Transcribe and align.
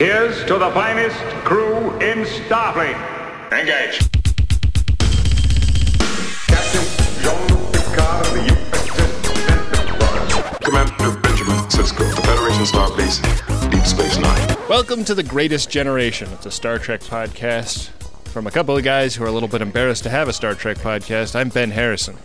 Here's 0.00 0.42
to 0.46 0.56
the 0.56 0.70
finest 0.70 1.18
crew 1.44 1.90
in 1.98 2.24
Starfleet. 2.24 2.96
Engage. 3.52 3.98
Captain 6.48 6.86
Jean-Luc 7.20 7.70
Picard 7.70 8.26
of 8.26 8.32
the 8.32 8.40
USS 8.48 9.76
Enterprise. 9.76 10.58
Commander 10.64 11.20
Benjamin 11.20 11.58
Sisko, 11.68 12.16
the 12.16 12.22
Federation 12.22 12.64
Starbase, 12.64 13.70
Deep 13.70 13.84
Space 13.84 14.16
Nine. 14.16 14.56
Welcome 14.70 15.04
to 15.04 15.14
The 15.14 15.22
Greatest 15.22 15.68
Generation. 15.68 16.30
It's 16.32 16.46
a 16.46 16.50
Star 16.50 16.78
Trek 16.78 17.02
podcast 17.02 17.88
from 18.30 18.46
a 18.46 18.50
couple 18.50 18.74
of 18.74 18.82
guys 18.82 19.14
who 19.14 19.24
are 19.24 19.28
a 19.28 19.32
little 19.32 19.50
bit 19.50 19.60
embarrassed 19.60 20.04
to 20.04 20.08
have 20.08 20.28
a 20.28 20.32
Star 20.32 20.54
Trek 20.54 20.78
podcast. 20.78 21.36
I'm 21.36 21.50
Ben 21.50 21.72
Harrison. 21.72 22.16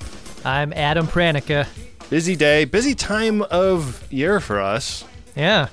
I'm 0.45 0.71
Adam 0.71 1.07
Pranica. 1.07 1.67
Busy 2.09 2.37
day, 2.37 2.63
busy 2.63 2.95
time 2.95 3.41
of 3.41 4.09
year 4.13 4.39
for 4.39 4.61
us. 4.61 5.03
Yeah. 5.35 5.67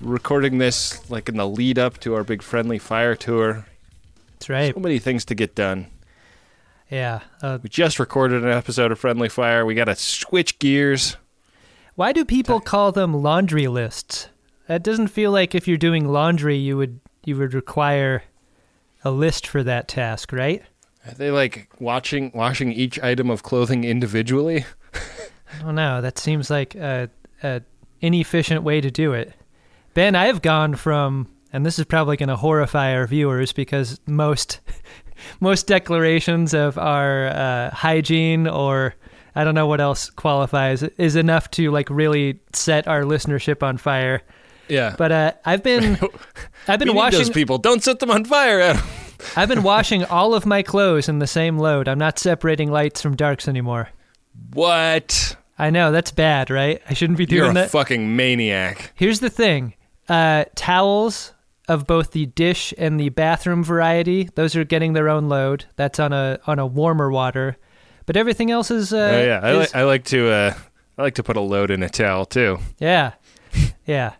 Recording 0.00 0.58
this 0.58 1.08
like 1.10 1.28
in 1.28 1.36
the 1.36 1.46
lead 1.46 1.78
up 1.78 1.98
to 2.00 2.14
our 2.14 2.24
big 2.24 2.42
friendly 2.42 2.78
fire 2.78 3.14
tour. 3.14 3.66
That's 4.32 4.48
right. 4.48 4.74
So 4.74 4.80
many 4.80 4.98
things 4.98 5.24
to 5.26 5.34
get 5.34 5.54
done. 5.54 5.88
Yeah. 6.90 7.20
Uh, 7.42 7.58
We 7.62 7.68
just 7.68 7.98
recorded 7.98 8.42
an 8.42 8.50
episode 8.50 8.90
of 8.92 8.98
Friendly 8.98 9.28
Fire. 9.28 9.64
We 9.66 9.74
got 9.74 9.84
to 9.84 9.94
switch 9.94 10.58
gears. 10.58 11.16
why 11.94 12.12
do 12.12 12.24
people 12.24 12.60
call 12.60 12.92
them 12.92 13.14
laundry 13.14 13.68
lists? 13.68 14.28
That 14.66 14.82
doesn't 14.82 15.08
feel 15.08 15.30
like 15.32 15.54
if 15.54 15.68
you're 15.68 15.76
doing 15.76 16.08
laundry, 16.08 16.56
you 16.56 16.76
would 16.78 17.00
you 17.24 17.36
would 17.36 17.52
require 17.52 18.22
a 19.04 19.10
list 19.10 19.46
for 19.46 19.62
that 19.62 19.86
task, 19.88 20.32
right? 20.32 20.62
Are 21.06 21.12
they 21.14 21.30
like 21.30 21.68
watching 21.78 22.30
washing 22.34 22.72
each 22.72 22.98
item 23.00 23.28
of 23.30 23.42
clothing 23.42 23.84
individually? 23.84 24.64
I 24.94 25.62
don't 25.62 25.74
know. 25.74 26.00
That 26.00 26.18
seems 26.18 26.48
like 26.48 26.74
a, 26.74 27.10
a 27.42 27.60
inefficient 28.00 28.62
way 28.62 28.80
to 28.80 28.90
do 28.90 29.12
it. 29.12 29.34
Ben, 29.94 30.14
I 30.14 30.26
have 30.26 30.42
gone 30.42 30.76
from, 30.76 31.28
and 31.52 31.66
this 31.66 31.78
is 31.78 31.84
probably 31.84 32.16
going 32.16 32.28
to 32.28 32.36
horrify 32.36 32.94
our 32.94 33.06
viewers 33.06 33.52
because 33.52 34.00
most 34.06 34.60
most 35.40 35.66
declarations 35.66 36.54
of 36.54 36.78
our 36.78 37.26
uh, 37.28 37.70
hygiene 37.70 38.46
or 38.46 38.94
I 39.34 39.44
don't 39.44 39.54
know 39.54 39.66
what 39.66 39.80
else 39.80 40.10
qualifies 40.10 40.82
is 40.82 41.16
enough 41.16 41.50
to 41.52 41.70
like 41.70 41.90
really 41.90 42.40
set 42.52 42.88
our 42.88 43.02
listenership 43.02 43.62
on 43.62 43.76
fire. 43.76 44.22
Yeah. 44.68 44.94
But 44.96 45.12
uh, 45.12 45.32
I've 45.44 45.62
been 45.62 45.98
I've 46.68 46.78
been 46.78 46.94
washing 46.94 47.18
those 47.18 47.30
people. 47.30 47.58
Don't 47.58 47.82
set 47.82 47.98
them 47.98 48.10
on 48.10 48.24
fire, 48.24 48.60
Adam. 48.60 48.82
I've 49.36 49.48
been 49.48 49.62
washing 49.62 50.04
all 50.04 50.34
of 50.34 50.46
my 50.46 50.62
clothes 50.62 51.08
in 51.08 51.18
the 51.18 51.26
same 51.26 51.58
load. 51.58 51.88
I'm 51.88 51.98
not 51.98 52.18
separating 52.18 52.70
lights 52.70 53.02
from 53.02 53.16
darks 53.16 53.48
anymore. 53.48 53.90
What? 54.54 55.36
I 55.58 55.68
know 55.68 55.92
that's 55.92 56.10
bad, 56.10 56.48
right? 56.48 56.80
I 56.88 56.94
shouldn't 56.94 57.18
be 57.18 57.26
doing 57.26 57.42
You're 57.42 57.50
a 57.50 57.54
that. 57.54 57.70
fucking 57.70 58.16
maniac. 58.16 58.92
Here's 58.94 59.20
the 59.20 59.28
thing 59.28 59.74
uh, 60.10 60.44
towels 60.56 61.32
of 61.68 61.86
both 61.86 62.10
the 62.10 62.26
dish 62.26 62.74
and 62.76 62.98
the 62.98 63.08
bathroom 63.10 63.62
variety, 63.64 64.24
those 64.34 64.56
are 64.56 64.64
getting 64.64 64.92
their 64.92 65.08
own 65.08 65.28
load. 65.28 65.64
That's 65.76 65.98
on 66.00 66.12
a 66.12 66.38
on 66.46 66.58
a 66.58 66.66
warmer 66.66 67.10
water. 67.10 67.56
But 68.06 68.16
everything 68.16 68.50
else 68.50 68.70
is. 68.70 68.92
Uh, 68.92 68.96
Oh 69.14 69.24
yeah, 69.24 69.40
I, 69.42 69.50
is- 69.52 69.58
like 69.58 69.74
I 69.76 69.84
like 69.84 70.04
to 70.06 70.28
uh, 70.30 70.54
I 70.98 71.02
like 71.02 71.14
to 71.14 71.22
put 71.22 71.36
a 71.36 71.40
load 71.40 71.70
in 71.70 71.82
a 71.82 71.88
towel 71.88 72.26
too. 72.26 72.58
yeah. 72.78 73.12
Yeah. 73.86 74.14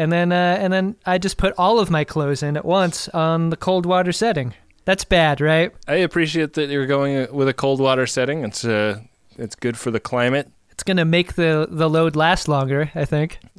And 0.00 0.12
then, 0.12 0.30
uh, 0.30 0.56
and 0.60 0.72
then 0.72 0.94
I 1.06 1.18
just 1.18 1.38
put 1.38 1.54
all 1.58 1.80
of 1.80 1.90
my 1.90 2.04
clothes 2.04 2.42
in 2.42 2.56
at 2.56 2.64
once 2.64 3.08
on 3.08 3.50
the 3.50 3.56
cold 3.56 3.84
water 3.84 4.12
setting. 4.12 4.54
That's 4.84 5.04
bad, 5.04 5.40
right? 5.40 5.72
I 5.88 5.96
appreciate 5.96 6.52
that 6.54 6.68
you're 6.70 6.86
going 6.86 7.16
uh, 7.16 7.26
with 7.32 7.48
a 7.48 7.52
cold 7.52 7.80
water 7.80 8.06
setting. 8.06 8.44
It's 8.44 8.64
uh, 8.64 9.00
it's 9.36 9.54
good 9.56 9.76
for 9.76 9.90
the 9.90 9.98
climate. 10.00 10.50
It's 10.70 10.84
gonna 10.84 11.04
make 11.04 11.34
the 11.34 11.66
the 11.70 11.88
load 11.90 12.14
last 12.16 12.46
longer. 12.48 12.90
I 12.94 13.04
think. 13.04 13.40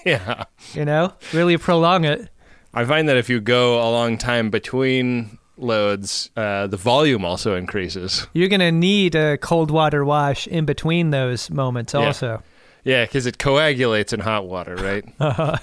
Yeah, 0.06 0.44
You 0.74 0.84
know, 0.84 1.12
really 1.32 1.56
prolong 1.56 2.04
it. 2.04 2.28
I 2.74 2.84
find 2.84 3.08
that 3.08 3.16
if 3.16 3.28
you 3.28 3.40
go 3.40 3.78
a 3.80 3.90
long 3.90 4.18
time 4.18 4.50
between 4.50 5.38
loads, 5.56 6.30
uh, 6.36 6.66
the 6.68 6.76
volume 6.76 7.24
also 7.24 7.54
increases. 7.56 8.26
You're 8.32 8.48
gonna 8.48 8.70
need 8.72 9.14
a 9.14 9.36
cold 9.38 9.70
water 9.70 10.04
wash 10.04 10.46
in 10.46 10.64
between 10.66 11.10
those 11.10 11.50
moments, 11.50 11.94
Yeah. 11.94 12.00
also. 12.06 12.42
Yeah, 12.84 13.04
because 13.04 13.26
it 13.26 13.38
coagulates 13.38 14.12
in 14.12 14.20
hot 14.20 14.46
water, 14.46 14.76
right? 14.76 15.04
Uh-huh. 15.20 15.56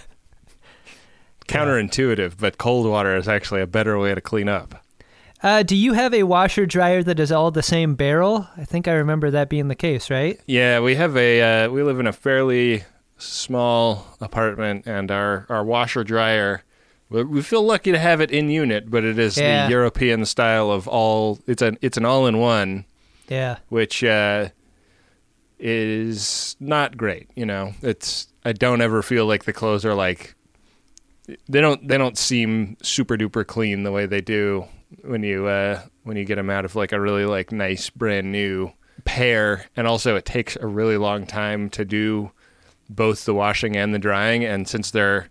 Counterintuitive, 1.47 2.33
but 2.39 2.57
cold 2.57 2.87
water 2.87 3.15
is 3.15 3.27
actually 3.27 3.61
a 3.61 3.67
better 3.67 3.99
way 3.99 4.15
to 4.15 4.21
clean 4.21 4.49
up. 4.49 4.83
Uh, 5.43 5.61
do 5.61 5.75
you 5.75 5.93
have 5.93 6.11
a 6.13 6.23
washer 6.23 6.65
dryer 6.65 7.03
that 7.03 7.19
is 7.19 7.31
all 7.31 7.51
the 7.51 7.61
same 7.61 7.93
barrel? 7.93 8.47
I 8.57 8.65
think 8.65 8.87
I 8.87 8.93
remember 8.93 9.29
that 9.29 9.47
being 9.47 9.67
the 9.67 9.75
case, 9.75 10.09
right? 10.09 10.39
Yeah, 10.47 10.79
we 10.79 10.95
have 10.95 11.15
a 11.15 11.65
uh, 11.65 11.69
we 11.69 11.83
live 11.83 11.99
in 11.99 12.07
a 12.07 12.13
fairly 12.13 12.83
small 13.25 14.07
apartment, 14.21 14.85
and 14.87 15.11
our 15.11 15.45
our 15.49 15.63
washer 15.63 16.03
dryer. 16.03 16.63
We 17.09 17.41
feel 17.43 17.61
lucky 17.63 17.91
to 17.91 17.99
have 17.99 18.19
it 18.19 18.31
in 18.31 18.49
unit, 18.49 18.89
but 18.89 19.03
it 19.03 19.19
is 19.19 19.37
Yeah. 19.37 19.65
the 19.65 19.71
European 19.71 20.25
style 20.25 20.71
of 20.71 20.87
all. 20.87 21.39
It's 21.47 21.61
an 21.61 21.77
it's 21.81 21.97
an 21.97 22.05
all 22.05 22.25
in 22.27 22.39
one, 22.39 22.85
Yeah. 23.29 23.57
which 23.69 24.03
uh, 24.03 24.49
is 25.59 26.55
not 26.59 26.97
great. 26.97 27.29
You 27.35 27.45
know, 27.45 27.73
it's 27.81 28.27
I 28.43 28.53
don't 28.53 28.81
ever 28.81 29.01
feel 29.01 29.25
like 29.25 29.45
the 29.45 29.53
clothes 29.53 29.85
are 29.85 29.93
like 29.93 30.35
they 31.49 31.61
don't 31.61 31.87
they 31.87 31.97
don't 31.97 32.17
seem 32.17 32.77
super 32.81 33.17
duper 33.17 33.45
clean 33.45 33.83
the 33.83 33.91
way 33.91 34.05
they 34.05 34.21
do 34.21 34.65
when 35.03 35.23
you 35.23 35.47
uh, 35.47 35.81
when 36.03 36.17
you 36.17 36.25
get 36.25 36.35
them 36.35 36.49
out 36.49 36.65
of 36.65 36.75
like 36.75 36.91
a 36.91 36.99
really 36.99 37.25
like 37.25 37.51
nice 37.51 37.89
brand 37.89 38.31
new 38.31 38.71
pair, 39.05 39.65
and 39.75 39.87
also 39.87 40.15
it 40.15 40.25
takes 40.25 40.55
a 40.55 40.65
really 40.67 40.97
long 40.97 41.25
time 41.25 41.69
to 41.69 41.85
do 41.85 42.31
both 42.89 43.25
the 43.25 43.33
washing 43.33 43.75
and 43.75 43.93
the 43.93 43.99
drying, 43.99 44.43
and 44.45 44.67
since 44.67 44.91
they're 44.91 45.29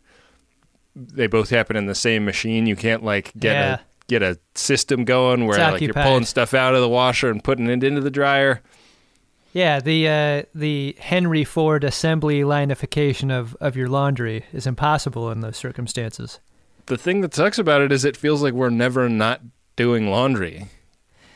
they 0.96 1.26
both 1.26 1.50
happen 1.50 1.74
in 1.76 1.86
the 1.86 1.94
same 1.94 2.24
machine, 2.24 2.66
you 2.66 2.76
can't 2.76 3.02
like 3.02 3.32
get 3.38 3.52
Yeah. 3.54 3.74
a 3.74 3.78
get 4.06 4.22
a 4.22 4.38
system 4.54 5.04
going 5.04 5.46
where 5.46 5.58
like 5.58 5.80
you're 5.80 5.94
pulling 5.94 6.24
stuff 6.24 6.52
out 6.54 6.74
of 6.74 6.80
the 6.80 6.88
washer 6.88 7.30
and 7.30 7.42
putting 7.42 7.68
it 7.68 7.82
into 7.82 8.00
the 8.00 8.10
dryer. 8.10 8.60
Yeah, 9.52 9.78
the 9.80 10.08
uh, 10.08 10.42
the 10.54 10.96
Henry 10.98 11.44
Ford 11.44 11.84
assembly 11.84 12.40
lineification 12.42 13.30
of, 13.32 13.56
of 13.60 13.76
your 13.76 13.88
laundry 13.88 14.44
is 14.52 14.66
impossible 14.66 15.30
in 15.30 15.40
those 15.40 15.56
circumstances. 15.56 16.40
the 16.86 16.98
thing 16.98 17.20
that 17.22 17.34
sucks 17.34 17.58
about 17.58 17.80
it 17.80 17.90
is 17.92 18.04
it 18.04 18.16
feels 18.16 18.42
like 18.42 18.52
we're 18.52 18.68
never 18.70 19.08
not 19.08 19.40
doing 19.76 20.10
laundry. 20.10 20.66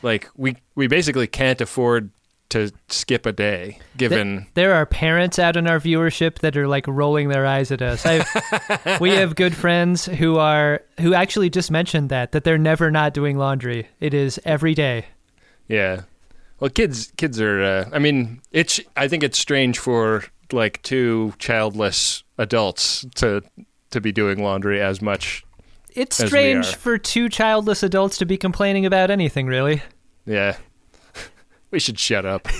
Like 0.03 0.29
we 0.35 0.57
we 0.75 0.87
basically 0.87 1.27
can't 1.27 1.59
afford 1.61 2.11
to 2.49 2.71
skip 2.87 3.25
a 3.25 3.31
day 3.31 3.79
given 3.97 4.47
There 4.55 4.73
are 4.73 4.85
parents 4.85 5.37
out 5.37 5.55
in 5.55 5.67
our 5.67 5.79
viewership 5.79 6.39
that 6.39 6.57
are 6.57 6.67
like 6.67 6.87
rolling 6.87 7.29
their 7.29 7.45
eyes 7.45 7.71
at 7.71 7.81
us. 7.81 8.05
We 9.01 9.11
have 9.11 9.35
good 9.35 9.55
friends 9.55 10.05
who 10.05 10.37
are 10.37 10.81
who 10.99 11.13
actually 11.13 11.49
just 11.49 11.69
mentioned 11.71 12.09
that 12.09 12.31
that 12.31 12.43
they're 12.43 12.57
never 12.57 12.89
not 12.91 13.13
doing 13.13 13.37
laundry. 13.37 13.87
It 13.99 14.13
is 14.13 14.39
every 14.45 14.73
day. 14.73 15.05
yeah. 15.67 16.01
Well, 16.59 16.69
kids 16.69 17.13
kids 17.15 17.39
are 17.39 17.61
uh, 17.63 17.89
I 17.93 17.99
mean, 17.99 18.41
it's 18.51 18.79
I 18.97 19.07
think 19.07 19.23
it's 19.23 19.39
strange 19.39 19.79
for 19.79 20.25
like 20.51 20.81
two 20.81 21.33
childless 21.39 22.23
adults 22.37 23.05
to 23.15 23.43
to 23.91 24.01
be 24.01 24.11
doing 24.11 24.43
laundry 24.43 24.81
as 24.81 25.01
much. 25.01 25.45
It's 25.95 26.19
As 26.19 26.27
strange 26.27 26.75
for 26.75 26.97
two 26.97 27.29
childless 27.29 27.81
adults 27.83 28.17
to 28.17 28.25
be 28.25 28.37
complaining 28.37 28.85
about 28.85 29.09
anything, 29.09 29.47
really. 29.47 29.81
Yeah. 30.25 30.57
We 31.71 31.79
should 31.79 31.99
shut 31.99 32.25
up. 32.25 32.47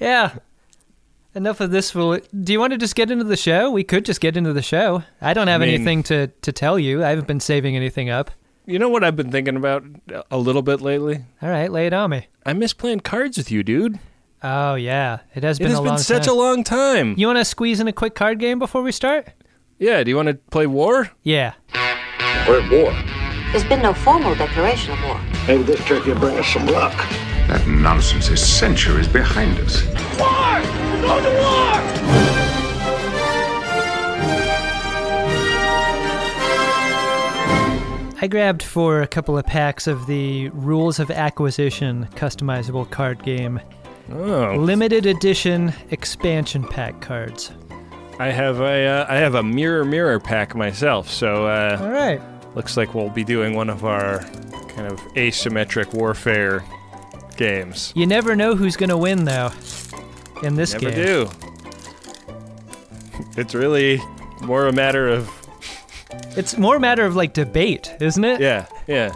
Yeah. 0.00 0.36
Enough 1.34 1.60
of 1.60 1.70
this. 1.70 1.94
Will 1.94 2.18
do 2.42 2.52
you 2.52 2.60
want 2.60 2.72
to 2.72 2.78
just 2.78 2.94
get 2.94 3.10
into 3.10 3.24
the 3.24 3.36
show? 3.36 3.70
We 3.70 3.84
could 3.84 4.04
just 4.04 4.20
get 4.20 4.36
into 4.36 4.52
the 4.52 4.62
show. 4.62 5.02
I 5.20 5.34
don't 5.34 5.48
have 5.48 5.62
I 5.62 5.66
mean- 5.66 5.74
anything 5.76 6.02
to 6.04 6.26
to 6.28 6.52
tell 6.52 6.78
you. 6.78 7.02
I 7.04 7.10
haven't 7.10 7.26
been 7.26 7.40
saving 7.40 7.76
anything 7.76 8.10
up. 8.10 8.30
You 8.66 8.78
know 8.78 8.88
what 8.88 9.04
I've 9.04 9.16
been 9.16 9.30
thinking 9.30 9.56
about 9.56 9.84
a 10.30 10.38
little 10.38 10.62
bit 10.62 10.80
lately? 10.80 11.24
All 11.42 11.48
right, 11.48 11.70
lay 11.70 11.86
it 11.86 11.92
on 11.92 12.10
me. 12.10 12.28
I 12.46 12.54
miss 12.54 12.72
playing 12.72 13.00
cards 13.00 13.36
with 13.36 13.50
you, 13.50 13.62
dude. 13.62 13.98
Oh 14.42 14.74
yeah, 14.74 15.18
it 15.34 15.42
has 15.44 15.58
It 15.58 15.62
been 15.62 15.70
has 15.70 15.78
a 15.78 15.82
been 15.82 15.88
long 15.90 15.98
such 15.98 16.26
time. 16.26 16.34
a 16.34 16.38
long 16.38 16.64
time. 16.64 17.14
you 17.18 17.26
want 17.26 17.38
to 17.38 17.44
squeeze 17.44 17.78
in 17.80 17.88
a 17.88 17.92
quick 17.92 18.14
card 18.14 18.38
game 18.38 18.58
before 18.58 18.82
we 18.82 18.90
start? 18.92 19.28
Yeah, 19.78 20.02
do 20.02 20.10
you 20.10 20.16
want 20.16 20.28
to 20.28 20.34
play 20.50 20.66
war? 20.66 21.10
Yeah. 21.22 21.54
We're 22.48 22.60
at 22.62 22.70
war. 22.70 22.92
There's 23.52 23.64
been 23.64 23.82
no 23.82 23.92
formal 23.94 24.34
declaration 24.34 24.92
of 24.92 25.02
war. 25.04 25.20
Maybe 25.46 25.62
this 25.62 25.82
trip 25.84 26.06
will 26.06 26.14
bring 26.16 26.36
us 26.38 26.46
some 26.48 26.66
luck. 26.66 26.94
That 27.48 27.66
nonsense 27.66 28.28
is 28.30 28.44
centuries 28.44 29.08
behind 29.08 29.58
us. 29.58 29.82
War! 30.18 30.60
Go 31.02 31.20
to 31.20 31.38
war! 31.40 32.94
I 38.16 38.26
grabbed 38.26 38.62
for 38.62 39.02
a 39.02 39.06
couple 39.06 39.36
of 39.36 39.44
packs 39.44 39.86
of 39.86 40.06
the 40.06 40.48
Rules 40.50 40.98
of 40.98 41.10
Acquisition 41.10 42.08
customizable 42.14 42.90
card 42.90 43.22
game, 43.22 43.60
Oh, 44.12 44.56
limited 44.58 45.04
edition 45.06 45.72
expansion 45.90 46.62
pack 46.64 47.00
cards. 47.02 47.50
I 48.18 48.28
have 48.28 48.60
a 48.60 48.86
uh, 48.86 49.06
I 49.08 49.16
have 49.16 49.34
a 49.34 49.42
mirror 49.42 49.84
mirror 49.84 50.20
pack 50.20 50.54
myself, 50.54 51.10
so 51.10 51.46
uh, 51.46 51.78
All 51.80 51.90
right. 51.90 52.20
looks 52.54 52.76
like 52.76 52.94
we'll 52.94 53.10
be 53.10 53.24
doing 53.24 53.54
one 53.54 53.68
of 53.68 53.84
our 53.84 54.20
kind 54.68 54.86
of 54.86 55.00
asymmetric 55.14 55.92
warfare 55.94 56.64
games. 57.34 57.92
You 57.96 58.06
never 58.06 58.34
know 58.36 58.54
who's 58.56 58.76
going 58.76 58.90
to 58.90 58.96
win, 58.98 59.24
though, 59.24 59.50
in 60.42 60.54
this 60.56 60.72
Never 60.74 60.90
game. 60.90 61.04
do. 61.04 61.30
It's 63.36 63.54
really 63.54 64.00
more 64.42 64.66
a 64.66 64.72
matter 64.72 65.08
of 65.08 65.30
It's 66.36 66.56
more 66.56 66.76
a 66.76 66.80
matter 66.80 67.04
of 67.04 67.16
like 67.16 67.32
debate, 67.32 67.94
isn't 68.00 68.24
it? 68.24 68.40
yeah, 68.40 68.66
yeah. 68.86 69.12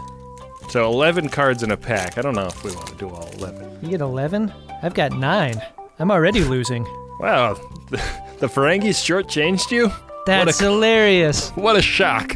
So 0.69 0.85
11 0.91 1.29
cards 1.29 1.63
in 1.63 1.71
a 1.71 1.77
pack. 1.77 2.17
I 2.17 2.21
don't 2.21 2.35
know 2.35 2.45
if 2.47 2.63
we 2.63 2.71
want 2.75 2.87
to 2.87 2.95
do 2.95 3.09
all 3.09 3.27
11. 3.37 3.79
You 3.81 3.89
get 3.89 4.01
11? 4.01 4.53
I've 4.83 4.93
got 4.93 5.13
9. 5.13 5.61
I'm 5.97 6.11
already 6.11 6.43
losing. 6.43 6.83
Wow, 7.19 7.55
the, 7.89 7.97
the 8.39 8.47
Ferengis 8.47 8.99
shortchanged 9.03 9.71
you? 9.71 9.91
That's 10.25 10.59
hilarious. 10.59 11.49
What 11.51 11.75
a 11.75 11.81
shock. 11.81 12.35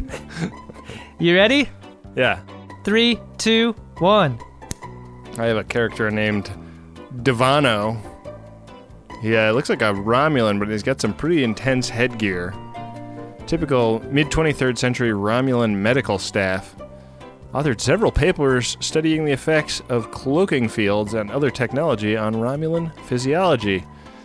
You 1.20 1.34
ready? 1.36 1.68
Yeah. 2.16 2.40
Three, 2.84 3.20
two, 3.38 3.72
one. 3.98 4.38
I 5.38 5.46
have 5.46 5.56
a 5.56 5.64
character 5.64 6.10
named 6.10 6.50
Devano. 7.22 8.00
Yeah, 9.22 9.48
it 9.48 9.52
looks 9.52 9.68
like 9.68 9.82
a 9.82 9.92
Romulan, 9.92 10.58
but 10.58 10.68
he's 10.68 10.82
got 10.82 11.00
some 11.00 11.14
pretty 11.14 11.42
intense 11.42 11.88
headgear. 11.88 12.54
Typical 13.46 14.00
mid 14.10 14.28
23rd 14.28 14.78
century 14.78 15.10
Romulan 15.10 15.74
medical 15.74 16.18
staff. 16.18 16.74
Authored 17.52 17.80
several 17.80 18.10
papers 18.10 18.76
studying 18.80 19.24
the 19.24 19.32
effects 19.32 19.80
of 19.88 20.10
cloaking 20.10 20.68
fields 20.68 21.14
and 21.14 21.30
other 21.30 21.50
technology 21.50 22.16
on 22.16 22.34
Romulan 22.34 22.92
physiology. 23.02 23.84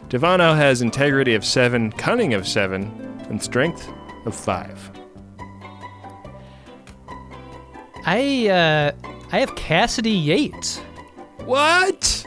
Devano 0.09 0.55
has 0.55 0.81
integrity 0.81 1.35
of 1.35 1.45
7, 1.45 1.91
cunning 1.91 2.33
of 2.33 2.47
7, 2.47 2.83
and 3.29 3.41
strength 3.41 3.87
of 4.25 4.35
5. 4.35 4.91
I 8.05 8.47
uh 8.47 8.91
I 9.31 9.39
have 9.39 9.55
Cassidy 9.55 10.11
Yates. 10.11 10.81
What? 11.45 12.25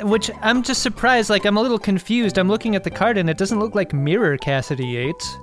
Which 0.00 0.30
I'm 0.40 0.62
just 0.62 0.82
surprised, 0.82 1.30
like 1.30 1.44
I'm 1.44 1.56
a 1.56 1.62
little 1.62 1.78
confused. 1.78 2.38
I'm 2.38 2.48
looking 2.48 2.74
at 2.74 2.84
the 2.84 2.90
card 2.90 3.18
and 3.18 3.28
it 3.28 3.38
doesn't 3.38 3.60
look 3.60 3.74
like 3.74 3.92
Mirror 3.92 4.38
Cassidy 4.38 4.86
Yates. 4.86 5.36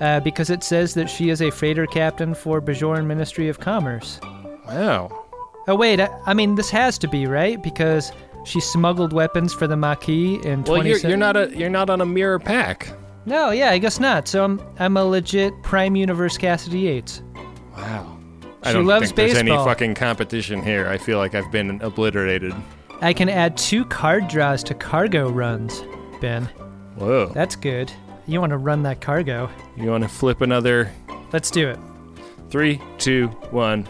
Uh, 0.00 0.18
because 0.20 0.50
it 0.50 0.64
says 0.64 0.94
that 0.94 1.08
she 1.08 1.30
is 1.30 1.40
a 1.40 1.50
freighter 1.50 1.86
captain 1.86 2.34
for 2.34 2.60
Bajoran 2.60 3.06
Ministry 3.06 3.48
of 3.48 3.60
Commerce. 3.60 4.18
Wow. 4.66 5.26
Oh 5.68 5.76
wait, 5.76 6.00
I, 6.00 6.08
I 6.26 6.34
mean 6.34 6.56
this 6.56 6.68
has 6.70 6.98
to 6.98 7.08
be 7.08 7.26
right 7.26 7.62
because 7.62 8.10
she 8.44 8.60
smuggled 8.60 9.12
weapons 9.12 9.54
for 9.54 9.66
the 9.66 9.76
Maquis 9.76 10.44
in. 10.44 10.64
Well, 10.64 10.84
you're, 10.84 10.98
you're 10.98 11.16
not 11.16 11.36
a 11.36 11.56
you're 11.56 11.70
not 11.70 11.90
on 11.90 12.00
a 12.00 12.06
mirror 12.06 12.38
pack. 12.38 12.92
No, 13.24 13.50
yeah, 13.50 13.70
I 13.70 13.78
guess 13.78 14.00
not. 14.00 14.28
So 14.28 14.44
I'm 14.44 14.60
I'm 14.78 14.96
a 14.96 15.04
legit 15.04 15.54
Prime 15.62 15.96
Universe 15.96 16.36
Cassidy 16.36 16.80
Yates. 16.80 17.22
Wow. 17.76 18.13
I 18.64 18.68
She 18.68 18.72
don't 18.74 18.86
loves 18.86 19.06
think 19.06 19.16
there's 19.16 19.34
any 19.36 19.50
fucking 19.50 19.94
competition 19.94 20.62
here. 20.62 20.88
I 20.88 20.98
feel 20.98 21.18
like 21.18 21.34
I've 21.34 21.50
been 21.52 21.80
obliterated. 21.82 22.54
I 23.00 23.12
can 23.12 23.28
add 23.28 23.56
two 23.56 23.84
card 23.84 24.28
draws 24.28 24.62
to 24.64 24.74
cargo 24.74 25.28
runs, 25.30 25.82
Ben. 26.20 26.44
Whoa. 26.96 27.26
That's 27.34 27.56
good. 27.56 27.92
You 28.26 28.40
want 28.40 28.50
to 28.50 28.56
run 28.56 28.82
that 28.84 29.00
cargo? 29.00 29.50
you 29.76 29.90
want 29.90 30.02
to 30.04 30.08
flip 30.08 30.40
another 30.40 30.90
Let's 31.32 31.50
do 31.50 31.68
it. 31.68 31.78
three, 32.48 32.80
two, 32.98 33.26
one. 33.50 33.86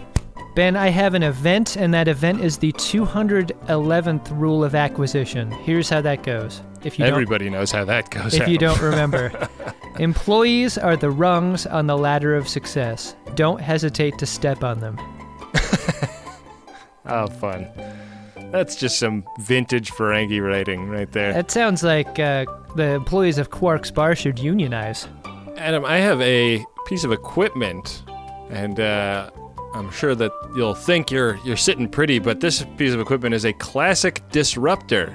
Ben, 0.57 0.77
I 0.77 0.89
have 0.89 1.15
an 1.15 1.23
event, 1.25 1.77
and 1.77 1.93
that 1.95 2.07
event 2.09 2.41
is 2.41 2.59
the 2.59 2.73
211th 2.73 4.31
rule 4.39 4.65
of 4.65 4.75
acquisition. 4.75 5.51
Here's 5.51 5.89
how 5.89 6.01
that 6.03 6.23
goes. 6.23 6.63
If 6.85 6.99
you 6.99 7.05
Everybody 7.05 7.49
knows 7.49 7.73
how 7.73 7.85
that 7.87 8.11
goes. 8.11 8.33
don't, 8.33 8.43
if 8.43 8.49
you 8.49 8.59
don't 8.59 8.81
remember, 8.81 9.49
employees 9.99 10.77
are 10.77 10.97
the 10.97 11.11
rungs 11.11 11.67
on 11.67 11.87
the 11.87 11.97
ladder 11.97 12.35
of 12.37 12.47
success. 12.47 13.17
Don't 13.35 13.61
hesitate 13.61 14.19
to 14.19 14.27
step 14.27 14.63
on 14.63 14.81
them. 14.81 14.99
Oh, 17.07 17.27
fun. 17.27 17.69
That's 18.51 18.77
just 18.77 18.99
some 18.99 19.25
vintage 19.41 19.91
Ferengi 19.91 20.41
writing 20.43 20.89
right 20.89 21.11
there. 21.13 21.33
That 21.33 21.51
sounds 21.51 21.83
like 21.83 22.19
uh, 22.19 22.47
the 22.77 22.93
employees 22.93 23.37
of 23.37 23.51
Quark's 23.51 23.91
bar 23.91 24.15
should 24.15 24.39
unionize. 24.39 25.07
Adam, 25.57 25.85
I 25.85 25.97
have 25.99 26.21
a 26.23 26.65
piece 26.87 27.05
of 27.05 27.13
equipment, 27.13 28.05
and 28.51 28.81
uh, 28.81 29.31
I'm 29.75 29.91
sure 29.91 30.15
that 30.15 30.33
you'll 30.57 30.75
think 30.75 31.11
you're 31.11 31.37
you're 31.45 31.57
sitting 31.57 31.89
pretty, 31.89 32.19
but 32.19 32.41
this 32.41 32.65
piece 32.79 32.95
of 32.95 33.01
equipment 33.01 33.35
is 33.35 33.45
a 33.45 33.53
classic 33.53 34.27
disruptor, 34.31 35.15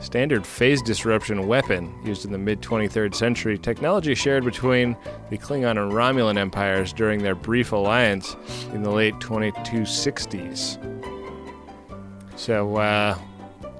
standard 0.00 0.46
phase 0.46 0.82
disruption 0.82 1.46
weapon 1.46 1.94
used 2.04 2.24
in 2.24 2.32
the 2.32 2.38
mid 2.38 2.60
23rd 2.60 3.14
century. 3.14 3.58
Technology 3.58 4.14
shared 4.14 4.44
between 4.44 4.96
the 5.30 5.38
Klingon 5.38 5.82
and 5.82 5.92
Romulan 5.92 6.36
empires 6.36 6.92
during 6.92 7.22
their 7.22 7.34
brief 7.34 7.72
alliance 7.72 8.36
in 8.72 8.82
the 8.82 8.90
late 8.90 9.14
2260s. 9.14 10.78
So, 12.36 12.76
uh, 12.76 13.18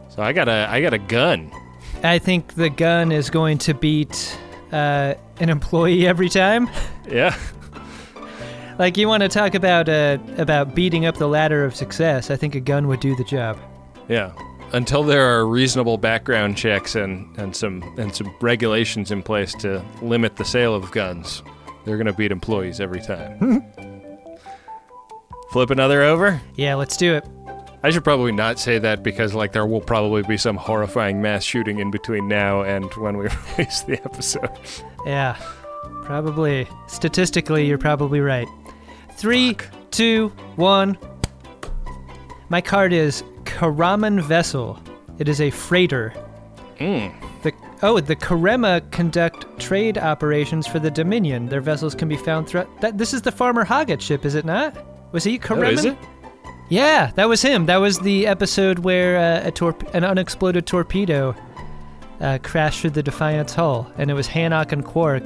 so 0.08 0.22
I 0.22 0.32
got 0.32 0.48
a 0.48 0.66
I 0.70 0.80
got 0.80 0.94
a 0.94 0.98
gun. 0.98 1.50
I 2.02 2.18
think 2.18 2.54
the 2.54 2.70
gun 2.70 3.12
is 3.12 3.30
going 3.30 3.58
to 3.58 3.74
beat 3.74 4.38
uh, 4.72 5.14
an 5.38 5.48
employee 5.48 6.06
every 6.06 6.28
time. 6.28 6.68
Yeah. 7.08 7.36
Like 8.78 8.98
you 8.98 9.08
want 9.08 9.22
to 9.22 9.30
talk 9.30 9.54
about 9.54 9.88
uh, 9.88 10.18
about 10.36 10.74
beating 10.74 11.06
up 11.06 11.16
the 11.16 11.28
ladder 11.28 11.64
of 11.64 11.74
success. 11.74 12.30
I 12.30 12.36
think 12.36 12.54
a 12.54 12.60
gun 12.60 12.88
would 12.88 13.00
do 13.00 13.16
the 13.16 13.24
job. 13.24 13.58
Yeah. 14.06 14.32
Until 14.72 15.02
there 15.02 15.24
are 15.26 15.46
reasonable 15.46 15.96
background 15.96 16.56
checks 16.56 16.96
and, 16.96 17.36
and 17.38 17.54
some 17.54 17.82
and 17.98 18.14
some 18.14 18.34
regulations 18.40 19.10
in 19.10 19.22
place 19.22 19.54
to 19.54 19.84
limit 20.02 20.36
the 20.36 20.44
sale 20.44 20.74
of 20.74 20.90
guns, 20.90 21.42
they're 21.84 21.96
gonna 21.96 22.12
beat 22.12 22.32
employees 22.32 22.80
every 22.80 23.00
time. 23.00 23.38
Hmm. 23.38 23.58
Flip 25.50 25.70
another 25.70 26.02
over? 26.02 26.40
Yeah, 26.56 26.74
let's 26.74 26.96
do 26.96 27.14
it. 27.14 27.24
I 27.82 27.90
should 27.90 28.04
probably 28.04 28.32
not 28.32 28.58
say 28.58 28.78
that 28.80 29.02
because 29.04 29.32
like 29.34 29.52
there 29.52 29.64
will 29.64 29.80
probably 29.80 30.22
be 30.22 30.36
some 30.36 30.56
horrifying 30.56 31.22
mass 31.22 31.44
shooting 31.44 31.78
in 31.78 31.90
between 31.90 32.26
now 32.26 32.62
and 32.62 32.92
when 32.94 33.16
we 33.16 33.28
release 33.56 33.82
the 33.82 34.00
episode. 34.04 34.50
Yeah, 35.06 35.36
probably. 36.02 36.66
Statistically, 36.88 37.66
you're 37.66 37.78
probably 37.78 38.20
right. 38.20 38.48
Three, 39.12 39.56
two, 39.92 40.28
one. 40.56 40.98
My 42.48 42.60
card 42.60 42.92
is 42.92 43.22
Karemma 43.44 44.22
Vessel. 44.22 44.78
It 45.18 45.28
is 45.28 45.40
a 45.40 45.50
freighter. 45.50 46.12
The 46.78 47.52
oh, 47.82 48.00
the 48.00 48.16
Karemma 48.16 48.88
conduct 48.92 49.58
trade 49.58 49.98
operations 49.98 50.66
for 50.66 50.78
the 50.78 50.90
Dominion. 50.90 51.46
Their 51.46 51.60
vessels 51.60 51.94
can 51.94 52.08
be 52.08 52.16
found 52.16 52.46
throughout. 52.48 52.80
That 52.80 52.98
this 52.98 53.14
is 53.14 53.22
the 53.22 53.32
Farmer 53.32 53.64
Hoggett 53.64 54.00
ship, 54.00 54.24
is 54.24 54.34
it 54.34 54.44
not? 54.44 54.76
Was 55.12 55.24
he 55.24 55.40
Oh, 55.48 55.62
is 55.62 55.84
it? 55.86 55.96
Yeah, 56.68 57.12
that 57.14 57.28
was 57.28 57.42
him. 57.42 57.66
That 57.66 57.76
was 57.76 57.98
the 58.00 58.26
episode 58.26 58.80
where 58.80 59.16
uh, 59.18 59.46
a 59.48 59.50
torp- 59.52 59.94
an 59.94 60.04
unexploded 60.04 60.66
torpedo 60.66 61.34
uh, 62.20 62.38
crashed 62.42 62.80
through 62.80 62.90
the 62.90 63.02
Defiant's 63.02 63.54
hull, 63.54 63.90
and 63.98 64.10
it 64.10 64.14
was 64.14 64.26
Hanok 64.28 64.72
and 64.72 64.84
Quark 64.84 65.24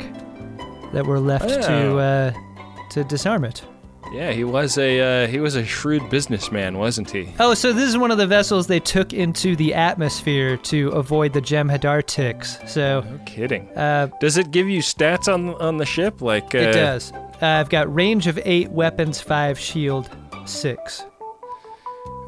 that 0.93 1.07
were 1.07 1.19
left 1.21 1.49
to 1.49 1.73
Oh. 1.73 1.99
uh, 1.99 2.33
to 2.91 3.05
disarm 3.05 3.45
it. 3.45 3.65
Yeah, 4.13 4.33
he 4.33 4.43
was 4.45 4.77
a 4.77 5.25
uh, 5.25 5.27
he 5.29 5.39
was 5.39 5.55
a 5.55 5.65
shrewd 5.65 6.11
businessman, 6.11 6.77
wasn't 6.79 7.11
he? 7.11 7.33
Oh, 7.39 7.55
so 7.55 7.73
this 7.73 7.89
is 7.89 7.97
one 7.97 8.11
of 8.11 8.19
the 8.19 8.27
vessels 8.27 8.67
they 8.67 8.81
took 8.81 9.13
into 9.13 9.55
the 9.55 9.73
atmosphere 9.75 10.57
to 10.57 10.89
avoid 10.89 11.33
the 11.33 11.41
Jem'Hadar 11.41 12.05
ticks. 12.05 12.59
So 12.67 13.03
No 13.03 13.21
kidding. 13.25 13.69
uh, 13.77 14.09
Does 14.21 14.37
it 14.37 14.51
give 14.51 14.69
you 14.69 14.81
stats 14.81 15.33
on 15.33 15.55
on 15.63 15.77
the 15.77 15.87
ship? 15.87 16.21
Like 16.21 16.55
uh, 16.55 16.59
it 16.59 16.73
does. 16.73 17.13
Uh, 17.13 17.47
I've 17.47 17.69
got 17.71 17.93
range 17.95 18.27
of 18.27 18.39
eight, 18.45 18.71
weapons 18.73 19.21
five, 19.21 19.59
shield 19.59 20.11
six. 20.45 21.05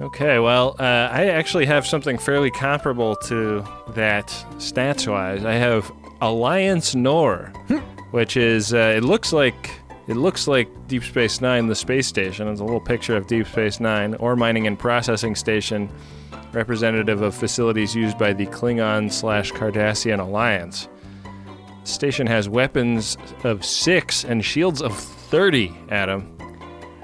Okay, 0.01 0.39
well, 0.39 0.75
uh, 0.81 0.83
I 1.13 1.27
actually 1.27 1.67
have 1.67 1.87
something 1.87 2.19
fairly 2.19 2.51
comparable 2.51 3.15
to 3.27 3.65
that 3.95 4.27
stats 4.57 5.07
wise. 5.11 5.45
I 5.45 5.55
have 5.55 5.93
Alliance 6.21 6.95
Nor, 6.95 7.53
which 8.11 8.37
is 8.37 8.73
uh, 8.73 8.95
it 8.97 9.05
looks 9.05 9.33
like 9.33 9.71
it 10.09 10.17
looks 10.17 10.49
like 10.49 10.69
Deep 10.89 11.05
Space 11.05 11.41
Nine, 11.41 11.69
the 11.69 11.75
space 11.75 12.07
station. 12.07 12.49
It's 12.49 12.61
a 12.61 12.65
little 12.65 12.81
picture 12.81 13.17
of 13.17 13.27
Deep 13.27 13.47
Space 13.47 13.81
Nine, 13.81 14.15
ore 14.17 14.37
mining 14.37 14.67
and 14.67 14.79
processing 14.79 15.35
station, 15.35 15.91
representative 16.53 17.23
of 17.23 17.35
facilities 17.35 17.95
used 17.95 18.19
by 18.19 18.33
the 18.33 18.47
Klingon 18.47 19.13
slash 19.13 19.53
Cardassian 19.53 20.21
Alliance. 20.21 20.89
Station 21.85 22.27
has 22.27 22.49
weapons 22.49 23.17
of 23.45 23.65
six 23.65 24.25
and 24.25 24.45
shields 24.45 24.83
of 24.83 24.97
thirty. 24.97 25.75
Adam. 25.89 26.23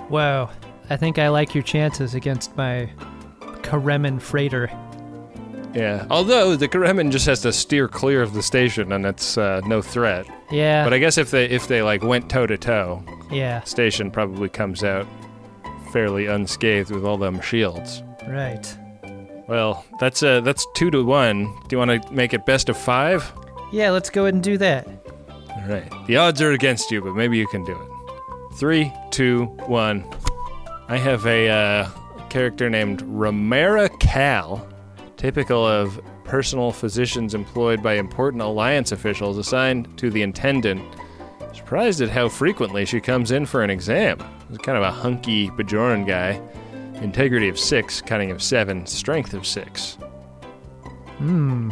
Whoa, 0.08 0.50
I 0.90 0.96
think 0.96 1.18
I 1.18 1.28
like 1.28 1.54
your 1.54 1.64
chances 1.64 2.14
against 2.14 2.56
my 2.56 2.90
Karemma 3.40 4.20
freighter. 4.20 4.70
Yeah. 5.74 6.06
Although 6.10 6.56
the 6.56 6.68
Karemma 6.68 7.10
just 7.10 7.26
has 7.26 7.40
to 7.42 7.52
steer 7.52 7.88
clear 7.88 8.22
of 8.22 8.32
the 8.32 8.42
station 8.42 8.92
and 8.92 9.04
it's 9.06 9.36
uh, 9.38 9.60
no 9.66 9.82
threat. 9.82 10.26
Yeah, 10.50 10.82
But 10.84 10.94
I 10.94 10.98
guess 10.98 11.18
if 11.18 11.30
they 11.30 11.44
if 11.44 11.68
they 11.68 11.82
like 11.82 12.02
went 12.02 12.30
toe 12.30 12.46
to 12.46 12.56
toe, 12.56 13.02
yeah, 13.30 13.60
station 13.64 14.10
probably 14.10 14.48
comes 14.48 14.82
out 14.82 15.06
fairly 15.92 16.26
unscathed 16.26 16.90
with 16.90 17.04
all 17.04 17.18
them 17.18 17.40
shields. 17.40 18.02
right. 18.26 18.76
Well, 19.46 19.84
that's 20.00 20.22
uh 20.22 20.40
that's 20.42 20.66
two 20.74 20.90
to 20.90 21.02
one. 21.04 21.44
Do 21.68 21.74
you 21.74 21.78
want 21.78 22.02
to 22.02 22.12
make 22.12 22.34
it 22.34 22.44
best 22.46 22.68
of 22.68 22.76
five? 22.76 23.30
Yeah, 23.72 23.90
let's 23.90 24.10
go 24.10 24.24
ahead 24.24 24.34
and 24.34 24.42
do 24.42 24.56
that. 24.58 24.86
All 24.86 25.64
right. 25.68 25.90
The 26.06 26.16
odds 26.16 26.40
are 26.42 26.52
against 26.52 26.90
you, 26.90 27.00
but 27.02 27.14
maybe 27.14 27.36
you 27.38 27.46
can 27.46 27.64
do 27.64 27.72
it. 27.72 28.54
Three, 28.58 28.92
two, 29.10 29.44
one. 29.66 30.04
I 30.88 30.96
have 30.96 31.26
a 31.26 31.48
uh, 31.48 31.88
character 32.30 32.68
named 32.70 33.02
Romera 33.04 33.88
Cal, 34.00 34.66
typical 35.18 35.66
of 35.66 36.00
personal 36.24 36.72
physicians 36.72 37.34
employed 37.34 37.82
by 37.82 37.94
important 37.94 38.42
alliance 38.42 38.92
officials 38.92 39.36
assigned 39.36 39.98
to 39.98 40.08
the 40.10 40.22
intendant. 40.22 40.80
surprised 41.52 42.00
at 42.00 42.08
how 42.08 42.28
frequently 42.28 42.86
she 42.86 43.00
comes 43.00 43.30
in 43.32 43.44
for 43.44 43.62
an 43.62 43.68
exam. 43.68 44.18
He's 44.48 44.58
kind 44.58 44.78
of 44.78 44.84
a 44.84 44.90
hunky 44.90 45.50
Bajoran 45.50 46.06
guy. 46.06 46.40
Integrity 47.02 47.48
of 47.48 47.58
six, 47.58 48.00
cunning 48.00 48.30
of 48.30 48.42
seven, 48.42 48.86
strength 48.86 49.34
of 49.34 49.46
six. 49.46 49.98
Hmm. 51.18 51.70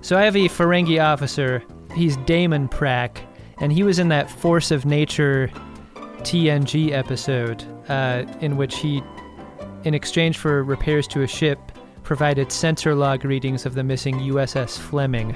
So 0.00 0.16
I 0.16 0.22
have 0.22 0.36
a 0.36 0.48
Ferengi 0.48 1.02
officer. 1.02 1.62
He's 1.94 2.16
DaiMon 2.18 2.70
Prak, 2.70 3.18
and 3.60 3.72
he 3.72 3.82
was 3.82 3.98
in 3.98 4.08
that 4.08 4.30
Force 4.30 4.70
of 4.70 4.86
Nature 4.86 5.50
TNG 6.22 6.92
episode, 6.92 7.62
uh, 7.88 8.24
in 8.40 8.56
which 8.56 8.78
he, 8.78 9.02
in 9.84 9.94
exchange 9.94 10.38
for 10.38 10.62
repairs 10.62 11.06
to 11.08 11.22
a 11.22 11.26
ship, 11.26 11.58
provided 12.10 12.50
sensor 12.50 12.92
log 12.92 13.24
readings 13.24 13.64
of 13.64 13.74
the 13.74 13.84
missing 13.84 14.16
USS 14.16 14.76
Fleming. 14.76 15.32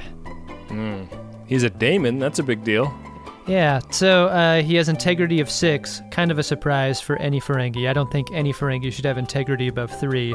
He's 1.46 1.62
a 1.62 1.70
DaiMon, 1.70 2.18
that's 2.18 2.40
a 2.40 2.42
big 2.42 2.64
deal. 2.64 2.92
Yeah, 3.46 3.78
so 3.92 4.26
uh, 4.26 4.60
he 4.60 4.74
has 4.74 4.88
integrity 4.88 5.38
of 5.38 5.48
six, 5.48 6.02
kind 6.10 6.32
of 6.32 6.38
a 6.40 6.42
surprise 6.42 7.00
for 7.00 7.16
any 7.18 7.40
Ferengi. 7.40 7.88
I 7.88 7.92
don't 7.92 8.10
think 8.10 8.32
any 8.32 8.52
Ferengi 8.52 8.92
should 8.92 9.04
have 9.04 9.18
integrity 9.18 9.68
above 9.68 9.88
three. 10.00 10.34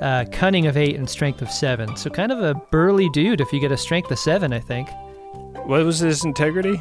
Uh, 0.00 0.24
cunning 0.32 0.68
of 0.68 0.78
eight 0.78 0.96
and 0.96 1.06
strength 1.06 1.42
of 1.42 1.50
seven. 1.50 1.98
So 1.98 2.08
kind 2.08 2.32
of 2.32 2.40
a 2.40 2.54
burly 2.70 3.10
dude 3.10 3.42
if 3.42 3.52
you 3.52 3.60
get 3.60 3.72
a 3.72 3.76
strength 3.76 4.10
of 4.10 4.18
seven, 4.18 4.54
I 4.54 4.58
think. 4.58 4.88
What 5.66 5.84
was 5.84 5.98
his 5.98 6.24
integrity? 6.24 6.80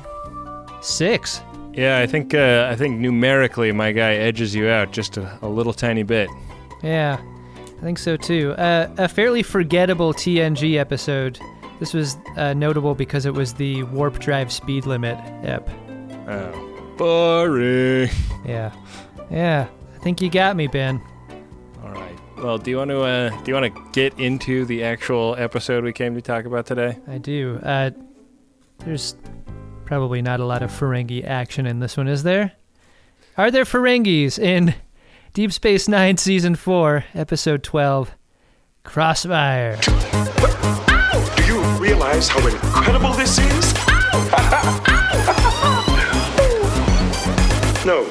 Six. 0.79 1.41
Yeah, 1.73 1.99
I 1.99 2.07
think 2.07 2.33
uh, 2.33 2.69
I 2.71 2.77
think 2.77 2.99
numerically 2.99 3.73
my 3.73 3.91
guy 3.91 4.13
edges 4.13 4.55
you 4.55 4.69
out 4.69 4.93
just 4.93 5.17
a, 5.17 5.37
a 5.41 5.49
little 5.49 5.73
tiny 5.73 6.03
bit. 6.03 6.29
Yeah, 6.81 7.19
I 7.81 7.83
think 7.83 7.97
so 7.97 8.15
too. 8.15 8.51
Uh, 8.53 8.89
a 8.99 9.07
fairly 9.07 9.41
forgettable 9.41 10.13
TNG 10.13 10.75
episode. 10.77 11.39
This 11.79 11.95
was 11.95 12.15
uh, 12.37 12.53
notable 12.53 12.93
because 12.93 13.25
it 13.25 13.33
was 13.33 13.55
the 13.55 13.81
warp 13.85 14.19
drive 14.19 14.51
speed 14.51 14.85
limit 14.85 15.17
ep. 15.43 15.67
Oh, 16.27 16.93
boring. 16.95 18.09
Yeah, 18.45 18.71
yeah. 19.31 19.67
I 19.95 19.97
think 20.03 20.21
you 20.21 20.29
got 20.29 20.55
me, 20.55 20.67
Ben. 20.67 21.01
All 21.83 21.89
right. 21.89 22.15
Well, 22.37 22.59
do 22.59 22.69
you 22.69 22.77
want 22.77 22.91
to 22.91 23.01
uh, 23.01 23.29
do 23.41 23.51
you 23.51 23.59
want 23.59 23.73
to 23.73 23.81
get 23.93 24.19
into 24.19 24.63
the 24.65 24.83
actual 24.83 25.35
episode 25.39 25.83
we 25.83 25.91
came 25.91 26.13
to 26.13 26.21
talk 26.21 26.45
about 26.45 26.67
today? 26.67 26.99
I 27.07 27.17
do. 27.17 27.59
Uh, 27.63 27.89
there's 28.85 29.15
probably 29.85 30.21
not 30.21 30.39
a 30.39 30.45
lot 30.45 30.61
of 30.61 30.69
Ferengi 30.71 31.25
action 31.25 31.65
in 31.65 31.79
this 31.79 31.97
one, 31.97 32.07
is 32.07 32.21
there? 32.21 32.51
Are 33.39 33.49
there 33.49 33.63
Ferengis 33.63 34.37
in 34.37 34.75
Deep 35.33 35.53
Space 35.53 35.87
Nine 35.87 36.17
Season 36.17 36.55
4, 36.55 37.05
Episode 37.15 37.63
12, 37.63 38.15
Crossfire? 38.83 39.77
Do 39.77 41.43
you 41.45 41.61
realize 41.77 42.27
how 42.27 42.45
incredible 42.45 43.13
this 43.13 43.37
is? 43.39 43.73
No, 47.83 48.05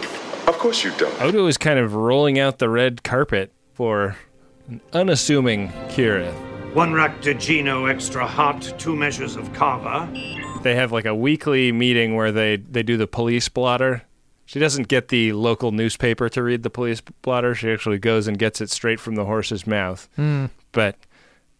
of 0.49 0.59
course 0.59 0.83
you 0.83 0.91
don't. 0.99 1.23
Odo 1.23 1.47
is 1.47 1.57
kind 1.57 1.79
of 1.79 1.95
rolling 1.95 2.41
out 2.41 2.59
the 2.59 2.69
red 2.69 3.05
carpet 3.05 3.53
for 3.73 4.17
an 4.67 4.81
unassuming 4.93 5.69
Kira. 5.91 6.33
One 6.75 6.91
raktajino 6.91 7.89
extra 7.89 8.27
hot, 8.27 8.75
two 8.79 8.97
measures 8.97 9.37
of 9.37 9.53
kava. 9.53 10.13
They 10.65 10.75
have 10.75 10.91
like 10.91 11.05
a 11.05 11.15
weekly 11.15 11.71
meeting 11.71 12.17
where 12.17 12.33
they 12.33 12.57
they 12.57 12.83
do 12.83 12.97
the 12.97 13.07
police 13.07 13.49
blotter. 13.49 14.03
She 14.51 14.59
doesn't 14.59 14.89
get 14.89 15.11
the 15.11 15.33
local 15.33 15.71
newspaper 15.71 16.29
to 16.31 16.43
read 16.43 16.65
the 16.65 16.71
police 16.71 17.01
blotter. 17.01 17.55
She 17.55 17.71
actually 17.71 18.01
goes 18.01 18.27
and 18.27 18.37
gets 18.37 18.61
it 18.61 18.69
straight 18.69 18.99
from 18.99 19.15
the 19.15 19.25
horse's 19.25 19.65
mouth. 19.65 20.09
Hmm. 20.17 20.47
But 20.73 20.97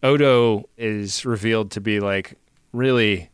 Odo 0.03 0.67
is 0.77 1.25
revealed 1.25 1.71
to 1.71 1.79
be 1.79 2.01
like 2.01 2.37
really 2.73 3.29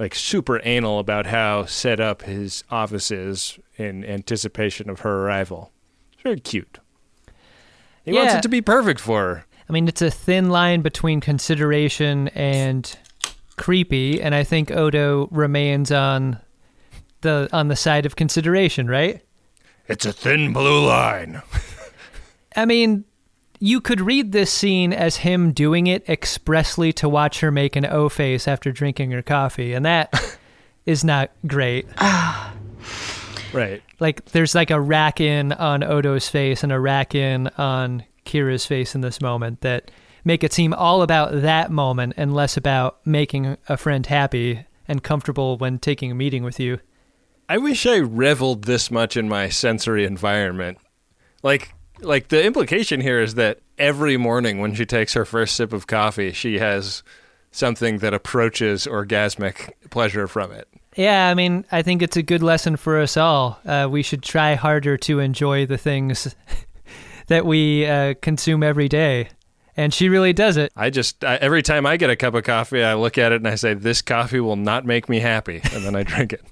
like 0.00 0.16
super 0.16 0.60
anal 0.64 0.98
about 0.98 1.26
how 1.26 1.64
set 1.64 2.00
up 2.00 2.22
his 2.22 2.64
office 2.72 3.12
is 3.12 3.60
in 3.76 4.04
anticipation 4.04 4.90
of 4.90 4.98
her 5.02 5.26
arrival. 5.26 5.70
It's 6.14 6.22
very 6.22 6.40
cute. 6.40 6.80
He 8.04 8.12
wants 8.12 8.34
it 8.34 8.42
to 8.42 8.48
be 8.48 8.62
perfect 8.62 8.98
for 8.98 9.22
her. 9.22 9.46
I 9.68 9.72
mean, 9.72 9.86
it's 9.86 10.02
a 10.02 10.10
thin 10.10 10.50
line 10.50 10.82
between 10.82 11.20
consideration 11.20 12.26
and 12.30 12.98
creepy, 13.56 14.20
and 14.20 14.34
I 14.34 14.42
think 14.42 14.72
Odo 14.72 15.28
remains 15.30 15.92
on 15.92 16.40
the 17.20 17.48
on 17.52 17.68
the 17.68 17.76
side 17.76 18.06
of 18.06 18.16
consideration, 18.16 18.88
right? 18.88 19.22
It's 19.86 20.06
a 20.06 20.12
thin 20.12 20.52
blue 20.52 20.86
line. 20.86 21.42
I 22.56 22.64
mean, 22.64 23.04
you 23.58 23.80
could 23.80 24.00
read 24.00 24.32
this 24.32 24.52
scene 24.52 24.92
as 24.92 25.16
him 25.16 25.52
doing 25.52 25.86
it 25.86 26.08
expressly 26.08 26.92
to 26.94 27.08
watch 27.08 27.40
her 27.40 27.50
make 27.50 27.76
an 27.76 27.86
O 27.86 28.08
face 28.08 28.46
after 28.46 28.70
drinking 28.70 29.10
her 29.12 29.22
coffee, 29.22 29.72
and 29.72 29.84
that 29.84 30.38
is 30.86 31.04
not 31.04 31.30
great. 31.46 31.86
Ah. 31.98 32.54
Right. 33.52 33.82
Like, 33.98 34.26
there's 34.26 34.54
like 34.54 34.70
a 34.70 34.80
rack 34.80 35.20
in 35.20 35.52
on 35.52 35.82
Odo's 35.82 36.28
face 36.28 36.62
and 36.62 36.72
a 36.72 36.78
rack 36.78 37.14
in 37.14 37.48
on 37.58 38.04
Kira's 38.24 38.66
face 38.66 38.94
in 38.94 39.00
this 39.00 39.20
moment 39.20 39.62
that 39.62 39.90
make 40.24 40.44
it 40.44 40.52
seem 40.52 40.74
all 40.74 41.02
about 41.02 41.40
that 41.42 41.70
moment 41.70 42.14
and 42.16 42.34
less 42.34 42.56
about 42.56 42.98
making 43.06 43.56
a 43.68 43.76
friend 43.76 44.04
happy 44.06 44.66
and 44.86 45.02
comfortable 45.02 45.56
when 45.56 45.78
taking 45.78 46.10
a 46.10 46.14
meeting 46.14 46.42
with 46.44 46.60
you. 46.60 46.78
I 47.48 47.58
wish 47.58 47.86
I 47.86 47.98
reveled 47.98 48.64
this 48.64 48.90
much 48.90 49.16
in 49.16 49.28
my 49.28 49.48
sensory 49.48 50.04
environment. 50.04 50.78
Like 51.42 51.74
like 52.00 52.28
the 52.28 52.44
implication 52.44 53.00
here 53.00 53.20
is 53.20 53.34
that 53.34 53.60
every 53.78 54.16
morning 54.16 54.60
when 54.60 54.74
she 54.74 54.84
takes 54.84 55.14
her 55.14 55.24
first 55.24 55.56
sip 55.56 55.72
of 55.72 55.86
coffee, 55.86 56.32
she 56.32 56.58
has 56.58 57.02
something 57.50 57.98
that 57.98 58.14
approaches 58.14 58.86
orgasmic 58.86 59.72
pleasure 59.90 60.28
from 60.28 60.52
it. 60.52 60.68
Yeah, 60.94 61.28
I 61.28 61.34
mean, 61.34 61.64
I 61.72 61.82
think 61.82 62.02
it's 62.02 62.16
a 62.16 62.22
good 62.22 62.42
lesson 62.42 62.76
for 62.76 63.00
us 63.00 63.16
all. 63.16 63.58
Uh, 63.64 63.88
we 63.90 64.02
should 64.02 64.22
try 64.22 64.54
harder 64.54 64.96
to 64.98 65.20
enjoy 65.20 65.64
the 65.64 65.78
things 65.78 66.34
that 67.28 67.46
we 67.46 67.86
uh, 67.86 68.14
consume 68.20 68.62
every 68.62 68.88
day. 68.88 69.28
And 69.76 69.94
she 69.94 70.08
really 70.08 70.32
does 70.32 70.56
it. 70.56 70.72
I 70.76 70.90
just 70.90 71.24
I, 71.24 71.36
every 71.36 71.62
time 71.62 71.86
I 71.86 71.96
get 71.96 72.10
a 72.10 72.16
cup 72.16 72.34
of 72.34 72.42
coffee, 72.42 72.82
I 72.82 72.94
look 72.94 73.16
at 73.16 73.30
it 73.30 73.36
and 73.36 73.46
I 73.46 73.54
say, 73.54 73.74
"This 73.74 74.02
coffee 74.02 74.40
will 74.40 74.56
not 74.56 74.84
make 74.84 75.08
me 75.08 75.20
happy," 75.20 75.60
and 75.72 75.84
then 75.84 75.94
I 75.94 76.02
drink 76.02 76.32
it. 76.32 76.42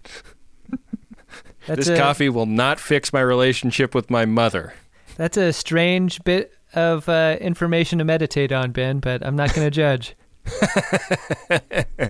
That's 1.67 1.87
this 1.87 1.89
a, 1.89 1.97
coffee 1.97 2.29
will 2.29 2.47
not 2.47 2.79
fix 2.81 3.13
my 3.13 3.21
relationship 3.21 3.95
with 3.95 4.11
my 4.11 4.25
mother. 4.25 4.75
That's 5.17 5.37
a 5.37 5.53
strange 5.53 6.23
bit 6.25 6.53
of 6.75 7.09
uh, 7.09 7.37
information 7.41 7.99
to 7.99 8.05
meditate 8.05 8.53
on, 8.53 8.73
Ben, 8.73 9.01
but 9.01 9.25
I'm 9.27 9.37
not 9.37 9.55
going 9.55 9.67
to 9.67 9.71
judge. 9.71 10.15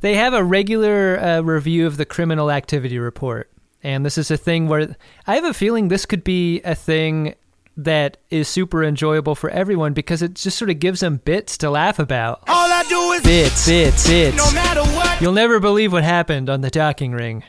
they 0.00 0.14
have 0.14 0.34
a 0.34 0.44
regular 0.44 1.18
uh, 1.18 1.40
review 1.40 1.86
of 1.86 1.96
the 1.96 2.04
criminal 2.04 2.50
activity 2.50 2.98
report. 2.98 3.50
And 3.82 4.04
this 4.04 4.16
is 4.18 4.30
a 4.30 4.36
thing 4.36 4.68
where 4.68 4.96
I 5.26 5.34
have 5.34 5.44
a 5.44 5.54
feeling 5.54 5.88
this 5.88 6.06
could 6.06 6.24
be 6.24 6.60
a 6.62 6.74
thing 6.74 7.34
that 7.76 8.16
is 8.30 8.48
super 8.48 8.84
enjoyable 8.84 9.34
for 9.34 9.50
everyone 9.50 9.92
because 9.94 10.22
it 10.22 10.34
just 10.34 10.56
sort 10.56 10.70
of 10.70 10.78
gives 10.78 11.00
them 11.00 11.16
bits 11.24 11.58
to 11.58 11.70
laugh 11.70 11.98
about. 11.98 12.40
All 12.48 12.70
I 12.70 12.84
do 12.88 13.12
is 13.12 13.22
Bits, 13.22 13.66
bits, 13.66 14.08
bits. 14.08 14.36
no 14.36 14.50
matter 14.52 14.82
what. 14.82 15.20
You'll 15.20 15.32
never 15.32 15.58
believe 15.58 15.92
what 15.92 16.04
happened 16.04 16.48
on 16.48 16.60
the 16.60 16.70
docking 16.70 17.12
ring. 17.12 17.42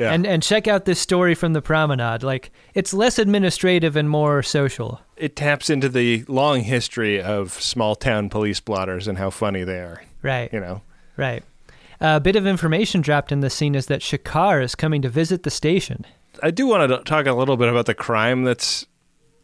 Yeah. 0.00 0.12
And 0.12 0.26
and 0.26 0.42
check 0.42 0.66
out 0.66 0.86
this 0.86 0.98
story 1.00 1.34
from 1.34 1.52
the 1.52 1.62
promenade. 1.62 2.22
Like 2.22 2.50
it's 2.74 2.94
less 2.94 3.18
administrative 3.18 3.96
and 3.96 4.08
more 4.08 4.42
social. 4.42 5.00
it 5.16 5.36
taps 5.36 5.68
into 5.68 5.88
the 5.88 6.24
long 6.26 6.60
history 6.62 7.20
of 7.20 7.52
small 7.52 7.94
town 7.94 8.30
police 8.30 8.60
blotters 8.60 9.06
and 9.06 9.18
how 9.18 9.30
funny 9.30 9.62
they 9.64 9.78
are. 9.78 10.02
Right. 10.22 10.52
You 10.52 10.60
know, 10.60 10.82
Right. 11.16 11.44
A 12.00 12.18
bit 12.18 12.34
of 12.34 12.46
information 12.46 13.02
dropped 13.02 13.30
in 13.30 13.40
the 13.40 13.50
scene 13.50 13.74
is 13.74 13.86
that 13.86 14.00
Shakaar 14.00 14.62
is 14.62 14.74
coming 14.74 15.02
to 15.02 15.10
visit 15.10 15.42
the 15.42 15.50
station. 15.50 16.06
I 16.42 16.50
do 16.50 16.66
want 16.66 16.90
to 16.90 16.98
talk 17.04 17.26
a 17.26 17.34
little 17.34 17.58
bit 17.58 17.68
about 17.68 17.84
the 17.84 17.94
crime 17.94 18.44
that's 18.44 18.86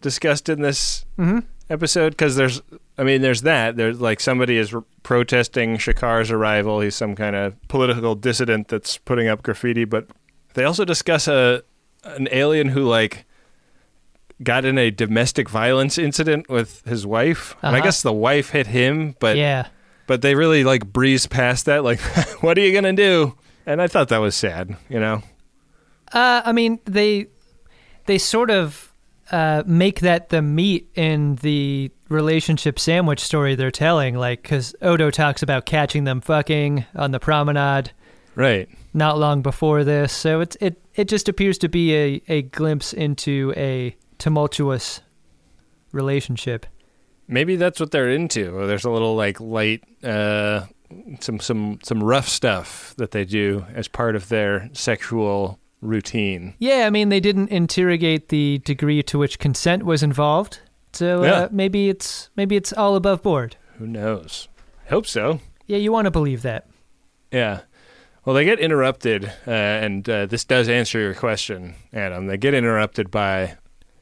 discussed 0.01 0.49
in 0.49 0.63
this 0.63 1.05
mm-hmm. 1.19 1.41
episode 1.69 2.11
because 2.11 2.37
there's, 2.37 2.63
I 2.97 3.03
mean, 3.03 3.21
there's 3.21 3.43
that. 3.43 3.77
There's 3.77 4.01
like 4.01 4.21
somebody 4.21 4.57
is 4.57 4.73
r- 4.73 4.85
protesting 5.03 5.77
Shakaar's 5.77 6.31
arrival. 6.31 6.81
He's 6.81 6.95
some 6.95 7.15
kind 7.15 7.37
of 7.37 7.61
political 7.69 8.15
dissident 8.15 8.69
that's 8.69 8.97
putting 8.97 9.29
up 9.29 9.43
graffiti, 9.43 9.85
but 9.85 10.09
they 10.57 10.65
also 10.65 10.85
discuss 10.85 11.29
a 11.29 11.63
an 12.05 12.29
alien 12.33 12.69
who 12.69 12.83
like 12.85 13.25
got 14.43 14.65
in 14.65 14.77
a 14.79 14.91
domestic 14.91 15.49
violence 15.49 15.97
incident 15.99 16.49
with 16.49 16.83
his 16.85 17.07
wife. 17.07 17.55
And 17.63 17.75
I 17.75 17.79
Uh-huh. 17.79 17.87
guess 17.87 18.03
the 18.03 18.13
wife 18.13 18.51
hit 18.51 18.67
him, 18.67 19.15
but 19.19 19.37
yeah. 19.37 19.69
but 20.07 20.23
they 20.23 20.35
really 20.35 20.65
like 20.65 20.85
breeze 20.93 21.27
past 21.27 21.67
that. 21.67 21.85
Like, 21.85 22.01
what 22.43 22.59
are 22.59 22.61
you 22.61 22.73
gonna 22.73 22.93
do? 22.93 23.35
And 23.67 23.81
I 23.83 23.87
thought 23.87 24.09
that 24.09 24.19
was 24.19 24.35
sad. 24.35 24.77
You 24.89 25.01
know. 25.01 25.23
Uh, 26.13 26.43
I 26.45 26.53
mean, 26.53 26.79
they 26.85 27.27
they 28.07 28.19
sort 28.19 28.51
of 28.51 28.93
uh, 29.33 29.63
make 29.67 30.01
that 30.01 30.29
the 30.29 30.41
meat 30.43 30.89
in 30.95 31.35
the 31.37 31.91
relationship 32.09 32.79
sandwich 32.79 33.19
story 33.21 33.57
they're 33.57 33.73
telling. 33.73 34.15
Like, 34.17 34.43
because 34.43 34.75
Odo 34.81 35.11
talks 35.11 35.43
about 35.43 35.67
catching 35.67 36.05
them 36.05 36.21
fucking 36.21 36.85
on 36.95 37.11
the 37.11 37.19
promenade 37.19 37.91
Right. 38.37 38.69
not 38.95 39.19
long 39.19 39.43
before 39.43 39.83
this, 39.83 40.12
so 40.12 40.40
it's 40.40 40.57
it 40.61 40.81
it 40.95 41.09
just 41.09 41.28
appears 41.28 41.59
to 41.59 41.69
be 41.69 41.95
a, 41.95 42.23
a 42.28 42.43
glimpse 42.43 42.93
into 42.93 43.52
a 43.57 43.97
tumultuous 44.19 45.00
relationship. 45.93 46.66
maybe 47.28 47.57
that's 47.57 47.81
what 47.81 47.90
they're 47.90 48.11
into. 48.11 48.66
There's 48.66 48.85
a 48.85 48.90
little 48.90 49.16
like 49.16 49.40
light, 49.40 49.83
uh, 50.05 50.66
some 51.21 51.40
some 51.40 51.78
some 51.83 52.02
rough 52.02 52.28
stuff 52.28 52.95
that 52.99 53.11
they 53.11 53.25
do 53.25 53.64
as 53.75 53.88
part 53.88 54.14
of 54.16 54.28
their 54.28 54.69
sexual 54.73 55.59
routine. 55.81 56.55
Yeah, 56.59 56.87
I 56.87 56.90
mean, 56.90 57.09
they 57.09 57.21
didn't 57.21 57.49
interrogate 57.50 58.28
the 58.28 58.59
degree 58.64 59.02
to 59.05 59.19
which 59.19 59.38
consent 59.38 59.85
was 59.85 60.02
involved. 60.02 60.61
So 60.93 61.23
uh, 61.23 61.26
Yeah. 61.26 61.49
maybe 61.50 61.88
it's 61.88 62.31
maybe 62.37 62.57
it's 62.57 62.73
all 62.73 62.97
above 62.97 63.23
board. 63.23 63.57
Who 63.78 63.87
knows? 63.87 64.49
I 64.87 64.90
hope 64.90 65.07
so. 65.07 65.40
Yeah, 65.66 65.78
you 65.78 65.90
want 65.93 66.05
to 66.07 66.11
believe 66.11 66.43
that. 66.43 66.66
Yeah. 67.33 67.61
Well, 68.26 68.35
they 68.35 68.45
get 68.45 68.59
interrupted, 68.59 69.25
uh, 69.47 69.50
and 69.50 70.09
uh, 70.11 70.26
this 70.26 70.45
does 70.45 70.68
answer 70.68 70.99
your 70.99 71.14
question, 71.14 71.76
Adam. 71.92 72.26
They 72.26 72.37
get 72.37 72.54
interrupted 72.54 73.09
by 73.09 73.56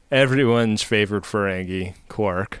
everyone's 0.09 0.81
favorite 0.81 1.25
Ferengi, 1.25 1.93
Quark. 2.09 2.59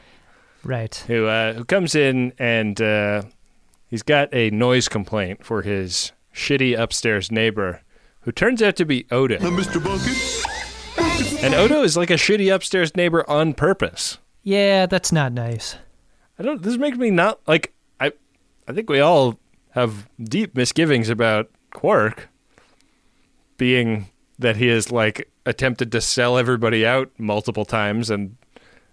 Right. 0.63 0.93
who 1.07 1.25
uh, 1.25 1.53
who 1.53 1.65
comes 1.65 1.95
in 1.95 2.33
and 2.37 2.79
uh, 2.79 3.23
he's 3.87 4.03
got 4.03 4.31
a 4.31 4.51
noise 4.51 4.87
complaint 4.87 5.43
for 5.43 5.63
his 5.63 6.11
shitty 6.35 6.77
upstairs 6.77 7.31
neighbor, 7.31 7.81
who 8.21 8.31
turns 8.31 8.61
out 8.61 8.75
to 8.75 8.85
be 8.85 9.07
Odo. 9.09 9.39
Mr. 9.39 9.83
Bucket? 9.83 11.43
And 11.43 11.55
Odo 11.55 11.81
is 11.81 11.97
like 11.97 12.11
a 12.11 12.15
shitty 12.15 12.53
upstairs 12.53 12.95
neighbor 12.95 13.27
on 13.27 13.53
purpose. 13.55 14.19
Yeah, 14.43 14.85
that's 14.85 15.11
not 15.11 15.33
nice. 15.33 15.77
I 16.37 16.43
don't. 16.43 16.61
This 16.61 16.77
makes 16.77 16.97
me 16.99 17.09
not 17.09 17.39
like. 17.47 17.73
I 17.99 18.11
I 18.67 18.73
think 18.73 18.87
we 18.87 18.99
all 18.99 19.39
have 19.71 20.07
deep 20.23 20.55
misgivings 20.55 21.09
about 21.09 21.49
Quark, 21.75 22.29
being 23.57 24.07
that 24.39 24.55
he 24.55 24.67
has 24.67 24.91
like 24.91 25.29
attempted 25.45 25.91
to 25.91 26.01
sell 26.01 26.37
everybody 26.37 26.85
out 26.85 27.11
multiple 27.17 27.65
times 27.65 28.09
and 28.09 28.37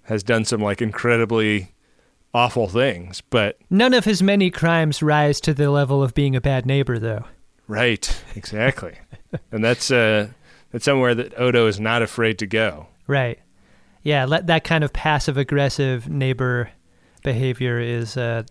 has 0.03 0.23
done 0.23 0.45
some 0.45 0.61
like 0.61 0.83
incredibly 0.83 1.73
awful 2.35 2.69
things, 2.69 3.23
but. 3.31 3.57
None 3.71 3.95
of 3.95 4.05
his 4.05 4.23
many 4.23 4.51
crimes 4.51 5.03
rise 5.03 5.41
to 5.43 5.55
the 5.55 5.71
level 5.71 6.03
of 6.03 6.13
being 6.13 6.35
a 6.35 6.41
bad 6.41 6.67
neighbor, 6.67 6.99
though. 6.99 7.25
Right, 7.69 8.23
exactly. 8.35 8.99
and 9.53 9.65
that's 9.65 9.91
uh 9.91 10.29
that's 10.73 10.85
somewhere 10.85 11.15
that 11.15 11.39
Odo 11.39 11.69
is 11.69 11.79
not 11.79 12.03
afraid 12.03 12.39
to 12.41 12.47
go. 12.47 12.89
Right. 13.07 13.39
Yeah, 14.03 14.25
let, 14.25 14.49
that 14.49 14.65
kind 14.65 14.83
of 14.83 14.93
passive 14.93 15.37
aggressive 15.37 16.09
neighbor 16.09 16.71
behavior 17.23 17.79
is 17.79 18.17
uh, 18.17 18.43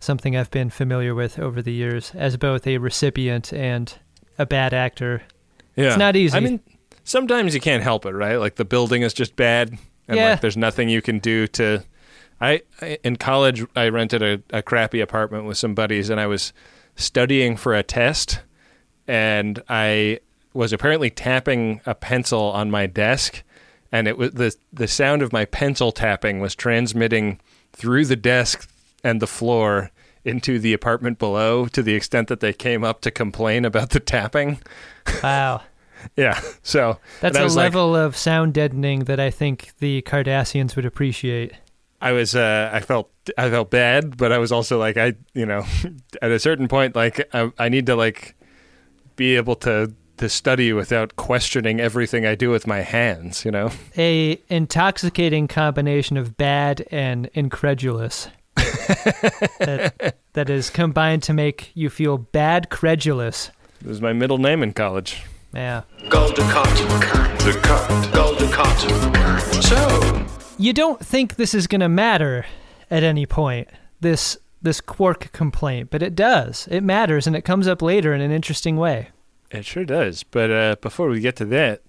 something 0.00 0.36
I've 0.36 0.50
been 0.50 0.70
familiar 0.70 1.14
with 1.14 1.38
over 1.38 1.62
the 1.62 1.72
years 1.72 2.12
as 2.14 2.36
both 2.36 2.66
a 2.66 2.78
recipient 2.78 3.52
and 3.52 3.92
a 4.38 4.46
bad 4.46 4.74
actor. 4.74 5.22
Yeah. 5.76 5.88
It's 5.88 5.96
not 5.96 6.16
easy. 6.16 6.36
I 6.36 6.40
mean, 6.40 6.60
sometimes 7.04 7.54
you 7.54 7.60
can't 7.60 7.82
help 7.82 8.04
it, 8.06 8.12
right? 8.12 8.36
Like 8.36 8.56
the 8.56 8.64
building 8.64 9.02
is 9.02 9.12
just 9.14 9.36
bad 9.36 9.76
and 10.08 10.18
Yeah. 10.18 10.30
like 10.32 10.40
there's 10.40 10.56
nothing 10.56 10.88
you 10.88 11.00
can 11.02 11.18
do 11.18 11.46
to 11.48 11.82
I, 12.40 12.62
I 12.82 12.98
in 13.04 13.16
college 13.16 13.64
I 13.76 13.88
rented 13.88 14.22
a, 14.22 14.42
a 14.50 14.62
crappy 14.62 15.00
apartment 15.00 15.44
with 15.46 15.56
some 15.56 15.74
buddies 15.74 16.10
and 16.10 16.20
I 16.20 16.26
was 16.26 16.52
studying 16.96 17.56
for 17.56 17.74
a 17.74 17.82
test 17.82 18.40
and 19.06 19.62
I 19.68 20.20
was 20.52 20.72
apparently 20.72 21.10
tapping 21.10 21.80
a 21.86 21.94
pencil 21.94 22.40
on 22.40 22.70
my 22.70 22.86
desk 22.86 23.42
and 23.92 24.06
it 24.08 24.18
was 24.18 24.32
the 24.32 24.54
the 24.72 24.88
sound 24.88 25.22
of 25.22 25.32
my 25.32 25.44
pencil 25.44 25.92
tapping 25.92 26.40
was 26.40 26.54
transmitting 26.54 27.40
through 27.72 28.04
the 28.06 28.16
desk 28.16 28.68
and 29.04 29.22
the 29.22 29.26
floor 29.28 29.90
into 30.24 30.58
the 30.58 30.72
apartment 30.72 31.18
below 31.18 31.66
to 31.66 31.82
the 31.82 31.94
extent 31.94 32.28
that 32.28 32.40
they 32.40 32.52
came 32.52 32.82
up 32.82 33.02
to 33.02 33.10
complain 33.10 33.64
about 33.64 33.90
the 33.90 34.00
tapping. 34.00 34.60
Wow. 35.22 35.62
Yeah. 36.16 36.38
So 36.62 36.98
That's 37.22 37.38
a 37.38 37.42
was 37.42 37.56
like- 37.56 37.64
level 37.72 37.96
of 37.96 38.14
sound 38.14 38.52
deadening 38.52 39.04
that 39.04 39.18
I 39.18 39.30
think 39.30 39.72
the 39.78 40.02
Cardassians 40.02 40.76
would 40.76 40.84
appreciate. 40.84 41.52
I 41.98 42.12
was 42.12 42.34
uh, 42.36 42.68
I 42.70 42.80
felt 42.80 43.10
I 43.38 43.48
felt 43.48 43.70
bad, 43.70 44.18
but 44.18 44.30
I 44.30 44.36
was 44.36 44.52
also 44.52 44.78
like 44.78 44.98
I 44.98 45.14
you 45.32 45.46
know 45.46 45.64
at 46.22 46.30
a 46.30 46.38
certain 46.38 46.68
point 46.68 46.94
like 46.94 47.26
I, 47.32 47.50
I 47.58 47.70
need 47.70 47.86
to 47.86 47.96
like 47.96 48.34
be 49.16 49.36
able 49.36 49.54
to 49.56 49.94
to 50.18 50.28
study 50.28 50.74
without 50.74 51.16
questioning 51.16 51.80
everything 51.80 52.26
I 52.26 52.34
do 52.34 52.50
with 52.50 52.66
my 52.66 52.80
hands. 52.82 53.42
You 53.46 53.52
know. 53.52 53.70
A 53.96 54.38
intoxicating 54.50 55.48
combination 55.48 56.18
of 56.18 56.36
bad 56.36 56.86
and 56.90 57.30
incredulous. 57.32 58.28
That, 59.58 60.16
that 60.34 60.50
is 60.50 60.70
combined 60.70 61.22
to 61.24 61.32
make 61.32 61.70
you 61.74 61.90
feel 61.90 62.18
bad 62.18 62.70
credulous. 62.70 63.50
It 63.80 63.86
was 63.86 64.00
my 64.00 64.12
middle 64.12 64.38
name 64.38 64.62
in 64.62 64.72
college. 64.72 65.22
Yeah. 65.54 65.82
Goldacott. 66.08 66.76
The 67.44 67.58
cut. 67.62 67.88
Goldacott. 68.12 69.62
So 69.62 70.26
You 70.58 70.72
don't 70.72 71.04
think 71.04 71.36
this 71.36 71.54
is 71.54 71.66
going 71.66 71.80
to 71.80 71.88
matter 71.88 72.44
at 72.90 73.02
any 73.02 73.26
point. 73.26 73.68
This 74.00 74.36
this 74.62 74.80
quark 74.80 75.30
complaint, 75.32 75.90
but 75.90 76.02
it 76.02 76.14
does. 76.14 76.66
It 76.70 76.82
matters 76.82 77.26
and 77.26 77.36
it 77.36 77.42
comes 77.42 77.68
up 77.68 77.82
later 77.82 78.14
in 78.14 78.22
an 78.22 78.30
interesting 78.30 78.76
way. 78.78 79.08
it 79.50 79.66
sure 79.66 79.84
does. 79.84 80.22
But 80.22 80.50
uh, 80.50 80.76
before 80.80 81.08
we 81.08 81.20
get 81.20 81.36
to 81.36 81.44
that, 81.46 81.82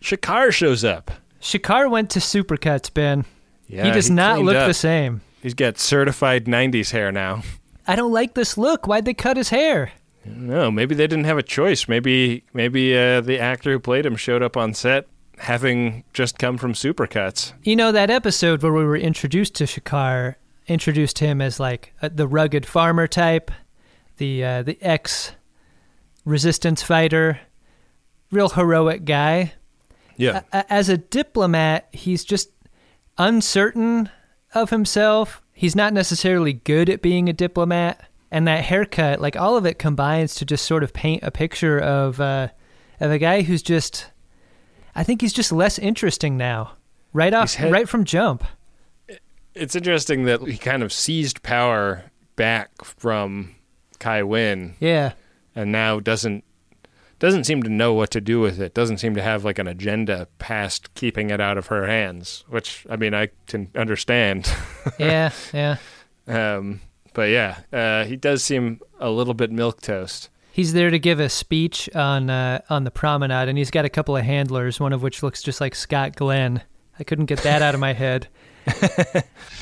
Shakaar 0.00 0.50
shows 0.50 0.82
up. 0.82 1.10
Shakaar 1.42 1.90
went 1.90 2.08
to 2.10 2.18
Supercuts, 2.20 2.92
Ben. 2.92 3.26
Yeah, 3.68 3.84
he 3.84 3.90
does 3.90 4.08
not 4.08 4.40
look 4.40 4.56
up. 4.56 4.66
the 4.66 4.74
same. 4.74 5.20
He's 5.46 5.54
got 5.54 5.78
certified 5.78 6.46
'90s 6.46 6.90
hair 6.90 7.12
now. 7.12 7.44
I 7.86 7.94
don't 7.94 8.10
like 8.10 8.34
this 8.34 8.58
look. 8.58 8.88
Why'd 8.88 9.04
they 9.04 9.14
cut 9.14 9.36
his 9.36 9.50
hair? 9.50 9.92
No, 10.24 10.72
maybe 10.72 10.96
they 10.96 11.06
didn't 11.06 11.26
have 11.26 11.38
a 11.38 11.42
choice. 11.44 11.86
Maybe 11.86 12.42
maybe 12.52 12.98
uh, 12.98 13.20
the 13.20 13.38
actor 13.38 13.70
who 13.70 13.78
played 13.78 14.04
him 14.04 14.16
showed 14.16 14.42
up 14.42 14.56
on 14.56 14.74
set 14.74 15.06
having 15.38 16.02
just 16.12 16.40
come 16.40 16.58
from 16.58 16.72
Supercuts. 16.72 17.52
You 17.62 17.76
know 17.76 17.92
that 17.92 18.10
episode 18.10 18.60
where 18.60 18.72
we 18.72 18.84
were 18.84 18.96
introduced 18.96 19.54
to 19.54 19.66
Shakaar, 19.66 20.34
introduced 20.66 21.20
him 21.20 21.40
as 21.40 21.60
like 21.60 21.92
uh, 22.02 22.08
the 22.12 22.26
rugged 22.26 22.66
farmer 22.66 23.06
type, 23.06 23.52
the 24.16 24.44
uh, 24.44 24.62
the 24.64 24.76
ex 24.82 25.30
resistance 26.24 26.82
fighter, 26.82 27.38
real 28.32 28.48
heroic 28.48 29.04
guy. 29.04 29.52
Yeah. 30.16 30.42
A- 30.52 30.72
as 30.72 30.88
a 30.88 30.96
diplomat, 30.96 31.86
he's 31.92 32.24
just 32.24 32.50
uncertain 33.16 34.10
of 34.54 34.70
himself. 34.70 35.42
He's 35.52 35.76
not 35.76 35.92
necessarily 35.92 36.52
good 36.54 36.88
at 36.90 37.02
being 37.02 37.28
a 37.28 37.32
diplomat. 37.32 38.08
And 38.30 38.46
that 38.48 38.64
haircut, 38.64 39.20
like 39.20 39.36
all 39.36 39.56
of 39.56 39.64
it 39.66 39.78
combines 39.78 40.34
to 40.36 40.44
just 40.44 40.64
sort 40.66 40.82
of 40.82 40.92
paint 40.92 41.22
a 41.22 41.30
picture 41.30 41.78
of 41.78 42.20
uh, 42.20 42.48
of 43.00 43.10
a 43.12 43.18
guy 43.18 43.42
who's 43.42 43.62
just 43.62 44.10
I 44.94 45.04
think 45.04 45.20
he's 45.20 45.32
just 45.32 45.52
less 45.52 45.78
interesting 45.78 46.36
now. 46.36 46.72
Right 47.12 47.32
off 47.32 47.54
had- 47.54 47.70
right 47.72 47.88
from 47.88 48.04
jump. 48.04 48.44
It's 49.54 49.76
interesting 49.76 50.24
that 50.24 50.42
he 50.42 50.58
kind 50.58 50.82
of 50.82 50.92
seized 50.92 51.42
power 51.42 52.04
back 52.34 52.84
from 52.84 53.54
Kai 53.98 54.22
Wynn 54.22 54.74
Yeah. 54.80 55.12
and 55.54 55.72
now 55.72 55.98
doesn't 56.00 56.44
doesn't 57.18 57.44
seem 57.44 57.62
to 57.62 57.70
know 57.70 57.94
what 57.94 58.10
to 58.10 58.20
do 58.20 58.40
with 58.40 58.60
it. 58.60 58.74
Doesn't 58.74 58.98
seem 58.98 59.14
to 59.14 59.22
have 59.22 59.44
like 59.44 59.58
an 59.58 59.66
agenda 59.66 60.28
past 60.38 60.92
keeping 60.94 61.30
it 61.30 61.40
out 61.40 61.56
of 61.58 61.68
her 61.68 61.86
hands, 61.86 62.44
which 62.48 62.86
I 62.90 62.96
mean 62.96 63.14
I 63.14 63.30
can 63.46 63.70
understand. 63.74 64.50
Yeah, 65.00 65.32
yeah. 65.52 65.76
um, 66.28 66.80
but 67.12 67.30
yeah, 67.30 67.58
uh, 67.72 68.04
he 68.04 68.14
does 68.14 68.44
seem 68.44 68.80
a 69.00 69.10
little 69.10 69.34
bit 69.34 69.50
milk 69.50 69.80
toast. 69.80 70.30
He's 70.52 70.72
there 70.72 70.90
to 70.90 70.98
give 70.98 71.18
a 71.18 71.28
speech 71.28 71.90
on 71.94 72.30
uh, 72.30 72.60
on 72.70 72.84
the 72.84 72.90
promenade, 72.92 73.48
and 73.48 73.58
he's 73.58 73.70
got 73.72 73.84
a 73.84 73.88
couple 73.88 74.16
of 74.16 74.24
handlers, 74.24 74.78
one 74.78 74.92
of 74.92 75.02
which 75.02 75.24
looks 75.24 75.42
just 75.42 75.60
like 75.60 75.74
Scott 75.74 76.14
Glenn. 76.14 76.62
I 76.98 77.04
couldn't 77.04 77.26
get 77.26 77.40
that 77.40 77.62
out 77.62 77.74
of 77.74 77.80
my 77.80 77.92
head. 77.92 78.28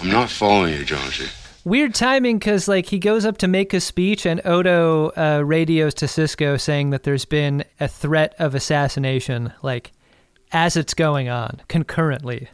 I'm 0.00 0.10
not 0.10 0.30
following 0.30 0.74
you, 0.74 0.84
Jonesy. 0.84 1.28
Weird 1.64 1.94
timing 1.94 2.38
because 2.38 2.68
like 2.68 2.86
he 2.86 2.98
goes 2.98 3.24
up 3.24 3.38
to 3.38 3.48
make 3.48 3.72
a 3.72 3.80
speech, 3.80 4.26
and 4.26 4.40
Odo 4.44 5.08
uh, 5.16 5.42
radios 5.44 5.94
to 5.94 6.04
Sisko 6.04 6.60
saying 6.60 6.90
that 6.90 7.04
there's 7.04 7.24
been 7.24 7.64
a 7.80 7.88
threat 7.88 8.34
of 8.38 8.54
assassination, 8.54 9.52
like 9.62 9.92
as 10.52 10.76
it's 10.76 10.92
going 10.92 11.28
on 11.28 11.62
concurrently. 11.68 12.48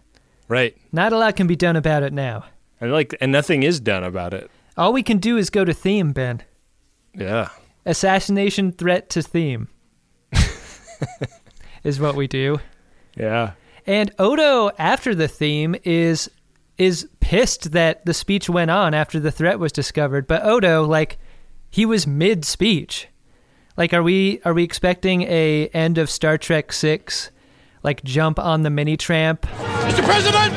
Right. 0.46 0.76
Not 0.92 1.12
a 1.12 1.18
lot 1.18 1.36
can 1.36 1.46
be 1.46 1.56
done 1.56 1.76
about 1.76 2.02
it 2.02 2.12
now. 2.12 2.44
And 2.80 2.92
like 2.92 3.14
and 3.20 3.32
nothing 3.32 3.62
is 3.62 3.80
done 3.80 4.04
about 4.04 4.32
it. 4.32 4.50
All 4.76 4.92
we 4.92 5.02
can 5.02 5.18
do 5.18 5.36
is 5.36 5.50
go 5.50 5.64
to 5.64 5.74
theme, 5.74 6.12
Ben. 6.12 6.42
Yeah. 7.14 7.48
Assassination 7.84 8.72
threat 8.72 9.10
to 9.10 9.22
theme 9.22 9.68
is 11.84 11.98
what 11.98 12.14
we 12.14 12.26
do. 12.26 12.60
Yeah. 13.16 13.52
And 13.86 14.12
Odo, 14.18 14.70
after 14.78 15.14
the 15.14 15.28
theme, 15.28 15.74
is 15.84 16.30
is 16.78 17.08
pissed 17.30 17.70
that 17.70 18.04
the 18.04 18.12
speech 18.12 18.50
went 18.50 18.72
on 18.72 18.92
after 18.92 19.20
the 19.20 19.30
threat 19.30 19.60
was 19.60 19.70
discovered. 19.70 20.26
But 20.26 20.44
Odo, 20.44 20.84
like, 20.84 21.16
he 21.70 21.86
was 21.86 22.04
mid 22.04 22.44
speech. 22.44 23.06
Like, 23.76 23.94
are 23.94 24.02
we 24.02 24.40
are 24.44 24.52
we 24.52 24.64
expecting 24.64 25.22
a 25.22 25.68
end 25.68 25.96
of 25.96 26.10
Star 26.10 26.36
Trek 26.36 26.72
six, 26.72 27.30
like 27.84 28.02
jump 28.02 28.40
on 28.40 28.64
the 28.64 28.70
mini 28.70 28.96
tramp, 28.96 29.42
Mr. 29.42 30.02
President! 30.04 30.54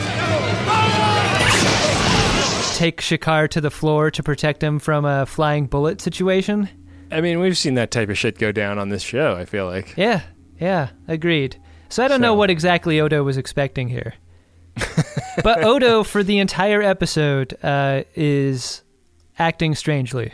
take 2.76 3.02
Shakaar 3.02 3.48
to 3.50 3.62
the 3.62 3.70
floor 3.70 4.10
to 4.10 4.24
protect 4.24 4.64
him 4.64 4.80
from 4.80 5.06
a 5.06 5.28
flying 5.28 5.68
bullet 5.68 6.02
situation? 6.02 6.68
I 7.12 7.22
mean, 7.22 7.40
we've 7.40 7.56
seen 7.56 7.76
that 7.76 7.92
type 7.92 8.10
of 8.10 8.18
shit 8.18 8.40
go 8.40 8.52
down 8.52 8.80
on 8.80 8.90
this 8.90 9.04
show, 9.04 9.36
I 9.36 9.46
feel 9.46 9.68
like. 9.68 9.96
Yeah, 9.96 10.24
yeah, 10.60 10.90
agreed. 11.08 11.56
So 11.90 12.04
I 12.04 12.08
don't 12.08 12.20
know 12.20 12.34
what 12.34 12.50
exactly 12.50 13.00
Odo 13.00 13.22
was 13.22 13.38
expecting 13.38 13.90
here. 13.90 14.16
but 15.44 15.64
Odo 15.64 16.04
for 16.04 16.24
the 16.24 16.40
entire 16.40 16.82
episode 16.82 17.58
uh, 17.64 18.04
is 18.16 18.84
acting 19.40 19.76
strangely. 19.76 20.34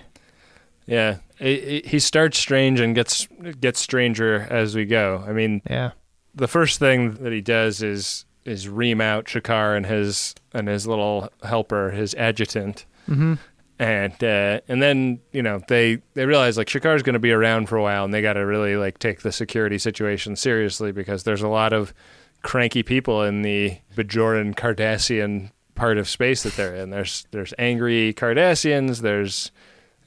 Yeah, 0.85 1.17
it, 1.39 1.47
it- 1.63 1.85
he 1.88 1.99
starts 1.99 2.38
strange 2.38 2.79
and 2.79 2.95
gets 2.95 3.27
gets 3.59 3.79
stranger 3.79 4.47
as 4.49 4.75
we 4.75 4.85
go. 4.85 5.23
I 5.27 5.31
mean, 5.33 5.62
Yeah. 5.69 5.91
the 6.35 6.47
first 6.47 6.79
thing 6.79 7.13
that 7.15 7.31
he 7.31 7.41
does 7.41 7.81
is 7.81 8.25
is 8.45 8.67
ream 8.67 8.99
out 9.01 9.25
Shakaar 9.25 9.77
and 9.77 9.85
his 9.85 10.33
and 10.53 10.67
his 10.67 10.88
little 10.88 11.29
helper, 11.43 11.91
his 11.91 12.15
adjutant, 12.15 12.85
hmm 13.05 13.35
and 13.77 14.21
uh, 14.23 14.59
and 14.67 14.81
then 14.81 15.19
you 15.31 15.41
know 15.41 15.62
they 15.69 16.01
they 16.15 16.25
realize 16.25 16.57
like 16.57 16.67
Shakaar's 16.67 17.03
going 17.03 17.13
to 17.13 17.19
be 17.19 17.31
around 17.31 17.69
for 17.69 17.77
a 17.77 17.81
while, 17.81 18.03
and 18.03 18.13
they 18.13 18.21
got 18.21 18.33
to 18.33 18.45
really 18.45 18.75
like 18.75 18.97
take 18.99 19.21
the 19.21 19.31
security 19.31 19.77
situation 19.77 20.35
seriously 20.35 20.91
because 20.91 21.23
there's 21.23 21.41
a 21.43 21.47
lot 21.47 21.71
of 21.71 21.93
cranky 22.41 22.84
people 22.84 23.23
in 23.23 23.41
the 23.41 23.78
Bajoran 23.95 24.56
Cardassian 24.56 25.52
part 25.75 25.97
of 25.97 26.10
space 26.10 26.43
that 26.43 26.54
they're 26.56 26.75
in. 26.75 26.89
There's 26.89 27.25
there's 27.32 27.54
angry 27.58 28.13
Cardassians. 28.13 29.02
There's 29.02 29.52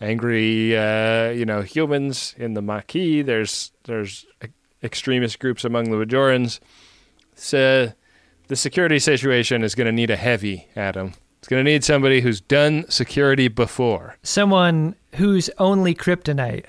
angry 0.00 0.76
uh, 0.76 1.30
you 1.30 1.44
know 1.44 1.62
humans 1.62 2.34
in 2.38 2.54
the 2.54 2.62
Maquis. 2.62 3.24
There's 3.24 3.72
there's 3.84 4.26
e- 4.44 4.48
extremist 4.82 5.38
groups 5.38 5.64
among 5.64 5.90
the 5.90 5.96
Bajorans. 5.96 6.60
So 7.34 7.92
the 8.48 8.56
security 8.56 8.98
situation 8.98 9.62
is 9.62 9.74
going 9.74 9.86
to 9.86 9.92
need 9.92 10.10
a 10.10 10.16
heavy, 10.16 10.68
Adam. 10.76 11.14
It's 11.38 11.48
going 11.48 11.64
to 11.64 11.68
need 11.70 11.82
somebody 11.82 12.20
who's 12.20 12.40
done 12.40 12.84
security 12.88 13.48
before. 13.48 14.16
Someone 14.22 14.94
whose 15.16 15.50
only 15.58 15.94
kryptonite 15.94 16.66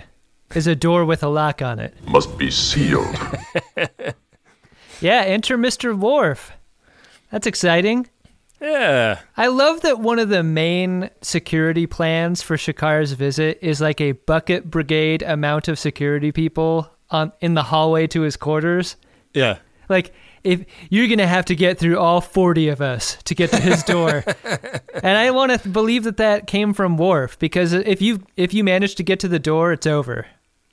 is 0.55 0.65
a 0.65 0.75
door 0.75 1.05
with 1.05 1.21
a 1.23 1.27
lock 1.27 1.61
on 1.61 1.79
it. 1.79 1.93
Must 2.07 2.35
be 2.37 2.49
sealed. 2.49 3.15
Yeah, 5.03 5.21
enter 5.21 5.57
Mr. 5.57 5.97
Worf. 5.97 6.53
That's 7.29 7.45
exciting. 7.45 8.07
Yeah. 8.61 9.19
I 9.35 9.47
love 9.47 9.81
that 9.81 9.99
one 9.99 10.17
of 10.17 10.29
the 10.29 10.43
main 10.43 11.09
security 11.21 11.85
plans 11.85 12.41
for 12.41 12.55
Shakaar's 12.55 13.11
visit 13.11 13.59
is 13.61 13.81
like 13.81 13.99
a 13.99 14.13
bucket 14.13 14.71
brigade 14.71 15.21
amount 15.21 15.67
of 15.67 15.77
security 15.77 16.31
people 16.31 16.89
on 17.09 17.33
in 17.41 17.53
the 17.53 17.63
hallway 17.63 18.07
to 18.07 18.21
his 18.21 18.37
quarters. 18.37 18.95
Yeah. 19.33 19.57
Like 19.89 20.13
if 20.45 20.63
you're 20.89 21.09
gonna 21.09 21.27
have 21.27 21.45
to 21.45 21.55
get 21.55 21.77
through 21.77 21.99
all 21.99 22.21
40 22.21 22.69
of 22.69 22.79
us 22.81 23.17
to 23.23 23.35
get 23.35 23.49
to 23.51 23.59
his 23.59 23.83
door, 23.83 24.23
and 25.03 25.17
I 25.17 25.31
want 25.31 25.51
to 25.61 25.67
believe 25.67 26.03
that 26.05 26.17
that 26.17 26.47
came 26.47 26.73
from 26.73 26.97
Worf 26.97 27.37
because 27.39 27.73
if 27.73 28.01
you 28.01 28.23
if 28.37 28.53
you 28.53 28.63
manage 28.63 28.95
to 28.95 29.03
get 29.03 29.19
to 29.19 29.27
the 29.27 29.39
door, 29.39 29.73
it's 29.73 29.85
over. 29.85 30.27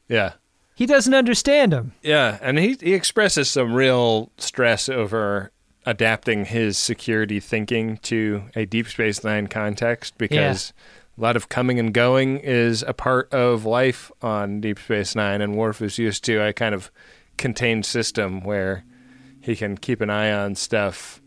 Yeah. 0.08 0.34
He 0.80 0.86
doesn't 0.86 1.12
understand 1.12 1.74
him. 1.74 1.92
Yeah. 2.00 2.38
And 2.40 2.58
he, 2.58 2.74
he 2.80 2.94
expresses 2.94 3.50
some 3.50 3.74
real 3.74 4.30
stress 4.38 4.88
over 4.88 5.52
adapting 5.84 6.46
his 6.46 6.78
security 6.78 7.38
thinking 7.38 7.98
to 7.98 8.44
a 8.56 8.64
Deep 8.64 8.88
Space 8.88 9.22
Nine 9.22 9.46
context 9.46 10.16
because 10.16 10.72
a 11.18 11.20
lot 11.20 11.36
of 11.36 11.50
coming 11.50 11.78
and 11.78 11.92
going 11.92 12.38
is 12.38 12.82
a 12.82 12.94
part 12.94 13.30
of 13.30 13.66
life 13.66 14.10
on 14.22 14.62
Deep 14.62 14.78
Space 14.78 15.14
Nine, 15.14 15.42
and 15.42 15.54
Worf 15.54 15.82
is 15.82 15.98
used 15.98 16.24
to 16.24 16.38
a 16.38 16.54
kind 16.54 16.74
of 16.74 16.90
contained 17.36 17.84
system 17.84 18.42
where 18.42 18.82
he 19.42 19.56
can 19.56 19.76
keep 19.76 20.00
an 20.00 20.08
eye 20.08 20.32
on 20.32 20.54
stuff 20.54 21.19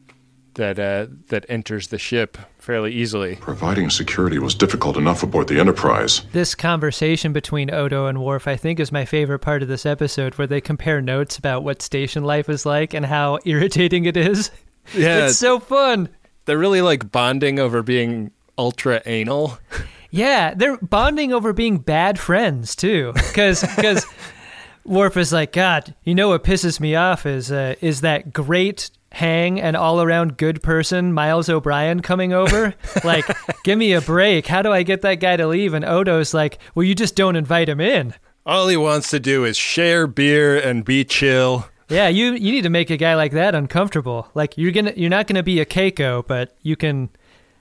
that 0.55 0.79
uh, 0.79 1.07
that 1.29 1.45
enters 1.49 1.87
the 1.87 1.97
ship 1.97 2.37
fairly 2.59 2.91
easily. 2.93 3.35
Providing 3.37 3.89
security 3.89 4.39
was 4.39 4.55
difficult 4.55 4.97
enough 4.97 5.23
aboard 5.23 5.47
the 5.47 5.59
Enterprise. 5.59 6.21
This 6.31 6.55
conversation 6.55 7.33
between 7.33 7.73
Odo 7.73 8.05
and 8.07 8.21
Worf, 8.21 8.47
I 8.47 8.55
think, 8.55 8.79
is 8.79 8.91
my 8.91 9.05
favorite 9.05 9.39
part 9.39 9.61
of 9.61 9.67
this 9.67 9.85
episode, 9.85 10.35
where 10.35 10.47
they 10.47 10.61
compare 10.61 11.01
notes 11.01 11.37
about 11.37 11.63
what 11.63 11.81
station 11.81 12.23
life 12.23 12.49
is 12.49 12.65
like 12.65 12.93
and 12.93 13.05
how 13.05 13.39
irritating 13.45 14.05
it 14.05 14.15
is. 14.17 14.51
Yeah, 14.95 15.25
It's 15.27 15.37
so 15.37 15.59
fun. 15.59 16.09
they're 16.45 16.57
really 16.57 16.81
like 16.81 17.11
bonding 17.11 17.59
over 17.59 17.81
being 17.83 18.31
ultra 18.57 19.01
anal. 19.05 19.57
Yeah, 20.15 20.53
they're 20.53 20.77
bonding 20.77 21.33
over 21.33 21.53
being 21.53 21.79
bad 21.79 22.19
friends 22.19 22.75
too, 22.75 23.13
because 23.15 23.61
because 23.75 24.05
Worf 24.85 25.17
is 25.17 25.33
like, 25.33 25.53
God, 25.53 25.95
you 26.03 26.13
know 26.13 26.29
what 26.29 26.43
pisses 26.43 26.79
me 26.79 26.95
off 26.95 27.25
is 27.25 27.51
uh, 27.51 27.73
is 27.81 28.01
that 28.01 28.31
great 28.31 28.91
hang 29.13 29.61
and 29.61 29.77
all 29.77 30.01
around 30.01 30.37
good 30.37 30.61
person 30.61 31.13
Miles 31.13 31.47
O'Brien 31.47 32.01
coming 32.01 32.33
over. 32.33 32.73
like, 33.03 33.25
give 33.63 33.77
me 33.77 33.93
a 33.93 34.01
break. 34.01 34.47
How 34.47 34.61
do 34.61 34.71
I 34.71 34.83
get 34.83 35.01
that 35.03 35.15
guy 35.15 35.37
to 35.37 35.47
leave? 35.47 35.73
And 35.73 35.85
Odo's 35.85 36.33
like, 36.33 36.59
Well, 36.75 36.83
you 36.83 36.95
just 36.95 37.15
don't 37.15 37.35
invite 37.35 37.69
him 37.69 37.79
in. 37.79 38.13
All 38.45 38.67
he 38.67 38.75
wants 38.75 39.09
to 39.11 39.19
do 39.19 39.45
is 39.45 39.55
share 39.55 40.05
beer 40.05 40.57
and 40.57 40.83
be 40.83 41.05
chill. 41.05 41.69
Yeah, 41.89 42.07
you 42.07 42.33
you 42.33 42.51
need 42.51 42.63
to 42.63 42.69
make 42.69 42.89
a 42.89 42.97
guy 42.97 43.15
like 43.15 43.31
that 43.33 43.55
uncomfortable. 43.55 44.29
Like 44.33 44.57
you're 44.57 44.71
gonna 44.71 44.93
you're 44.95 45.09
not 45.09 45.27
gonna 45.27 45.43
be 45.43 45.59
a 45.59 45.65
Keiko, 45.65 46.25
but 46.25 46.55
you 46.61 46.75
can 46.75 47.09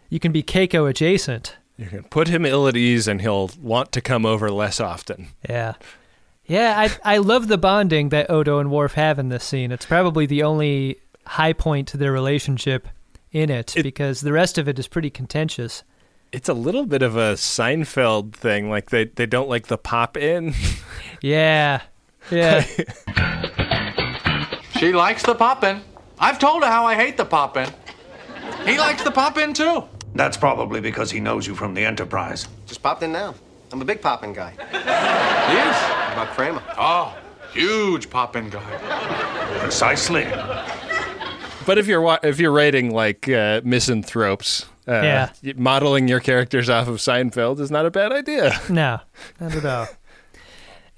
you 0.09 0.19
can 0.19 0.33
be 0.33 0.43
Keiko 0.43 0.89
adjacent. 0.89 1.57
You 1.77 1.87
can 1.87 2.05
put 2.05 2.29
him 2.29 2.45
ill 2.47 2.67
at 2.69 2.77
ease, 2.77 3.09
and 3.09 3.21
he'll 3.21 3.51
want 3.61 3.93
to 3.93 4.01
come 4.01 4.25
over 4.25 4.51
less 4.51 4.81
often. 4.81 5.29
Yeah. 5.49 5.75
Yeah, 6.47 6.75
I 7.05 7.15
I 7.15 7.19
love 7.19 7.49
the 7.49 7.59
bonding 7.59 8.09
that 8.09 8.31
Odo 8.31 8.59
and 8.59 8.71
Worf 8.71 8.95
have 8.95 9.19
in 9.19 9.29
this 9.29 9.45
scene. 9.45 9.71
It's 9.71 9.87
probably 9.87 10.27
the 10.27 10.43
only 10.43 10.99
high 11.33 11.53
point 11.53 11.89
to 11.89 11.97
their 11.97 12.13
relationship 12.13 12.89
in 13.31 13.51
it, 13.51 13.77
It- 13.77 13.83
because 13.83 14.21
the 14.21 14.33
rest 14.33 14.59
of 14.59 14.69
it 14.69 14.79
is 14.79 14.87
pretty 14.89 15.11
contentious. 15.11 15.83
It's 16.33 16.49
a 16.49 16.55
little 16.55 16.87
bit 16.87 17.03
of 17.03 17.15
a 17.17 17.35
Seinfeld 17.35 18.33
thing. 18.35 18.71
Like 18.71 18.89
they, 18.91 19.05
they 19.05 19.27
don't 19.27 19.49
like 19.51 19.67
the 19.67 19.79
pop 19.79 20.17
in. 20.17 20.55
Yeah. 21.21 21.83
Yeah. 22.31 22.65
She 24.79 24.93
likes 24.93 25.23
the 25.23 25.35
pop 25.37 25.63
in. 25.63 25.81
I've 26.19 26.39
told 26.41 26.65
her 26.65 26.69
how 26.69 26.85
I 26.85 26.97
hate 26.97 27.17
the 27.17 27.25
pop 27.25 27.57
in. 27.57 27.69
He 28.65 28.79
likes 28.79 29.05
the 29.05 29.13
pop 29.13 29.39
in 29.39 29.55
too. 29.55 29.85
That's 30.17 30.37
probably 30.37 30.81
because 30.81 31.11
he 31.13 31.21
knows 31.21 31.47
you 31.47 31.55
from 31.55 31.75
the 31.75 31.85
Enterprise. 31.85 32.49
Just 32.67 32.83
popped 32.83 33.03
in 33.05 33.13
now. 33.13 33.35
I'm 33.71 33.81
a 33.81 33.85
big 33.85 34.01
poppin' 34.03 34.33
guy. 34.33 34.51
He 35.53 35.59
is. 35.59 35.77
What 35.77 36.13
about 36.13 36.29
Kramer? 36.37 36.63
Oh, 36.77 37.17
huge 37.53 38.11
poppin' 38.11 38.51
guy. 38.51 39.59
Precisely. 39.61 40.25
But 41.67 41.79
if 41.79 41.87
you're 41.87 42.19
if 42.23 42.39
you're 42.41 42.53
writing 42.53 42.93
like 42.93 43.29
uh, 43.29 43.61
misanthropes, 43.65 44.67
uh, 44.89 44.93
Yeah. 44.93 45.29
modeling 45.57 46.09
your 46.09 46.21
characters 46.21 46.69
off 46.69 46.89
of 46.89 46.97
Seinfeld 46.97 47.61
is 47.61 47.71
not 47.71 47.87
a 47.87 47.91
bad 47.91 48.13
idea. 48.13 48.59
no, 48.71 49.01
not 49.41 49.55
at 49.55 49.65
all. 49.65 49.89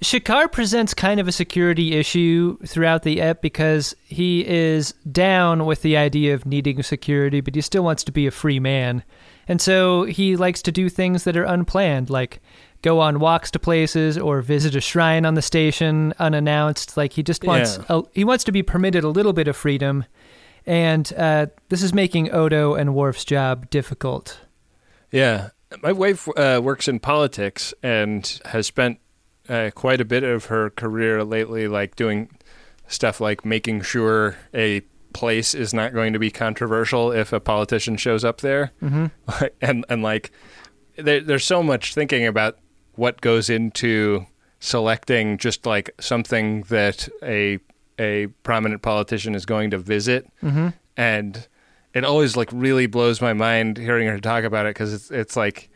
Shakaar 0.03 0.51
presents 0.51 0.93
kind 0.93 1.19
of 1.19 1.27
a 1.27 1.31
security 1.31 1.93
issue 1.95 2.57
throughout 2.65 3.03
the 3.03 3.21
ep 3.21 3.41
because 3.41 3.95
he 4.03 4.45
is 4.45 4.93
down 5.09 5.65
with 5.65 5.81
the 5.83 5.95
idea 5.97 6.33
of 6.33 6.45
needing 6.45 6.83
security, 6.83 7.39
but 7.41 7.55
he 7.55 7.61
still 7.61 7.83
wants 7.83 8.03
to 8.03 8.11
be 8.11 8.27
a 8.27 8.31
free 8.31 8.59
man. 8.59 9.03
And 9.47 9.61
so 9.61 10.03
he 10.03 10.35
likes 10.35 10.61
to 10.63 10.71
do 10.71 10.89
things 10.89 11.23
that 11.23 11.37
are 11.37 11.45
unplanned, 11.45 12.09
like 12.09 12.41
go 12.81 12.99
on 12.99 13.19
walks 13.19 13.49
to 13.51 13.59
places 13.59 14.17
or 14.17 14.41
visit 14.41 14.75
a 14.75 14.81
shrine 14.81 15.25
on 15.25 15.35
the 15.35 15.41
station 15.41 16.13
unannounced. 16.19 16.97
Like 16.97 17.13
he 17.13 17.23
just 17.23 17.43
wants 17.43 17.77
Yeah. 17.77 17.97
a, 17.97 18.01
he 18.11 18.23
wants 18.25 18.43
to 18.43 18.51
be 18.51 18.61
permitted 18.63 19.03
a 19.03 19.09
little 19.09 19.33
bit 19.33 19.47
of 19.47 19.55
freedom, 19.55 20.03
and 20.65 21.11
uh, 21.17 21.47
this 21.69 21.83
is 21.83 21.93
making 21.93 22.31
Odo 22.31 22.73
and 22.73 22.95
Worf's 22.95 23.25
job 23.25 23.69
difficult. 23.69 24.39
Yeah, 25.11 25.49
my 25.81 25.91
wife 25.91 26.27
uh, 26.35 26.59
works 26.63 26.87
in 26.87 26.99
politics 26.99 27.73
and 27.83 28.39
has 28.45 28.67
spent 28.67 28.99
uh, 29.49 29.71
quite 29.75 30.01
a 30.01 30.05
bit 30.05 30.23
of 30.23 30.45
her 30.45 30.69
career 30.71 31.23
lately, 31.23 31.67
like 31.67 31.95
doing 31.95 32.29
stuff 32.87 33.19
like 33.19 33.45
making 33.45 33.81
sure 33.81 34.35
a 34.53 34.81
place 35.13 35.55
is 35.55 35.73
not 35.73 35.93
going 35.93 36.13
to 36.13 36.19
be 36.19 36.29
controversial 36.29 37.11
if 37.11 37.31
a 37.31 37.39
politician 37.39 37.95
shows 37.95 38.23
up 38.23 38.41
there, 38.41 38.71
mm-hmm. 38.81 39.05
and 39.61 39.85
and 39.89 40.03
like 40.03 40.31
there, 40.97 41.21
there's 41.21 41.45
so 41.45 41.63
much 41.63 41.93
thinking 41.93 42.25
about 42.25 42.57
what 42.95 43.21
goes 43.21 43.49
into 43.49 44.25
selecting 44.59 45.37
just 45.37 45.65
like 45.65 45.91
something 45.99 46.61
that 46.63 47.07
a 47.21 47.59
a 47.99 48.27
prominent 48.43 48.81
politician 48.81 49.35
is 49.35 49.45
going 49.45 49.71
to 49.71 49.77
visit, 49.77 50.29
mm-hmm. 50.41 50.69
and 50.97 51.47
it 51.93 52.03
always 52.03 52.35
like 52.35 52.49
really 52.51 52.87
blows 52.87 53.21
my 53.21 53.33
mind 53.33 53.77
hearing 53.77 54.07
her 54.07 54.19
talk 54.19 54.43
about 54.43 54.65
it 54.65 54.75
because 54.75 54.93
it's 54.93 55.11
it's 55.11 55.35
like 55.35 55.69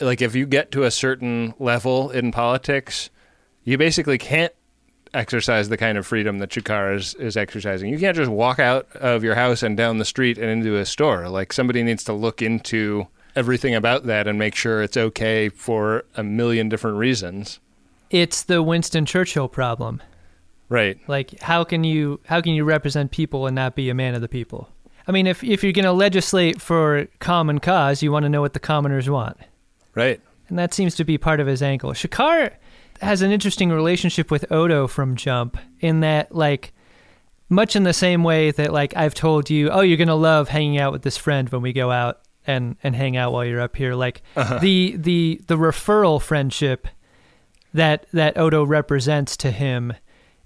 like 0.00 0.20
if 0.20 0.34
you 0.34 0.46
get 0.46 0.72
to 0.72 0.84
a 0.84 0.90
certain 0.90 1.54
level 1.58 2.10
in 2.10 2.32
politics, 2.32 3.10
you 3.64 3.78
basically 3.78 4.18
can't 4.18 4.52
exercise 5.14 5.68
the 5.68 5.76
kind 5.76 5.96
of 5.96 6.06
freedom 6.06 6.38
that 6.38 6.50
Shakaar 6.50 6.94
is, 6.96 7.14
is 7.14 7.36
exercising. 7.36 7.90
You 7.90 7.98
can't 7.98 8.16
just 8.16 8.30
walk 8.30 8.58
out 8.58 8.88
of 8.96 9.24
your 9.24 9.34
house 9.34 9.62
and 9.62 9.76
down 9.76 9.98
the 9.98 10.04
street 10.04 10.38
and 10.38 10.48
into 10.50 10.76
a 10.76 10.84
store. 10.84 11.28
Like 11.28 11.52
somebody 11.52 11.82
needs 11.82 12.04
to 12.04 12.12
look 12.12 12.42
into 12.42 13.06
everything 13.36 13.74
about 13.74 14.04
that 14.06 14.26
and 14.26 14.38
make 14.38 14.54
sure 14.54 14.82
it's 14.82 14.96
okay 14.96 15.48
for 15.48 16.04
a 16.16 16.22
million 16.22 16.68
different 16.68 16.96
reasons. 16.96 17.60
It's 18.10 18.42
the 18.42 18.62
Winston 18.62 19.06
Churchill 19.06 19.48
problem. 19.48 20.02
Right. 20.68 20.98
Like 21.08 21.40
how 21.40 21.64
can 21.64 21.84
you 21.84 22.20
how 22.26 22.40
can 22.40 22.52
you 22.52 22.64
represent 22.64 23.10
people 23.10 23.46
and 23.46 23.54
not 23.54 23.74
be 23.74 23.88
a 23.90 23.94
man 23.94 24.14
of 24.14 24.20
the 24.20 24.28
people? 24.28 24.68
I 25.06 25.12
mean, 25.12 25.26
if 25.26 25.42
if 25.42 25.62
you're 25.64 25.72
going 25.72 25.86
to 25.86 25.92
legislate 25.92 26.60
for 26.60 27.06
common 27.18 27.60
cause, 27.60 28.02
you 28.02 28.12
want 28.12 28.24
to 28.24 28.28
know 28.28 28.42
what 28.42 28.52
the 28.52 28.60
commoners 28.60 29.08
want, 29.08 29.38
Right. 29.94 30.20
and 30.48 30.58
that 30.58 30.74
seems 30.74 30.94
to 30.96 31.04
be 31.04 31.16
part 31.16 31.40
of 31.40 31.46
his 31.46 31.62
angle. 31.62 31.92
Shakaar 31.92 32.52
has 33.00 33.22
an 33.22 33.30
interesting 33.30 33.70
relationship 33.70 34.30
with 34.30 34.50
Odo 34.52 34.86
from 34.86 35.16
Jump 35.16 35.56
in 35.80 36.00
that 36.00 36.34
like 36.34 36.74
much 37.48 37.74
in 37.74 37.84
the 37.84 37.94
same 37.94 38.22
way 38.22 38.50
that 38.50 38.70
like 38.70 38.94
I've 38.94 39.14
told 39.14 39.48
you, 39.48 39.70
oh, 39.70 39.80
you're 39.80 39.96
gonna 39.96 40.14
love 40.14 40.50
hanging 40.50 40.78
out 40.78 40.92
with 40.92 41.00
this 41.02 41.16
friend 41.16 41.48
when 41.48 41.62
we 41.62 41.72
go 41.72 41.90
out 41.90 42.20
and 42.46 42.76
and 42.82 42.94
hang 42.94 43.16
out 43.16 43.32
while 43.32 43.46
you're 43.46 43.62
up 43.62 43.76
here. 43.76 43.94
Like 43.94 44.20
Uh-huh. 44.36 44.58
the 44.58 44.94
the 44.98 45.40
the 45.46 45.56
referral 45.56 46.20
friendship 46.20 46.86
that 47.72 48.04
that 48.12 48.36
Odo 48.36 48.64
represents 48.64 49.38
to 49.38 49.50
him 49.50 49.94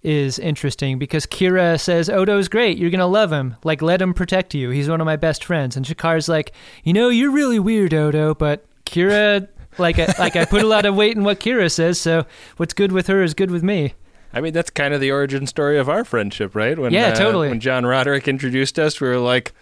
is 0.03 0.39
interesting 0.39 0.99
because 0.99 1.27
Kira 1.27 1.81
says 1.81 2.09
Odo's 2.09 2.49
great, 2.49 2.77
you're 2.79 2.91
gonna 2.91 3.07
love 3.07 3.33
him. 3.33 3.57
Like 3.65 3.83
let 3.83 4.03
him 4.03 4.15
protect 4.15 4.55
you. 4.55 4.71
He's 4.71 4.89
one 4.89 5.01
of 5.01 5.05
my 5.05 5.17
best 5.17 5.45
friends. 5.45 5.77
And 5.77 5.87
Shakaar's 5.87 6.29
like, 6.29 6.53
you 6.85 6.93
know, 6.93 7.09
you're 7.09 7.31
really 7.31 7.59
weird, 7.59 7.95
Odo, 7.95 8.35
but 8.35 8.65
Kira. 8.85 9.49
Like, 9.79 9.99
I, 9.99 10.13
like 10.19 10.37
I 10.37 10.45
put 10.45 10.63
a 10.63 10.67
lot 10.67 10.85
of 10.85 10.95
weight 10.95 11.17
in 11.17 11.25
what 11.25 11.41
Kira 11.41 11.71
says, 11.73 11.99
so 11.99 12.27
what's 12.59 12.75
good 12.75 12.93
with 12.93 13.07
her 13.07 13.23
is 13.23 13.33
good 13.33 13.51
with 13.51 13.63
me. 13.63 13.95
I 14.35 14.43
mean, 14.43 14.53
that's 14.53 14.69
kind 14.69 14.93
of 14.93 15.01
the 15.01 15.11
origin 15.11 15.47
story 15.47 15.79
of 15.79 15.89
our 15.89 16.05
friendship, 16.05 16.55
right? 16.55 16.79
When, 16.79 16.93
Yeah, 16.93 17.09
uh, 17.09 17.15
totally. 17.15 17.49
When 17.49 17.61
John 17.61 17.87
Roderick 17.87 18.29
introduced 18.29 18.79
us, 18.79 19.01
we 19.01 19.09
were 19.09 19.19
like, 19.19 19.53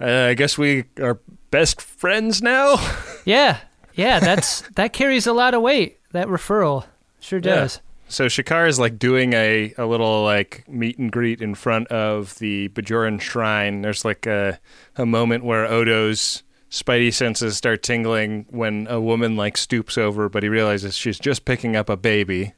uh, 0.00 0.26
I 0.30 0.34
guess 0.34 0.56
we 0.58 0.84
are 1.00 1.18
best 1.50 1.80
friends 1.80 2.40
now. 2.42 2.76
Yeah, 3.24 3.58
yeah, 3.94 4.20
that's 4.20 4.62
that 4.76 4.94
carries 4.94 5.26
a 5.26 5.34
lot 5.34 5.52
of 5.52 5.60
weight. 5.60 5.98
That 6.12 6.28
referral 6.28 6.86
sure 7.20 7.40
Yeah. 7.42 7.68
So 8.08 8.26
Shakaar 8.26 8.68
is 8.68 8.78
like 8.78 8.98
doing 8.98 9.32
a, 9.34 9.74
a 9.76 9.84
little 9.86 10.24
like 10.24 10.64
meet 10.68 10.98
and 10.98 11.12
greet 11.12 11.42
in 11.42 11.54
front 11.54 11.88
of 11.88 12.38
the 12.38 12.68
Bajoran 12.70 13.20
shrine. 13.20 13.82
There's 13.82 14.04
like 14.04 14.26
a 14.26 14.58
a 14.96 15.04
moment 15.06 15.44
where 15.44 15.66
Odo's 15.66 16.42
spidey 16.70 17.12
senses 17.12 17.56
start 17.56 17.82
tingling 17.82 18.46
when 18.50 18.86
a 18.90 19.00
woman 19.00 19.36
like 19.36 19.56
stoops 19.56 19.96
over, 19.98 20.28
but 20.28 20.42
he 20.42 20.48
realizes 20.48 20.96
she's 20.96 21.18
just 21.18 21.44
picking 21.44 21.76
up 21.76 21.88
a 21.88 21.96
baby. 21.96 22.54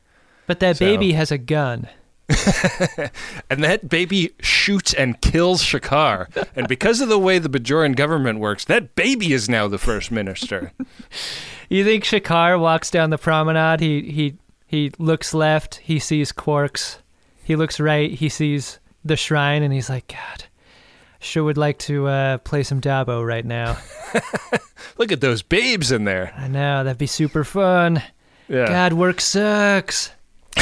But 0.46 0.60
that 0.60 0.76
So- 0.78 0.84
baby 0.84 1.12
has 1.12 1.30
a 1.32 1.38
gun. 1.38 1.88
And 3.50 3.64
that 3.64 3.88
baby 3.88 4.30
shoots 4.40 4.94
and 4.94 5.20
kills 5.20 5.62
Shakaar. 5.64 6.28
and 6.54 6.68
because 6.68 7.00
of 7.00 7.08
the 7.08 7.18
way 7.18 7.40
the 7.40 7.48
Bajoran 7.50 7.96
government 7.96 8.38
works, 8.38 8.64
that 8.66 8.94
baby 8.94 9.32
is 9.32 9.48
now 9.48 9.66
the 9.66 9.78
first 9.78 10.10
minister. 10.12 10.72
You 11.68 11.84
think 11.84 12.02
Shakaar 12.02 12.58
walks 12.58 12.90
down 12.90 13.10
the 13.10 13.18
promenade? 13.18 13.78
He 13.78 14.02
he 14.10 14.34
he 14.70 14.92
looks 14.98 15.34
left. 15.34 15.76
He 15.76 15.98
sees 15.98 16.30
Quarks. 16.30 16.98
He 17.42 17.56
looks 17.56 17.80
right. 17.80 18.12
He 18.12 18.28
sees 18.28 18.78
the 19.04 19.16
shrine, 19.16 19.64
and 19.64 19.72
he's 19.72 19.90
like, 19.90 20.06
God, 20.06 20.44
sure 21.18 21.42
would 21.42 21.56
like 21.56 21.78
to 21.80 22.06
uh, 22.06 22.38
play 22.38 22.62
some 22.62 22.80
Dabo 22.80 23.26
right 23.26 23.44
now. 23.44 23.78
Look 24.98 25.10
at 25.10 25.20
those 25.20 25.42
babes 25.42 25.90
in 25.90 26.04
there. 26.04 26.32
I 26.36 26.46
know 26.46 26.84
that'd 26.84 26.98
be 26.98 27.08
super 27.08 27.42
fun. 27.42 28.00
Yeah. 28.48 28.66
God, 28.66 28.92
work 28.92 29.20
sucks. 29.20 30.12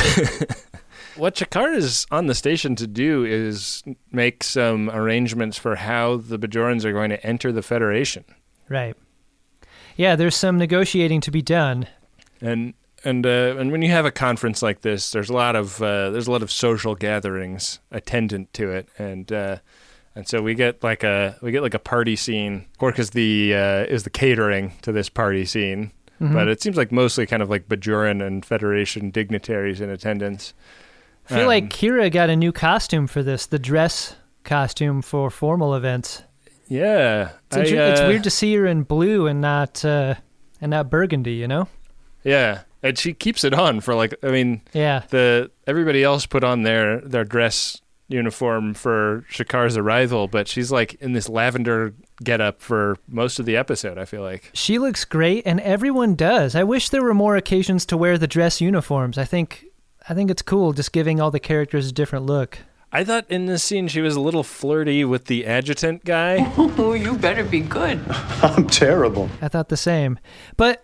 What 1.19 1.35
Shakaar 1.35 1.75
is 1.75 2.07
on 2.13 2.29
the 2.29 2.35
station 2.35 2.77
to 2.77 2.87
do 2.87 3.25
is 3.25 3.83
make 4.13 4.45
some 4.45 4.89
arrangements 4.89 5.59
for 5.59 5.75
how 5.75 6.19
the 6.19 6.39
Bajorans 6.39 6.85
are 6.85 6.93
going 6.93 7.11
to 7.11 7.27
enter 7.27 7.51
the 7.51 7.61
Federation. 7.61 8.25
Right. 8.69 8.95
Yeah, 9.97 10.15
there's 10.15 10.37
some 10.37 10.59
negotiating 10.59 11.21
to 11.23 11.33
be 11.33 11.43
done. 11.43 11.89
And 12.41 12.75
and 13.09 13.27
uh, 13.27 13.57
and 13.59 13.71
when 13.73 13.83
you 13.83 13.91
have 13.91 14.05
a 14.07 14.11
conference 14.13 14.63
like 14.63 14.81
this, 14.83 15.11
there's 15.13 15.31
a 15.31 15.35
lot 15.35 15.57
of 15.57 15.81
uh, 15.83 16.11
there's 16.11 16.27
a 16.29 16.33
lot 16.33 16.43
of 16.43 16.51
social 16.51 16.95
gatherings 16.95 17.81
attendant 17.91 18.53
to 18.55 18.71
it, 18.71 18.89
and 18.99 19.31
uh, 19.33 19.57
and 20.15 20.29
so 20.29 20.43
we 20.43 20.55
get 20.55 20.83
like 20.83 21.03
a 21.05 21.37
we 21.43 21.51
get 21.53 21.63
like 21.63 21.75
a 21.75 21.79
party 21.79 22.17
scene. 22.17 22.67
Quark 22.79 22.99
is 22.99 23.11
the 23.11 23.55
uh, 23.55 23.85
is 23.95 24.03
the 24.05 24.11
catering 24.11 24.73
to 24.83 24.93
this 24.93 25.09
party 25.09 25.45
scene, 25.45 25.93
Mhm. 26.21 26.33
but 26.33 26.49
it 26.49 26.61
seems 26.63 26.77
like 26.77 26.91
mostly 26.93 27.27
kind 27.27 27.43
of 27.43 27.49
like 27.51 27.69
Bajoran 27.69 28.25
and 28.27 28.45
Federation 28.45 29.11
dignitaries 29.11 29.81
in 29.81 29.91
attendance. 29.91 30.53
I 31.31 31.35
feel 31.35 31.41
Um, 31.43 31.47
like 31.49 31.69
Kira 31.71 32.11
got 32.11 32.31
a 32.31 32.37
new 32.37 32.53
costume 32.53 33.07
for 33.07 33.23
this, 33.23 33.47
the 33.47 33.59
dress 33.59 34.17
costume 34.45 35.03
for 35.03 35.31
formal 35.31 35.75
events. 35.75 36.23
yeah, 36.69 37.31
It's, 37.49 37.57
inter- 37.71 37.91
it's 37.91 38.01
I, 38.01 38.05
uh, 38.05 38.09
weird 38.09 38.25
to 38.25 38.31
see 38.31 38.55
her 38.57 38.67
in 38.67 38.83
blue 38.83 39.27
and 39.27 39.41
not 39.41 39.85
uh, 39.85 40.15
and 40.61 40.71
not 40.71 40.91
burgundy, 40.91 41.35
you 41.35 41.47
know? 41.47 41.69
Yeah, 42.25 42.63
and 42.83 42.99
she 42.99 43.13
keeps 43.15 43.45
it 43.45 43.55
on 43.55 43.81
for 43.81 43.95
like 43.95 44.15
I 44.23 44.29
mean, 44.31 44.63
Yeah. 44.73 45.03
the 45.11 45.51
everybody 45.67 46.03
else 46.03 46.27
put 46.27 46.45
on 46.45 46.63
their 46.63 47.01
their 47.01 47.25
dress 47.25 47.81
uniform 48.11 48.73
for 48.75 49.25
Shakaar's 49.31 49.77
arrival, 49.77 50.29
but 50.29 50.49
she's 50.49 50.73
like 50.73 50.95
in 50.95 51.13
this 51.13 51.29
lavender 51.29 51.93
getup 52.25 52.61
for 52.63 52.97
most 53.07 53.39
of 53.39 53.45
the 53.47 53.57
episode. 53.57 53.99
I 53.99 54.05
feel 54.07 54.23
like. 54.23 54.51
She 54.55 54.79
looks 54.79 55.05
great 55.05 55.47
and 55.47 55.61
everyone 55.61 56.15
does. 56.15 56.55
I 56.55 56.65
wish 56.65 56.89
there 56.89 57.03
were 57.03 57.15
more 57.15 57.37
occasions 57.37 57.85
to 57.87 57.97
wear 57.97 58.17
the 58.17 58.27
dress 58.27 58.61
uniforms. 58.61 59.19
I 59.19 59.25
think 59.25 59.67
I 60.09 60.15
think 60.15 60.31
it's 60.31 60.43
cool 60.43 60.73
just 60.73 60.93
giving 60.93 61.21
all 61.21 61.31
the 61.31 61.41
characters 61.41 61.89
a 61.89 61.93
different 61.93 62.25
look. 62.27 62.59
I 62.91 63.05
thought 63.05 63.27
in 63.29 63.45
this 63.45 63.63
scene 63.63 63.87
she 63.89 64.01
was 64.01 64.17
a 64.17 64.21
little 64.21 64.43
flirty 64.43 65.05
with 65.05 65.27
the 65.27 65.45
adjutant 65.45 66.07
guy. 66.07 66.51
Oh, 66.81 66.95
you 66.95 67.19
better 67.19 67.45
be 67.45 67.61
good. 67.61 68.01
I'm 68.43 68.67
terrible. 68.67 69.29
I 69.43 69.49
thought 69.49 69.69
the 69.69 69.77
same. 69.77 70.19
But 70.57 70.83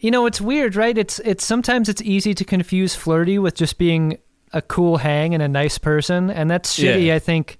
you 0.00 0.10
know, 0.10 0.26
it's 0.26 0.40
weird, 0.40 0.76
right? 0.76 0.96
It's 0.96 1.18
it's 1.20 1.44
sometimes 1.44 1.88
it's 1.88 2.02
easy 2.02 2.34
to 2.34 2.44
confuse 2.44 2.94
flirty 2.94 3.38
with 3.38 3.54
just 3.54 3.78
being 3.78 4.18
a 4.52 4.60
cool 4.62 4.96
hang 4.96 5.34
and 5.34 5.42
a 5.42 5.48
nice 5.48 5.78
person, 5.78 6.30
and 6.30 6.50
that's 6.50 6.76
shitty 6.78 7.06
Yeah. 7.06 7.14
I 7.14 7.18
think 7.18 7.58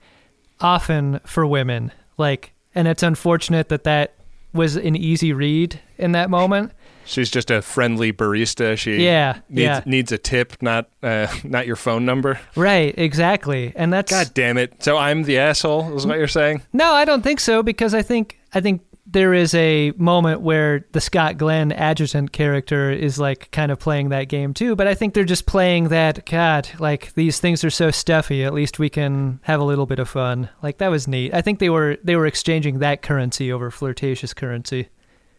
often 0.61 1.21
for 1.25 1.47
women. 1.47 1.93
Like 2.17 2.53
and 2.75 2.87
it's 2.89 3.03
unfortunate 3.03 3.69
that 3.69 3.85
that 3.85 4.15
was 4.53 4.77
an 4.77 4.97
easy 4.97 5.33
read 5.33 5.81
in 5.99 6.13
that 6.13 6.31
moment. 6.31 6.73
She's 7.05 7.31
just 7.31 7.51
a 7.51 7.61
friendly 7.63 8.13
barista. 8.13 8.77
She 8.79 9.05
Yeah, 9.05 9.39
needs 9.49 9.61
yeah. 9.63 9.83
needs 9.87 10.13
a 10.13 10.19
tip, 10.19 10.61
not 10.63 10.89
uh, 11.03 11.27
not 11.45 11.67
your 11.67 11.77
phone 11.77 12.05
number. 12.05 12.39
Right, 12.57 12.95
exactly. 12.97 13.73
And 13.75 13.93
that's 13.93 14.11
God 14.13 14.31
damn 14.35 14.59
it! 14.59 14.83
So 14.83 14.97
I'm 14.97 15.25
the 15.25 15.39
asshole. 15.39 15.97
Is 15.97 16.07
what 16.07 16.19
you're 16.19 16.29
saying? 16.29 16.63
No, 16.73 16.93
I 16.93 17.05
don't 17.05 17.23
think 17.23 17.41
so 17.41 17.63
because 17.63 17.95
I 17.95 18.03
think 18.03 18.39
I 18.53 18.61
think 18.61 18.83
there 19.13 19.35
is 19.35 19.55
a 19.55 19.93
moment 19.97 20.41
where 20.41 20.85
the 20.93 21.01
Scott 21.01 21.37
Glenn 21.37 21.73
adjutant 21.73 22.33
character 22.33 22.91
is 22.91 23.19
like 23.19 23.51
kind 23.51 23.73
of 23.73 23.79
playing 23.79 24.11
that 24.11 24.25
game 24.25 24.55
too, 24.55 24.77
but 24.77 24.87
I 24.87 24.95
think 24.95 25.15
they're 25.15 25.25
just 25.25 25.47
playing 25.47 25.89
that 25.89 26.25
god, 26.27 26.69
like 26.79 27.13
these 27.15 27.41
things 27.41 27.65
are 27.65 27.71
so 27.71 27.91
stuffy, 27.91 28.45
at 28.45 28.55
least 28.55 28.79
we 28.79 28.89
can 28.89 29.41
have 29.43 29.61
a 29.61 29.65
little 29.65 29.87
bit 29.87 29.99
of 29.99 30.09
fun. 30.09 30.49
Like 30.63 30.79
that 30.79 30.91
was 30.91 31.09
neat. 31.09 31.35
I 31.35 31.43
think 31.43 31.59
they 31.59 31.71
were 31.71 31.99
they 32.05 32.17
were 32.17 32.27
exchanging 32.27 32.79
that 32.79 33.03
currency 33.03 33.53
over 33.53 33.71
flirtatious 33.71 34.33
currency. 34.33 34.89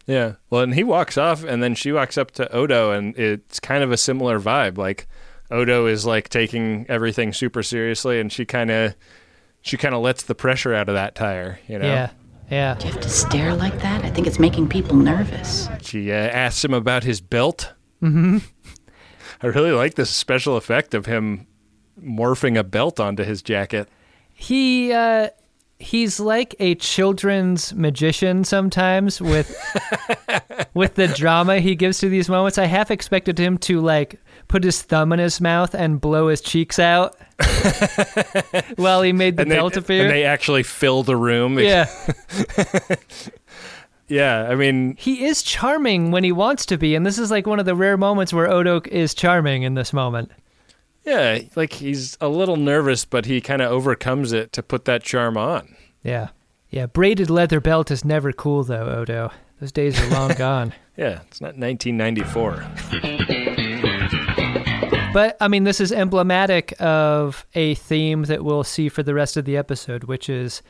Yeah. 0.06 0.34
Well, 0.50 0.62
and 0.62 0.74
he 0.74 0.84
walks 0.84 1.18
off, 1.18 1.44
and 1.44 1.64
then 1.64 1.76
she 1.76 1.92
walks 1.92 2.18
up 2.18 2.32
to 2.32 2.52
Odo, 2.52 2.92
and 2.92 3.18
it's 3.18 3.60
kind 3.60 3.84
of 3.84 3.92
a 3.92 3.98
similar 3.98 4.40
vibe. 4.40 4.78
Like 4.78 5.08
Odo 5.50 5.86
is 5.86 6.06
like 6.06 6.28
taking 6.30 6.86
everything 6.90 7.32
super 7.32 7.64
seriously, 7.64 8.20
and 8.20 8.32
she 8.32 8.46
kind 8.46 8.72
of 8.72 8.96
she 9.62 9.78
kind 9.78 9.96
of 9.96 10.02
lets 10.02 10.24
the 10.24 10.36
pressure 10.36 10.74
out 10.74 10.90
of 10.90 10.96
that 10.96 11.16
tire. 11.16 11.60
You 11.68 11.80
know. 11.80 11.86
Yeah. 11.86 12.10
Yeah. 12.52 12.76
Do 12.78 12.88
you 12.88 12.94
have 12.94 13.02
to 13.02 13.10
stare 13.10 13.56
like 13.56 13.80
that? 13.82 14.04
I 14.04 14.10
think 14.10 14.28
it's 14.28 14.38
making 14.38 14.68
people 14.68 14.96
nervous. 14.98 15.70
She 15.82 16.12
uh, 16.12 16.16
asks 16.16 16.64
him 16.66 16.74
about 16.74 17.04
his 17.04 17.22
belt. 17.22 17.74
Mhm. 18.04 18.44
I 19.42 19.48
really 19.48 19.72
like 19.72 19.96
this 19.96 20.10
special 20.10 20.58
effect 20.58 20.94
of 20.94 21.06
him 21.08 21.48
morphing 22.00 22.60
a 22.60 22.64
belt 22.64 23.00
onto 23.00 23.24
his 23.24 23.42
jacket. 23.42 23.88
He 24.34 24.92
uh 24.92 25.30
he's 25.80 26.20
like 26.20 26.56
a 26.60 26.76
children's 26.76 27.74
magician 27.74 28.44
sometimes 28.44 29.20
with 29.22 29.56
with 30.74 30.96
the 30.96 31.08
drama 31.08 31.60
he 31.60 31.76
gives 31.76 32.00
to 32.00 32.10
these 32.10 32.30
moments. 32.30 32.58
I 32.58 32.66
half 32.66 32.92
expected 32.92 33.40
him 33.40 33.58
to 33.60 33.80
like 33.82 34.20
put 34.48 34.64
his 34.64 34.82
thumb 34.82 35.12
in 35.14 35.20
his 35.20 35.40
mouth 35.42 35.74
and 35.74 36.00
blow 36.02 36.28
his 36.28 36.42
cheeks 36.42 36.80
out 36.80 37.16
while 38.76 39.02
he 39.02 39.14
made 39.14 39.38
the 39.38 39.44
and 39.44 39.52
they, 39.52 39.56
belt 39.56 39.78
appear. 39.78 40.02
and 40.04 40.12
they 40.12 40.24
actually 40.24 40.64
fill 40.64 41.04
the 41.04 41.16
room. 41.16 41.58
yeah. 41.60 41.88
yeah. 44.08 44.48
I 44.50 44.56
mean, 44.56 44.96
He 44.98 45.26
is 45.26 45.42
charming 45.44 46.12
when 46.12 46.24
he 46.24 46.32
wants 46.32 46.66
to 46.68 46.78
be, 46.78 46.96
and 46.96 47.06
this 47.06 47.18
is 47.18 47.32
like 47.32 47.48
one 47.48 47.60
of 47.60 47.66
the 47.66 47.76
rare 47.76 47.98
moments 47.98 48.34
where 48.34 48.50
Odo 48.50 48.82
is 48.92 49.14
charming 49.14 49.64
in 49.64 49.74
this 49.76 49.94
moment. 49.94 50.32
yeah, 51.06 51.40
like 51.56 51.74
he's 51.74 52.18
a 52.22 52.28
little 52.30 52.58
nervous, 52.58 53.06
but 53.06 53.26
he 53.26 53.42
kind 53.42 53.62
of 53.62 53.72
overcomes 53.72 54.32
it 54.34 54.52
to 54.54 54.64
put 54.64 54.86
that 54.86 55.04
charm 55.04 55.38
on. 55.38 55.76
Yeah. 56.04 56.30
Yeah, 56.70 56.86
braided 56.86 57.30
leather 57.30 57.60
belt 57.60 57.92
is 57.92 58.06
never 58.06 58.32
cool 58.32 58.64
though, 58.64 58.88
Odo. 58.90 59.32
Those 59.60 59.72
days 59.74 60.00
are 60.02 60.08
long 60.10 60.34
gone. 60.38 60.74
Yeah, 60.98 61.22
it's 61.28 61.42
not 61.42 61.58
1994. 61.58 63.41
But 65.14 65.36
I 65.42 65.50
mean, 65.50 65.66
this 65.66 65.82
is 65.82 65.92
emblematic 65.92 66.74
of 66.80 67.46
a 67.54 67.76
theme 67.76 68.24
that 68.24 68.46
we'll 68.46 68.64
see 68.64 68.88
for 68.88 69.04
the 69.04 69.14
rest 69.14 69.36
of 69.36 69.44
the 69.44 69.58
episode, 69.58 70.06
which 70.06 70.30
is 70.30 70.62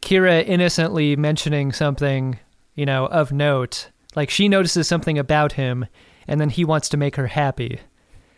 Kira 0.00 0.46
innocently 0.46 1.14
mentioning 1.14 1.72
something, 1.72 2.38
you 2.74 2.86
know, 2.86 3.06
of 3.06 3.32
note. 3.32 3.90
Like 4.14 4.30
she 4.30 4.48
notices 4.48 4.88
something 4.88 5.18
about 5.18 5.52
him, 5.52 5.86
and 6.26 6.40
then 6.40 6.48
he 6.48 6.64
wants 6.64 6.88
to 6.90 6.96
make 6.96 7.16
her 7.16 7.26
happy. 7.26 7.80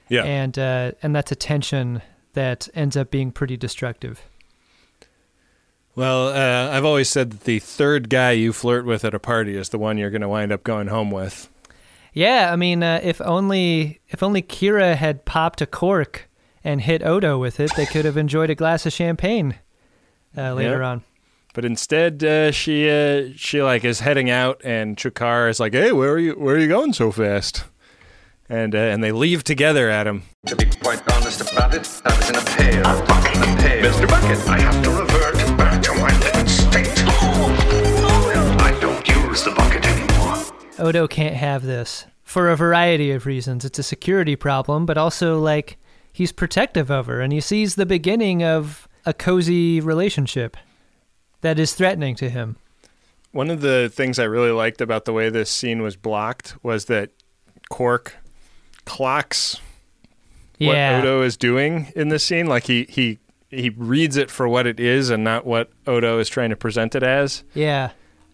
Yeah. 0.08 0.24
And 0.24 0.58
uh, 0.58 0.92
and 1.02 1.14
that's 1.14 1.30
a 1.30 1.36
tension 1.36 2.02
that 2.32 2.68
ends 2.74 2.96
up 2.96 3.12
being 3.12 3.30
pretty 3.30 3.56
destructive. 3.56 4.22
Well, 5.94 6.28
uh, 6.28 6.76
I've 6.76 6.84
always 6.84 7.08
said 7.08 7.30
that 7.30 7.44
the 7.44 7.60
third 7.60 8.10
guy 8.10 8.32
you 8.32 8.52
flirt 8.52 8.84
with 8.84 9.04
at 9.04 9.14
a 9.14 9.20
party 9.20 9.56
is 9.56 9.68
the 9.68 9.78
one 9.78 9.96
you're 9.98 10.10
going 10.10 10.22
to 10.22 10.28
wind 10.28 10.50
up 10.50 10.64
going 10.64 10.88
home 10.88 11.12
with. 11.12 11.48
Yeah, 12.14 12.50
I 12.52 12.56
mean, 12.56 12.82
uh, 12.82 13.00
if 13.02 13.20
only 13.20 14.00
if 14.08 14.22
only 14.22 14.40
Kira 14.40 14.94
had 14.96 15.24
popped 15.24 15.60
a 15.60 15.66
cork 15.66 16.28
and 16.62 16.80
hit 16.80 17.02
Odo 17.04 17.38
with 17.38 17.58
it, 17.60 17.72
they 17.76 17.86
could 17.86 18.04
have 18.04 18.16
enjoyed 18.16 18.50
a 18.50 18.54
glass 18.54 18.86
of 18.86 18.92
champagne 18.92 19.56
uh, 20.38 20.54
later 20.54 20.80
Yeah. 20.80 20.88
on. 20.88 21.02
But 21.54 21.64
instead, 21.64 22.22
uh, 22.24 22.50
she 22.52 22.88
uh, 22.88 23.30
she 23.36 23.62
like 23.62 23.84
is 23.84 24.00
heading 24.00 24.30
out, 24.30 24.60
and 24.64 24.96
Shakaar 24.96 25.48
is 25.50 25.58
like, 25.60 25.72
"Hey, 25.72 25.92
where 25.92 26.12
are 26.12 26.18
you? 26.18 26.32
Where 26.34 26.54
are 26.56 26.58
you 26.58 26.68
going 26.68 26.92
so 26.92 27.10
fast?" 27.12 27.64
And 28.48 28.74
uh, 28.74 28.78
and 28.78 29.02
they 29.02 29.12
leave 29.12 29.42
together 29.44 29.88
at 29.90 30.06
him. 30.06 30.22
To 30.46 30.56
be 30.56 30.66
quite 30.66 31.02
honest 31.12 31.40
about 31.52 31.74
it, 31.74 31.88
I 32.04 32.16
was 32.16 32.28
in 32.30 32.36
a 32.36 32.40
pail. 32.44 32.80
A 32.80 33.06
bucket. 33.06 33.36
A 33.36 33.56
pail. 33.62 33.84
Mr. 33.90 34.08
Bucket, 34.08 34.48
I 34.48 34.60
have 34.60 34.82
to 34.84 34.90
revert 34.90 35.34
back 35.56 35.82
to 35.82 35.94
my 35.94 36.12
living 36.18 36.46
state. 36.48 36.92
I 38.60 38.76
don't 38.80 39.06
use 39.08 39.44
the 39.44 39.50
bucket 39.52 39.83
anymore. 39.83 39.83
Odo 40.78 41.06
can't 41.06 41.36
have 41.36 41.62
this 41.62 42.06
for 42.22 42.48
a 42.48 42.56
variety 42.56 43.10
of 43.12 43.26
reasons. 43.26 43.64
It's 43.64 43.78
a 43.78 43.82
security 43.82 44.36
problem, 44.36 44.86
but 44.86 44.98
also 44.98 45.38
like 45.38 45.78
he's 46.12 46.32
protective 46.32 46.90
of 46.90 47.06
her 47.06 47.20
and 47.20 47.32
he 47.32 47.40
sees 47.40 47.74
the 47.74 47.86
beginning 47.86 48.42
of 48.42 48.88
a 49.06 49.12
cozy 49.12 49.80
relationship 49.80 50.56
that 51.42 51.58
is 51.58 51.74
threatening 51.74 52.14
to 52.16 52.30
him. 52.30 52.56
One 53.32 53.50
of 53.50 53.60
the 53.60 53.90
things 53.92 54.18
I 54.18 54.24
really 54.24 54.52
liked 54.52 54.80
about 54.80 55.04
the 55.04 55.12
way 55.12 55.28
this 55.28 55.50
scene 55.50 55.82
was 55.82 55.96
blocked 55.96 56.56
was 56.62 56.86
that 56.86 57.10
Quark 57.68 58.14
clocks 58.84 59.60
what 60.58 60.74
Yeah. 60.76 60.98
Odo 61.00 61.22
is 61.22 61.36
doing 61.36 61.92
in 61.96 62.08
this 62.08 62.24
scene. 62.24 62.46
Like 62.46 62.64
he 62.64 62.84
he 62.88 63.18
he 63.50 63.70
reads 63.70 64.16
it 64.16 64.30
for 64.30 64.48
what 64.48 64.66
it 64.66 64.78
is 64.80 65.10
and 65.10 65.22
not 65.24 65.44
what 65.46 65.70
Odo 65.86 66.18
is 66.18 66.28
trying 66.28 66.50
to 66.50 66.56
present 66.56 66.94
it 66.94 67.02
as. 67.02 67.44
Yeah. 67.54 67.90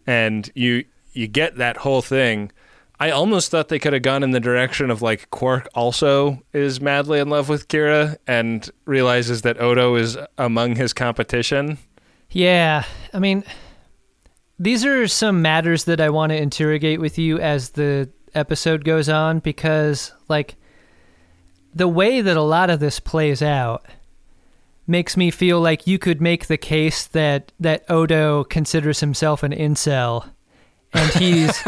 And 0.07 0.51
you 0.55 0.85
you 1.13 1.27
get 1.27 1.57
that 1.57 1.79
whole 1.79 2.03
thing. 2.03 2.53
I 2.99 3.11
almost 3.11 3.51
thought 3.51 3.69
they 3.69 3.79
could 3.79 3.95
have 3.95 4.03
gone 4.03 4.23
in 4.23 4.33
the 4.33 4.41
direction 4.41 4.91
of 4.91 5.01
like 5.01 5.31
Quark 5.31 5.69
also 5.75 6.43
is 6.53 6.83
madly 6.83 7.19
in 7.19 7.31
love 7.31 7.49
with 7.49 7.69
Kira 7.69 8.19
and 8.27 8.69
realizes 8.85 9.41
that 9.43 9.61
Odo 9.61 9.95
is 9.95 10.19
among 10.37 10.77
his 10.77 10.93
competition. 10.93 11.79
Yeah. 12.31 12.85
I 13.15 13.19
mean, 13.19 13.43
these 14.59 14.85
are 14.85 15.09
some 15.09 15.41
matters 15.41 15.85
that 15.85 16.01
I 16.01 16.11
want 16.11 16.31
to 16.31 16.37
interrogate 16.37 17.01
with 17.01 17.19
you 17.19 17.39
as 17.39 17.71
the 17.71 18.11
episode 18.35 18.85
goes 18.85 19.09
on 19.09 19.39
because, 19.39 20.13
like, 20.29 20.57
the 21.75 21.89
way 21.89 22.21
that 22.21 22.37
a 22.37 22.43
lot 22.43 22.69
of 22.69 22.81
this 22.81 23.01
plays 23.01 23.41
out 23.41 23.87
makes 24.87 25.17
me 25.17 25.31
feel 25.31 25.61
like 25.61 25.87
you 25.87 25.99
could 25.99 26.21
make 26.21 26.47
the 26.47 26.59
case 26.59 27.07
that 27.07 27.53
that 27.59 27.89
Odo 27.89 28.45
considers 28.45 29.01
himself 29.01 29.43
an 29.43 29.53
incel 29.53 30.29
and 30.93 31.11
he's 31.15 31.63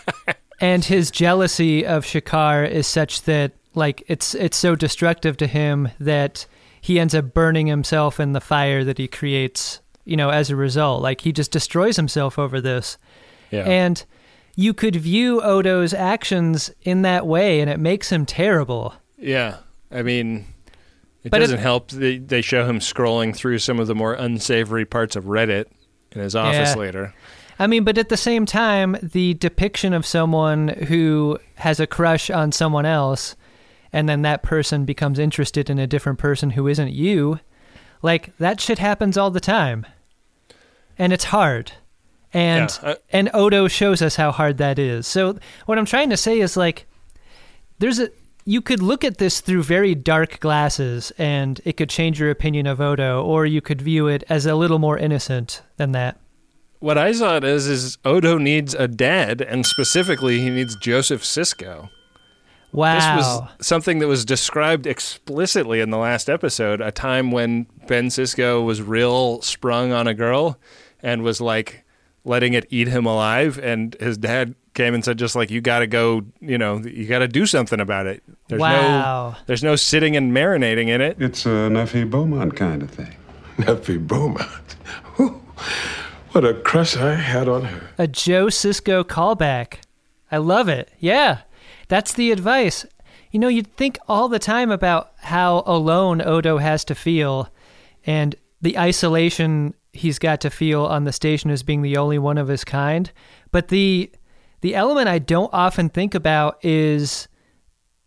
and 0.60 0.84
his 0.84 1.10
jealousy 1.10 1.84
of 1.86 2.04
Shakaar 2.04 2.68
is 2.68 2.86
such 2.86 3.22
that 3.22 3.52
like 3.74 4.02
it's 4.08 4.34
it's 4.34 4.56
so 4.56 4.74
destructive 4.74 5.36
to 5.38 5.46
him 5.46 5.88
that 6.00 6.46
he 6.80 6.98
ends 6.98 7.14
up 7.14 7.32
burning 7.32 7.66
himself 7.68 8.18
in 8.20 8.32
the 8.32 8.40
fire 8.40 8.82
that 8.84 8.98
he 8.98 9.06
creates, 9.08 9.80
you 10.04 10.16
know, 10.16 10.30
as 10.30 10.50
a 10.50 10.56
result. 10.56 11.00
Like 11.02 11.20
he 11.20 11.32
just 11.32 11.52
destroys 11.52 11.96
himself 11.96 12.38
over 12.38 12.60
this. 12.60 12.98
Yeah. 13.50 13.64
And 13.64 14.04
you 14.56 14.74
could 14.74 14.96
view 14.96 15.40
Odo's 15.40 15.94
actions 15.94 16.70
in 16.82 17.02
that 17.02 17.26
way 17.26 17.60
and 17.60 17.70
it 17.70 17.78
makes 17.78 18.10
him 18.10 18.26
terrible. 18.26 18.94
Yeah, 19.16 19.58
I 19.90 20.02
mean, 20.02 20.46
it 21.22 21.30
But 21.30 21.38
doesn't 21.38 21.60
help. 21.60 21.90
They 21.92 22.18
they 22.18 22.42
show 22.42 22.66
him 22.66 22.80
scrolling 22.80 23.34
through 23.34 23.60
some 23.60 23.78
of 23.78 23.86
the 23.86 23.94
more 23.94 24.14
unsavory 24.14 24.84
parts 24.84 25.14
of 25.16 25.24
Reddit 25.24 25.66
in 26.10 26.20
his 26.20 26.34
office 26.34 26.70
Yeah. 26.74 26.80
later. 26.80 27.14
I 27.62 27.68
mean, 27.68 27.84
but 27.84 27.96
at 27.96 28.08
the 28.08 28.16
same 28.16 28.44
time, 28.44 28.96
the 29.02 29.34
depiction 29.34 29.92
of 29.92 30.04
someone 30.04 30.68
who 30.68 31.38
has 31.56 31.78
a 31.78 31.86
crush 31.86 32.28
on 32.28 32.50
someone 32.50 32.84
else 32.86 33.36
and 33.92 34.08
then 34.08 34.22
that 34.22 34.42
person 34.42 34.84
becomes 34.84 35.18
interested 35.18 35.70
in 35.70 35.78
a 35.78 35.86
different 35.86 36.18
person 36.18 36.50
who 36.50 36.66
isn't 36.66 36.92
you, 36.92 37.38
like 38.02 38.36
that 38.38 38.60
shit 38.60 38.78
happens 38.80 39.16
all 39.16 39.30
the 39.30 39.38
time. 39.38 39.86
And 40.98 41.12
it's 41.12 41.24
hard. 41.26 41.70
And 42.32 42.76
Yeah, 42.82 42.90
I- 42.90 42.96
and 43.12 43.30
Odo 43.32 43.68
shows 43.68 44.02
us 44.02 44.16
how 44.16 44.32
hard 44.32 44.58
that 44.58 44.78
is. 44.78 45.06
So 45.06 45.38
what 45.66 45.78
I'm 45.78 45.84
trying 45.84 46.10
to 46.10 46.16
say 46.16 46.40
is 46.40 46.56
like 46.56 46.86
there's 47.78 48.00
a 48.00 48.10
you 48.44 48.60
could 48.60 48.82
look 48.82 49.04
at 49.04 49.18
this 49.18 49.40
through 49.40 49.62
very 49.62 49.94
dark 49.94 50.40
glasses 50.40 51.12
and 51.16 51.60
it 51.64 51.76
could 51.76 51.88
change 51.88 52.18
your 52.18 52.30
opinion 52.30 52.66
of 52.66 52.80
Odo 52.80 53.22
or 53.22 53.46
you 53.46 53.60
could 53.60 53.80
view 53.80 54.08
it 54.08 54.24
as 54.28 54.46
a 54.46 54.56
little 54.56 54.80
more 54.80 54.98
innocent 54.98 55.62
than 55.76 55.92
that. 55.92 56.18
What 56.82 56.98
I 56.98 57.12
saw 57.12 57.36
it 57.36 57.44
as 57.44 57.68
is 57.68 57.96
Odo 58.04 58.38
needs 58.38 58.74
a 58.74 58.88
dad, 58.88 59.40
and 59.40 59.64
specifically, 59.64 60.40
he 60.40 60.50
needs 60.50 60.74
Joseph 60.74 61.22
Sisko. 61.22 61.90
Wow. 62.72 62.94
This 62.96 63.04
was 63.24 63.66
something 63.66 64.00
that 64.00 64.08
was 64.08 64.24
described 64.24 64.86
explicitly 64.86 65.78
in 65.80 65.90
the 65.90 65.96
last 65.96 66.28
episode, 66.28 66.80
a 66.80 66.90
time 66.90 67.30
when 67.30 67.66
Ben 67.86 68.08
Sisko 68.08 68.64
was 68.64 68.82
real 68.82 69.40
sprung 69.42 69.92
on 69.92 70.08
a 70.08 70.14
girl 70.14 70.58
and 71.04 71.22
was 71.22 71.40
like 71.40 71.84
letting 72.24 72.54
it 72.54 72.66
eat 72.68 72.88
him 72.88 73.06
alive. 73.06 73.60
And 73.62 73.94
his 74.00 74.18
dad 74.18 74.56
came 74.74 74.92
and 74.92 75.04
said, 75.04 75.18
just 75.18 75.36
like, 75.36 75.52
you 75.52 75.60
got 75.60 75.80
to 75.80 75.86
go, 75.86 76.22
you 76.40 76.58
know, 76.58 76.78
you 76.78 77.06
got 77.06 77.20
to 77.20 77.28
do 77.28 77.46
something 77.46 77.78
about 77.78 78.06
it. 78.06 78.24
There's 78.48 78.60
Wow. 78.60 79.30
no, 79.30 79.36
there's 79.46 79.62
no 79.62 79.76
sitting 79.76 80.16
and 80.16 80.32
marinating 80.34 80.88
in 80.88 81.00
it. 81.00 81.16
It's 81.20 81.46
a 81.46 81.68
Neffie 81.70 82.10
Beaumont 82.10 82.56
kind 82.56 82.82
of 82.82 82.90
thing. 82.90 83.14
Neffie 83.58 84.04
Beaumont. 84.04 84.76
What 86.32 86.44
a 86.44 86.54
crush 86.54 86.96
I 86.96 87.14
had 87.14 87.48
on 87.48 87.64
her. 87.64 87.90
A 87.98 88.06
Joe 88.06 88.46
Sisko 88.46 89.04
callback. 89.04 89.76
I 90.30 90.38
love 90.38 90.68
it. 90.68 90.90
Yeah. 90.98 91.40
That's 91.88 92.14
the 92.14 92.32
advice. 92.32 92.86
You 93.30 93.38
know, 93.38 93.48
you'd 93.48 93.76
think 93.76 93.98
all 94.08 94.28
the 94.28 94.38
time 94.38 94.70
about 94.70 95.12
how 95.18 95.62
alone 95.66 96.22
Odo 96.22 96.56
has 96.58 96.84
to 96.86 96.94
feel 96.94 97.48
and 98.06 98.34
the 98.62 98.78
isolation 98.78 99.74
he's 99.92 100.18
got 100.18 100.40
to 100.40 100.50
feel 100.50 100.84
on 100.86 101.04
the 101.04 101.12
station 101.12 101.50
as 101.50 101.62
being 101.62 101.82
the 101.82 101.98
only 101.98 102.18
one 102.18 102.38
of 102.38 102.48
his 102.48 102.64
kind. 102.64 103.12
But 103.50 103.68
the 103.68 104.10
the 104.62 104.74
element 104.74 105.08
I 105.08 105.18
don't 105.18 105.52
often 105.52 105.88
think 105.88 106.14
about 106.14 106.64
is 106.64 107.28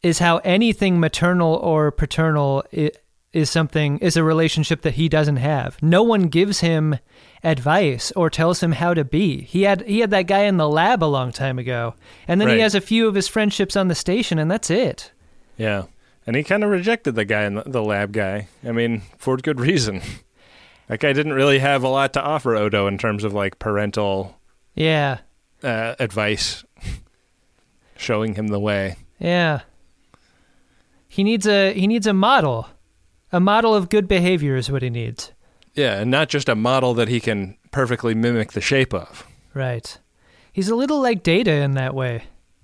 is 0.01 0.19
how 0.19 0.37
anything 0.37 0.99
maternal 0.99 1.55
or 1.55 1.91
paternal 1.91 2.63
is 2.71 3.49
something 3.49 3.97
is 3.99 4.15
a 4.15 4.23
relationship 4.23 4.81
that 4.81 4.93
he 4.93 5.09
doesn't 5.09 5.37
have. 5.37 5.81
No 5.81 6.03
one 6.03 6.23
gives 6.23 6.61
him 6.61 6.97
advice 7.45 8.11
or 8.11 8.29
tells 8.29 8.61
him 8.61 8.73
how 8.73 8.93
to 8.93 9.05
be. 9.05 9.41
He 9.43 9.61
had 9.63 9.81
he 9.87 9.99
had 9.99 10.11
that 10.11 10.23
guy 10.27 10.41
in 10.41 10.57
the 10.57 10.67
lab 10.67 11.01
a 11.01 11.05
long 11.05 11.31
time 11.31 11.57
ago, 11.59 11.95
and 12.27 12.41
then 12.41 12.49
he 12.49 12.59
has 12.59 12.75
a 12.75 12.81
few 12.81 13.07
of 13.07 13.15
his 13.15 13.27
friendships 13.29 13.77
on 13.77 13.87
the 13.87 13.95
station, 13.95 14.37
and 14.39 14.51
that's 14.51 14.69
it. 14.69 15.11
Yeah. 15.55 15.83
And 16.27 16.35
he 16.35 16.43
kind 16.43 16.63
of 16.63 16.71
rejected 16.71 17.13
the 17.13 17.23
guy 17.23 17.43
in 17.43 17.53
the, 17.55 17.63
the 17.67 17.83
lab 17.83 18.11
guy. 18.11 18.47
I 18.67 18.71
mean, 18.71 19.03
for 19.17 19.37
good 19.37 19.59
reason. 19.61 20.01
That 20.87 20.99
guy 20.99 21.13
didn't 21.13 21.33
really 21.33 21.57
have 21.57 21.81
a 21.81 21.87
lot 21.87 22.13
to 22.13 22.21
offer 22.21 22.55
Odo 22.55 22.85
in 22.85 22.99
terms 22.99 23.23
of 23.23 23.33
like 23.33 23.57
parental 23.57 24.37
Yeah, 24.75 25.17
uh, 25.63 25.95
advice, 25.97 26.63
showing 27.97 28.35
him 28.35 28.49
the 28.49 28.59
way. 28.59 28.95
yeah. 29.17 29.61
He 31.07 31.23
needs 31.23 31.47
a 31.47 31.73
he 31.73 31.87
needs 31.87 32.05
a 32.05 32.13
model, 32.13 32.67
a 33.31 33.39
model 33.39 33.73
of 33.73 33.89
good 33.89 34.07
behavior 34.07 34.55
is 34.57 34.69
what 34.69 34.83
he 34.83 34.91
needs. 34.91 35.31
Yeah, 35.75 35.99
and 35.99 36.09
not 36.11 36.29
just 36.29 36.49
a 36.49 36.55
model 36.55 36.93
that 36.95 37.07
he 37.07 37.19
can 37.19 37.57
perfectly 37.71 38.15
mimic 38.15 38.53
the 38.53 38.61
shape 38.61 38.93
of. 38.93 39.25
Right. 39.53 39.97
He's 40.53 40.69
a 40.69 40.75
little 40.75 41.01
like 41.01 41.21
Data 41.23 41.51
in 41.51 41.73
that 41.73 41.93
way. 41.93 42.23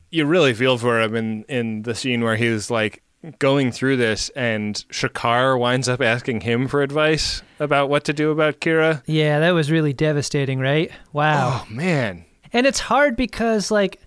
You 0.10 0.26
really 0.26 0.54
feel 0.54 0.78
for 0.78 1.00
him 1.02 1.15
in 1.15 1.43
in 1.50 1.82
the 1.84 1.95
scene 1.95 2.21
where 2.21 2.36
he's 2.38 2.69
like 2.71 3.02
going 3.39 3.71
through 3.71 3.97
this, 3.97 4.30
and 4.30 4.76
Shakaar 4.89 5.58
winds 5.60 5.88
up 5.88 6.02
asking 6.02 6.41
him 6.41 6.67
for 6.67 6.82
advice 6.82 7.41
about 7.60 7.88
what 7.89 8.04
to 8.06 8.13
do 8.13 8.32
about 8.32 8.60
Kira. 8.60 9.04
Yeah, 9.06 9.39
that 9.39 9.52
was 9.52 9.69
really 9.71 9.93
devastating, 9.93 10.60
right? 10.60 10.91
Wow. 11.13 11.62
Oh 11.63 11.67
man, 11.74 12.26
And 12.52 12.65
it's 12.65 12.80
hard 12.80 13.15
because 13.15 13.71
like 13.71 14.02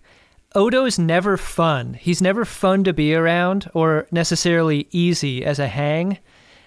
Odo's 0.54 0.98
never 0.98 1.36
fun. 1.36 1.94
He's 1.94 2.20
never 2.20 2.44
fun 2.44 2.84
to 2.84 2.92
be 2.92 3.14
around 3.14 3.70
or 3.74 4.06
necessarily 4.10 4.88
easy 4.90 5.44
as 5.44 5.58
a 5.58 5.68
hang. 5.68 6.18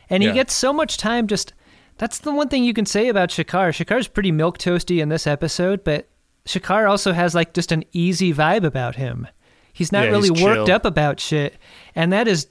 And 0.10 0.24
he 0.24 0.30
Yeah. 0.30 0.36
gets 0.36 0.54
so 0.54 0.72
much 0.74 0.98
time 0.98 1.28
just 1.28 1.54
that's 1.98 2.20
the 2.20 2.32
one 2.32 2.48
thing 2.50 2.64
you 2.64 2.74
can 2.74 2.86
say 2.86 3.08
about 3.10 3.30
Shakaar. 3.30 3.70
Shakaar's 3.70 4.08
pretty 4.08 4.32
milk 4.32 4.58
toasty 4.58 5.02
in 5.02 5.10
this 5.10 5.26
episode, 5.28 5.84
but 5.84 6.08
Shakaar 6.46 6.90
also 6.90 7.14
has 7.14 7.34
like 7.36 7.54
just 7.54 7.72
an 7.72 7.84
easy 7.94 8.34
vibe 8.34 8.64
about 8.64 8.96
him. 8.96 9.28
He's 9.74 9.92
not 9.92 10.06
Yeah, 10.06 10.12
really 10.12 10.30
he's 10.30 10.42
worked 10.44 10.70
up 10.70 10.86
about 10.86 11.20
shit. 11.20 11.56
And 11.96 12.12
that 12.14 12.28
is 12.28 12.48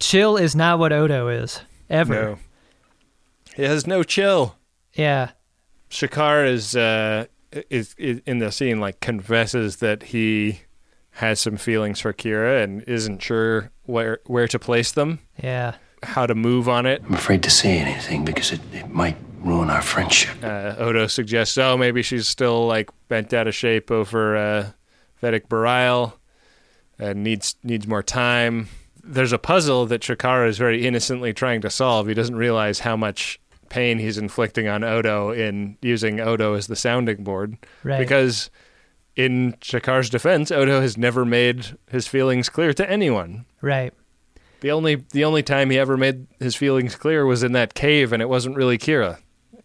chill 0.00 0.36
is 0.36 0.56
not 0.56 0.78
what 0.78 0.92
Odo 0.92 1.28
is. 1.28 1.60
Ever. 1.90 2.14
no, 2.14 2.38
he 3.54 3.62
has 3.62 3.86
no 3.86 4.02
chill. 4.02 4.56
Yeah. 4.94 5.30
Shakaar 5.90 6.48
is 6.48 6.74
uh 6.74 7.26
is, 7.70 7.94
is 7.98 8.20
in 8.26 8.38
the 8.38 8.50
scene 8.50 8.80
like 8.80 8.98
confesses 9.00 9.76
that 9.76 10.04
he 10.04 10.60
has 11.18 11.38
some 11.38 11.56
feelings 11.56 12.00
for 12.00 12.12
Kira 12.12 12.64
and 12.64 12.82
isn't 12.84 13.22
sure 13.22 13.70
where 13.84 14.18
where 14.26 14.48
to 14.48 14.58
place 14.58 14.90
them, 14.90 15.20
Yeah. 15.40 15.76
How 16.04 16.26
to 16.26 16.34
move 16.34 16.68
on 16.68 16.86
it. 16.86 17.02
I'm 17.06 17.14
afraid 17.14 17.42
to 17.44 17.50
say 17.50 17.78
anything 17.78 18.24
because 18.24 18.52
it, 18.52 18.60
it 18.72 18.88
might 18.90 19.16
ruin 19.40 19.70
our 19.70 19.82
friendship. 19.82 20.36
Uh, 20.42 20.74
Odo 20.78 21.06
suggests, 21.06 21.58
oh, 21.58 21.76
maybe 21.76 22.02
she's 22.02 22.28
still 22.28 22.66
like 22.66 22.90
bent 23.08 23.32
out 23.34 23.46
of 23.46 23.54
shape 23.54 23.90
over 23.90 24.36
uh, 24.36 24.70
Vedek 25.22 25.48
Bareil 25.48 26.14
and 26.98 27.22
needs 27.24 27.56
needs 27.62 27.86
more 27.86 28.02
time. 28.02 28.68
there's 29.02 29.32
a 29.32 29.38
puzzle 29.38 29.84
that 29.86 30.00
Chikara 30.00 30.48
is 30.48 30.56
very 30.58 30.86
innocently 30.86 31.32
trying 31.34 31.60
to 31.62 31.70
solve. 31.70 32.06
He 32.06 32.14
doesn't 32.14 32.36
realize 32.36 32.80
how 32.80 32.96
much 32.96 33.38
pain 33.68 33.98
he's 33.98 34.16
inflicting 34.18 34.68
on 34.68 34.84
Odo 34.84 35.30
in 35.30 35.76
using 35.82 36.20
Odo 36.20 36.54
as 36.54 36.68
the 36.68 36.76
sounding 36.76 37.24
board. 37.24 37.56
Right. 37.82 37.98
Because 37.98 38.50
in 39.16 39.54
Chikara's 39.60 40.08
defense, 40.10 40.50
Odo 40.50 40.80
has 40.80 40.96
never 40.96 41.24
made 41.24 41.76
his 41.90 42.06
feelings 42.06 42.48
clear 42.48 42.72
to 42.74 42.88
anyone. 42.88 43.44
Right. 43.60 43.92
The 44.64 44.70
only 44.70 44.94
the 44.94 45.26
only 45.26 45.42
time 45.42 45.68
he 45.68 45.78
ever 45.78 45.98
made 45.98 46.26
his 46.40 46.56
feelings 46.56 46.96
clear 46.96 47.26
was 47.26 47.42
in 47.42 47.52
that 47.52 47.74
cave, 47.74 48.14
and 48.14 48.22
it 48.22 48.30
wasn't 48.30 48.56
really 48.56 48.78
Kira. 48.78 49.18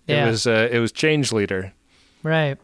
Yeah. 0.08 0.26
It 0.26 0.32
was 0.32 0.46
uh, 0.46 0.68
it 0.70 0.80
was 0.80 0.92
Change 0.92 1.32
Leader. 1.32 1.72
Right. 2.22 2.58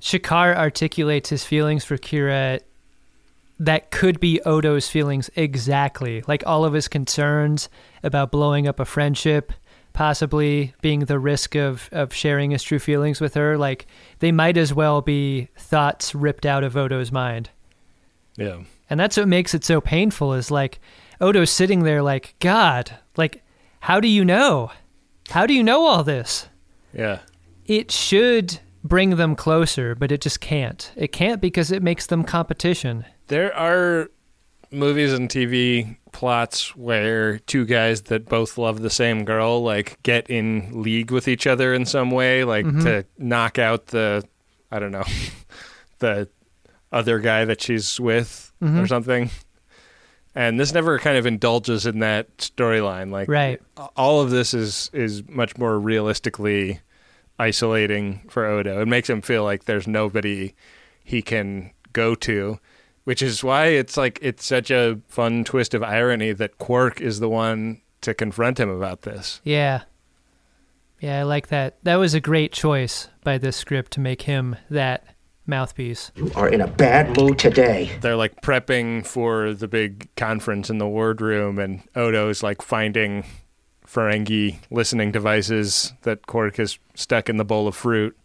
Shakaar 0.00 0.56
articulates 0.56 1.28
his 1.28 1.44
feelings 1.44 1.84
for 1.84 1.96
Kira 1.96 2.58
that 3.60 3.92
could 3.92 4.18
be 4.18 4.40
Odo's 4.40 4.88
feelings 4.88 5.30
exactly. 5.36 6.24
Like 6.26 6.42
all 6.44 6.64
of 6.64 6.72
his 6.72 6.88
concerns 6.88 7.68
about 8.02 8.32
blowing 8.32 8.66
up 8.66 8.80
a 8.80 8.84
friendship, 8.84 9.52
possibly 9.92 10.74
being 10.80 11.04
the 11.04 11.20
risk 11.20 11.54
of, 11.54 11.88
of 11.92 12.12
sharing 12.12 12.50
his 12.50 12.64
true 12.64 12.80
feelings 12.80 13.20
with 13.20 13.34
her, 13.34 13.56
like 13.56 13.86
they 14.18 14.32
might 14.32 14.56
as 14.56 14.74
well 14.74 15.02
be 15.02 15.50
thoughts 15.56 16.16
ripped 16.16 16.46
out 16.46 16.64
of 16.64 16.76
Odo's 16.76 17.12
mind. 17.12 17.50
Yeah. 18.36 18.62
And 18.90 18.98
that's 18.98 19.16
what 19.16 19.28
makes 19.28 19.54
it 19.54 19.64
so 19.64 19.80
painful 19.80 20.34
is 20.34 20.50
like 20.50 20.80
Odo's 21.20 21.50
sitting 21.50 21.82
there 21.84 22.02
like, 22.02 22.34
God, 22.40 22.96
like, 23.16 23.42
how 23.80 24.00
do 24.00 24.08
you 24.08 24.24
know? 24.24 24.70
How 25.30 25.46
do 25.46 25.54
you 25.54 25.62
know 25.62 25.84
all 25.86 26.04
this? 26.04 26.48
Yeah. 26.92 27.20
It 27.66 27.90
should 27.90 28.60
bring 28.84 29.10
them 29.16 29.34
closer, 29.36 29.94
but 29.94 30.10
it 30.12 30.20
just 30.20 30.40
can't. 30.40 30.90
It 30.96 31.08
can't 31.12 31.40
because 31.40 31.70
it 31.72 31.82
makes 31.82 32.06
them 32.06 32.24
competition. 32.24 33.04
There 33.26 33.54
are 33.54 34.10
movies 34.70 35.12
and 35.12 35.28
TV 35.28 35.96
plots 36.12 36.74
where 36.76 37.38
two 37.40 37.64
guys 37.66 38.02
that 38.02 38.26
both 38.26 38.56
love 38.58 38.80
the 38.80 38.90
same 38.90 39.24
girl 39.24 39.62
like 39.62 40.02
get 40.02 40.28
in 40.30 40.82
league 40.82 41.10
with 41.10 41.26
each 41.28 41.46
other 41.46 41.74
in 41.74 41.84
some 41.84 42.10
way, 42.10 42.44
like 42.44 42.64
Mhm. 42.66 42.82
to 42.84 43.04
knock 43.18 43.58
out 43.58 43.86
the 43.88 44.24
I 44.70 44.78
don't 44.78 44.92
know 44.92 45.04
the 45.98 46.28
other 46.92 47.18
guy 47.18 47.44
that 47.46 47.60
she's 47.62 47.98
with 48.00 48.52
or 48.60 48.68
Mhm. 48.68 48.88
something. 48.88 49.30
And 50.34 50.58
this 50.60 50.72
never 50.72 50.98
kind 50.98 51.16
of 51.16 51.26
indulges 51.26 51.86
in 51.86 51.98
that 52.00 52.36
storyline. 52.38 53.10
Like 53.10 53.28
Right. 53.28 53.60
all 53.96 54.20
of 54.20 54.30
this 54.30 54.54
is 54.54 54.90
is 54.92 55.22
much 55.28 55.56
more 55.58 55.78
realistically 55.78 56.80
isolating 57.38 58.22
for 58.28 58.46
Odo. 58.46 58.80
It 58.82 58.88
makes 58.88 59.08
him 59.08 59.22
feel 59.22 59.44
like 59.44 59.64
there's 59.64 59.86
nobody 59.86 60.54
he 61.04 61.22
can 61.22 61.70
go 61.92 62.14
to, 62.16 62.58
which 63.04 63.22
is 63.22 63.42
why 63.42 63.66
it's 63.66 63.96
like 63.96 64.18
it's 64.22 64.44
such 64.44 64.70
a 64.70 65.00
fun 65.08 65.44
twist 65.44 65.74
of 65.74 65.82
irony 65.82 66.32
that 66.32 66.58
Quark 66.58 67.00
is 67.00 67.20
the 67.20 67.28
one 67.28 67.80
to 68.02 68.14
confront 68.14 68.60
him 68.60 68.68
about 68.68 69.02
this. 69.02 69.40
Yeah. 69.44 69.82
Yeah, 71.00 71.20
I 71.20 71.22
like 71.22 71.48
that. 71.48 71.78
That 71.84 71.96
was 71.96 72.14
a 72.14 72.20
great 72.20 72.52
choice 72.52 73.08
by 73.22 73.38
this 73.38 73.56
script 73.56 73.92
to 73.92 74.00
make 74.00 74.22
him 74.22 74.56
that 74.68 75.04
mouthpiece. 75.48 76.12
You 76.14 76.30
are 76.36 76.48
in 76.48 76.60
a 76.60 76.66
bad 76.66 77.16
mood 77.16 77.38
today. 77.38 77.90
They're 78.00 78.16
like 78.16 78.42
prepping 78.42 79.06
for 79.06 79.54
the 79.54 79.68
big 79.68 80.14
conference 80.16 80.70
in 80.70 80.78
the 80.78 80.86
wardroom, 80.86 81.58
and 81.58 81.82
Odo's 81.96 82.42
like 82.42 82.62
finding 82.62 83.24
Ferengi 83.86 84.58
listening 84.70 85.10
devices 85.10 85.94
that 86.02 86.26
Quark 86.26 86.56
has 86.56 86.78
stuck 86.94 87.28
in 87.28 87.38
the 87.38 87.44
bowl 87.44 87.66
of 87.66 87.74
fruit. 87.74 88.16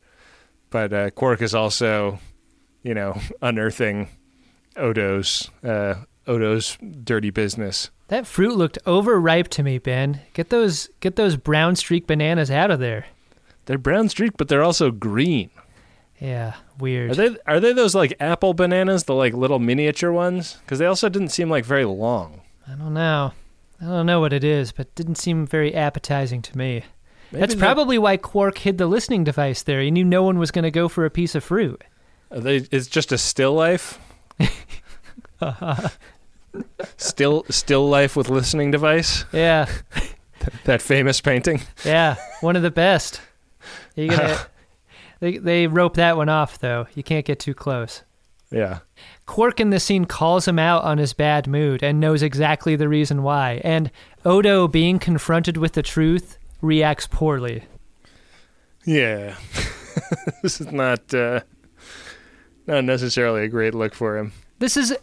But 0.70 0.92
uh, 0.94 1.10
Quark 1.12 1.42
is 1.42 1.56
also, 1.56 2.20
you 2.82 2.94
know, 2.94 3.20
unearthing 3.42 4.10
Odo's 4.76 5.50
uh, 5.64 5.96
Odo's 6.28 6.78
dirty 7.04 7.30
business. 7.30 7.90
That 8.08 8.28
fruit 8.28 8.56
looked 8.56 8.78
overripe 8.86 9.48
to 9.50 9.64
me, 9.64 9.78
Ben. 9.78 10.22
Get 10.34 10.50
those 10.50 10.90
get 11.00 11.16
those 11.16 11.36
brown 11.36 11.76
streak 11.76 12.08
bananas 12.08 12.52
out 12.52 12.72
of 12.72 12.80
there. 12.80 13.06
They're 13.66 13.78
brown 13.78 14.10
streak, 14.10 14.34
but 14.38 14.50
they're 14.50 14.64
also 14.64 14.92
green. 14.92 15.50
Yeah, 16.24 16.54
weird. 16.80 17.12
Are 17.12 17.16
they 17.16 17.38
are 17.46 17.60
they 17.60 17.74
those 17.74 17.94
like 17.94 18.14
apple 18.22 18.54
bananas, 18.54 19.04
the 19.04 19.14
like 19.14 19.34
little 19.34 19.60
miniature 19.60 20.12
ones? 20.12 20.58
Because 20.64 20.80
they 20.80 20.86
also 20.86 21.10
didn't 21.10 21.30
seem 21.30 21.50
like 21.50 21.66
very 21.66 21.84
long. 21.84 22.42
I 22.66 22.76
don't 22.76 22.94
know. 22.94 23.34
I 23.82 23.86
don't 23.86 24.06
know 24.06 24.22
what 24.22 24.32
it 24.32 24.46
is, 24.46 24.72
but 24.72 24.88
it 24.88 24.96
didn't 24.96 25.16
seem 25.18 25.46
very 25.46 25.76
appetizing 25.76 26.42
to 26.44 26.58
me. 26.58 26.84
Maybe 27.34 27.42
That's 27.42 27.56
probably 27.56 27.98
why 27.98 28.16
Quark 28.16 28.60
hid 28.60 28.78
the 28.78 28.88
listening 28.88 29.26
device 29.26 29.64
there. 29.64 29.82
He 29.82 29.92
knew 29.92 30.06
no 30.06 30.24
one 30.24 30.40
was 30.40 30.52
going 30.52 30.64
to 30.64 30.72
go 30.72 30.88
for 30.88 31.04
a 31.04 31.10
piece 31.10 31.36
of 31.36 31.44
fruit. 31.44 31.84
Are 32.32 32.40
they, 32.40 32.58
it's 32.72 32.88
just 32.88 33.12
a 33.12 33.18
still 33.18 33.54
life. 33.54 34.00
still 36.98 37.44
still 37.50 37.90
life 37.90 38.16
with 38.16 38.30
listening 38.30 38.72
device. 38.72 39.26
Yeah, 39.34 39.68
That 40.66 40.82
famous 40.82 41.22
painting. 41.22 41.62
yeah, 41.84 42.16
one 42.42 42.56
of 42.56 42.62
the 42.64 42.72
best. 42.72 43.22
You 43.96 44.10
gotta, 44.10 44.48
they 45.24 45.38
they 45.38 45.68
rope 45.68 45.94
that 45.94 46.18
one 46.18 46.28
off 46.28 46.60
though. 46.60 46.86
You 46.96 47.02
can't 47.02 47.26
get 47.26 47.40
too 47.40 47.54
close. 47.54 48.04
Yeah. 48.52 48.80
Quark 49.26 49.62
in 49.62 49.70
this 49.70 49.86
scene 49.86 50.04
calls 50.04 50.48
him 50.48 50.60
out 50.60 50.84
on 50.84 50.98
his 50.98 51.14
bad 51.14 51.48
mood 51.48 51.82
and 51.82 52.00
knows 52.00 52.22
exactly 52.22 52.76
the 52.76 52.90
reason 52.90 53.24
why. 53.24 53.62
And 53.64 53.90
Odo, 54.26 54.68
being 54.68 55.00
confronted 55.00 55.56
with 55.56 55.74
the 55.74 55.82
truth, 55.82 56.38
reacts 56.62 57.08
poorly. 57.08 57.64
Yeah. 58.86 59.38
this 60.44 60.60
is 60.60 60.72
not 60.74 61.14
uh, 61.14 61.40
not 62.68 62.84
necessarily 62.84 63.46
a 63.46 63.48
great 63.48 63.74
look 63.74 63.96
for 63.96 64.18
him. 64.18 64.34
This 64.60 64.76
is 64.76 64.94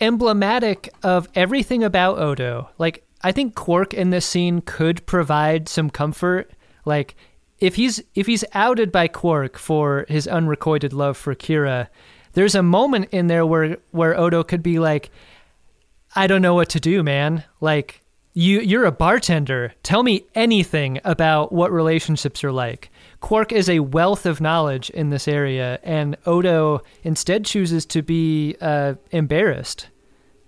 emblematic 0.00 0.92
of 1.04 1.28
everything 1.36 1.84
about 1.84 2.18
Odo. 2.18 2.68
Like, 2.78 3.06
I 3.22 3.30
think 3.30 3.54
Quark 3.54 3.94
in 3.94 4.10
this 4.10 4.26
scene 4.26 4.60
could 4.60 5.06
provide 5.06 5.68
some 5.68 5.88
comfort. 5.88 6.50
Like, 6.84 7.14
if 7.60 7.74
he's 7.76 8.02
if 8.14 8.26
he's 8.26 8.44
outed 8.54 8.92
by 8.92 9.08
Quark 9.08 9.58
for 9.58 10.04
his 10.08 10.26
unrequited 10.28 10.92
love 10.92 11.16
for 11.16 11.34
Kira, 11.34 11.88
there's 12.34 12.54
a 12.54 12.62
moment 12.62 13.08
in 13.12 13.26
there 13.26 13.44
where 13.46 13.78
where 13.90 14.18
Odo 14.18 14.42
could 14.44 14.62
be 14.62 14.78
like, 14.78 15.10
I 16.14 16.26
don't 16.26 16.42
know 16.42 16.54
what 16.54 16.68
to 16.70 16.80
do, 16.80 17.02
man. 17.02 17.44
Like, 17.60 18.00
you 18.34 18.60
you're 18.60 18.84
a 18.84 18.92
bartender. 18.92 19.74
Tell 19.82 20.02
me 20.02 20.24
anything 20.34 21.00
about 21.04 21.52
what 21.52 21.72
relationships 21.72 22.44
are 22.44 22.52
like. 22.52 22.90
Quark 23.20 23.50
is 23.52 23.68
a 23.68 23.80
wealth 23.80 24.26
of 24.26 24.40
knowledge 24.40 24.90
in 24.90 25.10
this 25.10 25.26
area, 25.26 25.80
and 25.82 26.16
Odo 26.26 26.82
instead 27.02 27.44
chooses 27.44 27.84
to 27.86 28.02
be 28.02 28.56
uh, 28.60 28.94
embarrassed. 29.10 29.88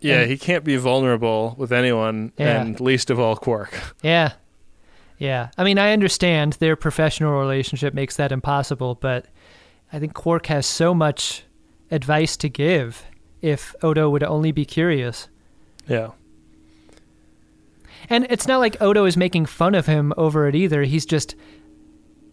Yeah, 0.00 0.20
And- 0.20 0.30
he 0.30 0.38
can't 0.38 0.64
be 0.64 0.76
vulnerable 0.76 1.56
with 1.58 1.72
anyone, 1.72 2.32
Yeah. 2.38 2.60
and 2.62 2.78
least 2.80 3.10
of 3.10 3.18
all 3.18 3.34
Quark. 3.36 3.76
Yeah. 4.02 4.32
Yeah. 5.20 5.50
I 5.58 5.64
mean, 5.64 5.78
I 5.78 5.92
understand 5.92 6.54
their 6.54 6.76
professional 6.76 7.38
relationship 7.38 7.92
makes 7.92 8.16
that 8.16 8.32
impossible, 8.32 8.94
but 8.96 9.26
I 9.92 9.98
think 9.98 10.14
Quark 10.14 10.46
has 10.46 10.64
so 10.66 10.94
much 10.94 11.44
advice 11.90 12.38
to 12.38 12.48
give 12.48 13.04
if 13.42 13.74
Odo 13.82 14.08
would 14.08 14.22
only 14.22 14.50
be 14.50 14.64
curious. 14.64 15.28
Yeah. 15.86 16.12
And 18.08 18.26
it's 18.30 18.46
not 18.46 18.60
like 18.60 18.80
Odo 18.80 19.04
is 19.04 19.16
making 19.18 19.44
fun 19.44 19.74
of 19.74 19.84
him 19.86 20.14
over 20.16 20.48
it 20.48 20.54
either. 20.54 20.84
He's 20.84 21.04
just 21.04 21.36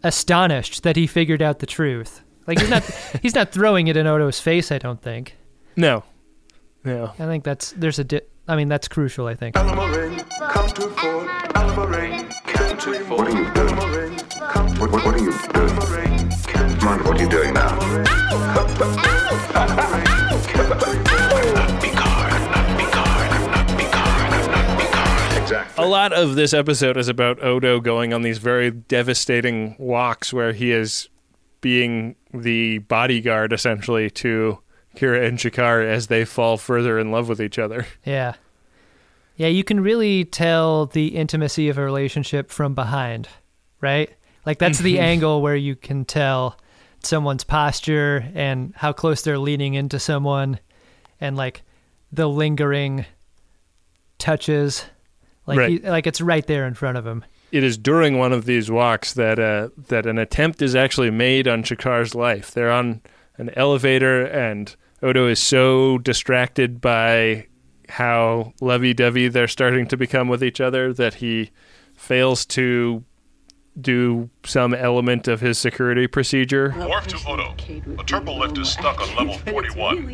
astonished 0.02 0.84
that 0.84 0.96
he 0.96 1.08
figured 1.08 1.42
out 1.42 1.60
the 1.60 1.66
truth. 1.66 2.22
Like 2.48 2.60
he's 2.60 2.70
not 2.70 2.84
he's 3.22 3.36
not 3.36 3.52
throwing 3.52 3.88
it 3.88 3.98
in 3.98 4.08
Odo's 4.08 4.40
face, 4.40 4.72
I 4.72 4.78
don't 4.78 5.02
think. 5.02 5.36
No. 5.76 6.04
No. 6.86 7.12
I 7.20 7.26
think 7.26 7.44
that's 7.44 7.72
there's 7.72 8.00
a 8.00 8.06
di- 8.06 8.22
I 8.50 8.56
mean, 8.56 8.70
that's 8.70 8.88
crucial, 8.88 9.28
I 9.28 9.36
think. 9.36 9.56
Come 9.56 9.68
to 9.68 9.76
Fort 9.76 11.28
Alvarin, 11.54 12.32
come 12.46 12.78
to 12.78 12.94
Fort 13.04 13.20
What 13.20 13.28
are 13.28 13.38
you 13.38 13.54
doing? 13.54 13.76
What, 14.80 14.92
what, 14.92 15.06
what 15.06 15.16
are 15.16 15.18
you 15.18 15.32
doing? 15.54 15.76
Mind 16.82 17.04
what 17.04 17.20
you're 17.20 17.30
doing 17.30 17.54
now. 17.54 17.78
A 25.78 25.86
lot 25.86 26.14
of 26.14 26.36
this 26.36 26.54
episode 26.54 26.96
is 26.96 27.10
about 27.10 27.44
Odo 27.44 27.82
going 27.82 28.14
on 28.14 28.22
these 28.22 28.38
very 28.38 28.72
devastating 28.72 29.76
walks 29.78 30.32
where 30.32 30.54
he 30.54 30.72
is 30.72 31.10
being 31.60 32.16
the 32.34 32.78
bodyguard 32.80 33.52
essentially 33.52 34.10
to 34.12 34.60
Kira 34.98 35.26
and 35.28 35.38
Shakaar 35.38 35.86
as 35.86 36.08
they 36.08 36.26
fall 36.26 36.58
further 36.58 36.98
in 37.00 37.12
love 37.12 37.30
with 37.30 37.42
each 37.42 37.60
other. 37.60 37.86
Yeah. 38.06 38.34
Yeah, 39.36 39.50
you 39.50 39.64
can 39.64 39.80
really 39.82 40.26
tell 40.26 40.88
the 40.88 41.10
intimacy 41.10 41.70
of 41.70 41.78
a 41.78 41.84
relationship 41.84 42.50
from 42.50 42.74
behind, 42.74 43.30
right? 43.82 44.10
Like 44.48 44.58
that's 44.58 44.80
the 44.80 44.98
angle 45.14 45.44
where 45.44 45.56
you 45.56 45.76
can 45.76 46.06
tell 46.06 46.58
someone's 47.04 47.44
posture 47.44 48.26
and 48.34 48.74
how 48.76 48.94
close 48.94 49.22
they're 49.22 49.38
leaning 49.38 49.76
into 49.76 50.00
someone 50.00 50.60
and 51.22 51.38
like 51.38 51.62
the 52.12 52.28
lingering 52.28 53.06
touches. 54.18 54.86
Like 55.46 55.60
Right. 55.60 55.70
he, 55.70 55.80
like 55.80 56.08
it's 56.08 56.20
right 56.22 56.46
there 56.48 56.66
in 56.66 56.74
front 56.74 56.98
of 56.98 57.06
him. 57.06 57.24
It 57.52 57.64
is 57.64 57.78
during 57.78 58.18
one 58.18 58.34
of 58.34 58.46
these 58.46 58.70
walks 58.70 59.14
that 59.14 59.40
uh, 59.40 59.70
that 59.88 60.06
an 60.06 60.18
attempt 60.18 60.62
is 60.62 60.76
actually 60.76 61.12
made 61.12 61.48
on 61.48 61.64
Shakaar's 61.64 62.14
life. 62.16 62.52
They're 62.52 62.72
on 62.72 63.02
an 63.38 63.52
elevator, 63.56 64.26
and 64.26 64.76
Odo 65.02 65.28
is 65.28 65.40
so 65.40 65.98
distracted 66.00 66.82
by 66.82 67.48
how 67.90 68.54
lovey-dovey 68.60 69.28
they're 69.28 69.48
starting 69.48 69.88
to 69.88 69.98
become 69.98 70.28
with 70.28 70.44
each 70.44 70.60
other 70.60 70.92
that 70.94 71.16
he 71.16 71.52
fails 71.96 72.46
to 72.46 73.04
do 73.80 74.30
some 74.44 74.74
element 74.74 75.28
of 75.28 75.40
his 75.40 75.58
security 75.58 76.08
procedure. 76.08 76.74
Worf 76.78 77.08
to 77.08 77.18
Odo. 77.28 77.54
The 77.96 78.04
turbo 78.04 78.34
lift 78.34 78.58
is 78.58 78.70
stuck 78.70 79.00
on 79.00 79.16
level 79.16 79.38
41. 79.52 80.06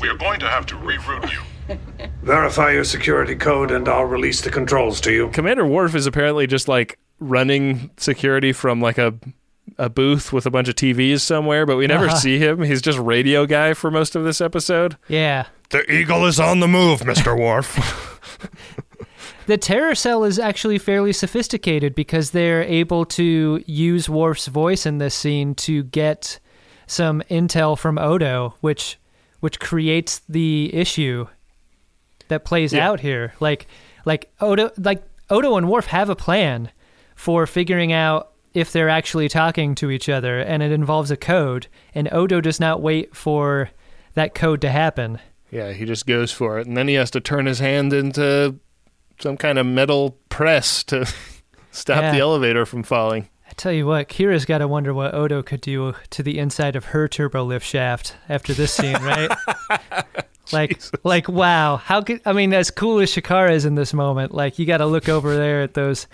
We 0.00 0.08
are 0.08 0.16
going 0.16 0.38
to 0.40 0.48
have 0.48 0.66
to 0.66 0.76
reroute 0.76 1.32
you. 1.32 1.78
Verify 2.22 2.72
your 2.72 2.84
security 2.84 3.34
code 3.34 3.70
and 3.72 3.88
I'll 3.88 4.04
release 4.04 4.40
the 4.40 4.50
controls 4.50 5.00
to 5.02 5.12
you. 5.12 5.30
Commander 5.30 5.66
Worf 5.66 5.94
is 5.94 6.06
apparently 6.06 6.46
just 6.46 6.68
like 6.68 6.98
running 7.18 7.90
security 7.96 8.52
from 8.52 8.80
like 8.80 8.98
a 8.98 9.14
a 9.76 9.88
booth 9.88 10.32
with 10.32 10.46
a 10.46 10.50
bunch 10.50 10.68
of 10.68 10.74
TVs 10.76 11.20
somewhere, 11.20 11.66
but 11.66 11.76
we 11.76 11.86
never 11.86 12.06
Uh-huh. 12.06 12.16
see 12.16 12.38
him. 12.38 12.62
He's 12.62 12.80
just 12.82 12.98
radio 12.98 13.44
guy 13.46 13.74
for 13.74 13.90
most 13.90 14.16
of 14.16 14.24
this 14.24 14.40
episode. 14.40 14.96
Yeah. 15.08 15.46
The 15.70 15.90
Eagle 15.92 16.24
is 16.26 16.40
on 16.40 16.60
the 16.60 16.68
move, 16.68 17.00
Mr. 17.00 17.36
Worf. 17.38 17.76
The 19.46 19.56
terror 19.56 19.94
cell 19.94 20.24
is 20.24 20.38
actually 20.38 20.76
fairly 20.78 21.12
sophisticated 21.14 21.94
because 21.94 22.32
they're 22.32 22.62
able 22.64 23.06
to 23.06 23.64
use 23.66 24.06
Worf's 24.06 24.46
voice 24.46 24.84
in 24.84 24.98
this 24.98 25.14
scene 25.14 25.54
to 25.56 25.84
get 25.84 26.38
some 26.86 27.22
intel 27.30 27.76
from 27.78 27.96
Odo, 27.98 28.56
which 28.60 28.98
which 29.40 29.58
creates 29.58 30.20
the 30.28 30.70
issue 30.74 31.28
that 32.28 32.44
plays 32.44 32.74
Yeah. 32.74 32.86
out 32.90 33.00
here. 33.00 33.32
Like 33.40 33.66
like 34.04 34.30
Odo 34.38 34.70
like 34.76 35.02
Odo 35.30 35.56
and 35.56 35.70
Worf 35.70 35.86
have 35.86 36.10
a 36.10 36.16
plan 36.16 36.70
for 37.14 37.46
figuring 37.46 37.90
out 37.90 38.32
if 38.54 38.72
they're 38.72 38.88
actually 38.88 39.28
talking 39.28 39.74
to 39.76 39.90
each 39.90 40.08
other 40.08 40.38
and 40.40 40.62
it 40.62 40.72
involves 40.72 41.10
a 41.10 41.16
code 41.16 41.66
and 41.94 42.08
Odo 42.12 42.40
does 42.40 42.58
not 42.60 42.80
wait 42.82 43.14
for 43.14 43.70
that 44.14 44.34
code 44.34 44.60
to 44.62 44.70
happen. 44.70 45.18
Yeah, 45.50 45.72
he 45.72 45.84
just 45.84 46.06
goes 46.06 46.30
for 46.32 46.58
it, 46.58 46.66
and 46.66 46.76
then 46.76 46.88
he 46.88 46.94
has 46.94 47.10
to 47.12 47.20
turn 47.20 47.46
his 47.46 47.58
hand 47.58 47.92
into 47.92 48.56
some 49.18 49.36
kind 49.36 49.58
of 49.58 49.64
metal 49.66 50.18
press 50.28 50.84
to 50.84 51.06
stop 51.70 52.02
Yeah. 52.02 52.12
the 52.12 52.18
elevator 52.20 52.66
from 52.66 52.82
falling. 52.82 53.28
I 53.48 53.52
tell 53.56 53.72
you 53.72 53.86
what, 53.86 54.08
Kira's 54.08 54.44
got 54.44 54.58
to 54.58 54.68
wonder 54.68 54.92
what 54.92 55.14
Odo 55.14 55.42
could 55.42 55.62
do 55.62 55.94
to 56.10 56.22
the 56.22 56.38
inside 56.38 56.76
of 56.76 56.86
her 56.86 57.08
turbo 57.08 57.44
lift 57.44 57.64
shaft 57.66 58.14
after 58.28 58.52
this 58.52 58.72
scene, 58.74 58.96
right? 59.02 59.30
like, 60.52 60.80
like, 61.04 61.28
wow, 61.28 61.76
how 61.76 62.02
could 62.02 62.20
I 62.26 62.32
mean, 62.34 62.52
as 62.52 62.70
cool 62.70 63.00
as 63.00 63.10
Shakara 63.10 63.52
is 63.52 63.64
in 63.64 63.74
this 63.74 63.94
moment, 63.94 64.32
like, 64.34 64.58
you 64.58 64.66
got 64.66 64.78
to 64.78 64.86
look 64.86 65.08
over 65.08 65.34
there 65.36 65.62
at 65.62 65.74
those, 65.74 66.06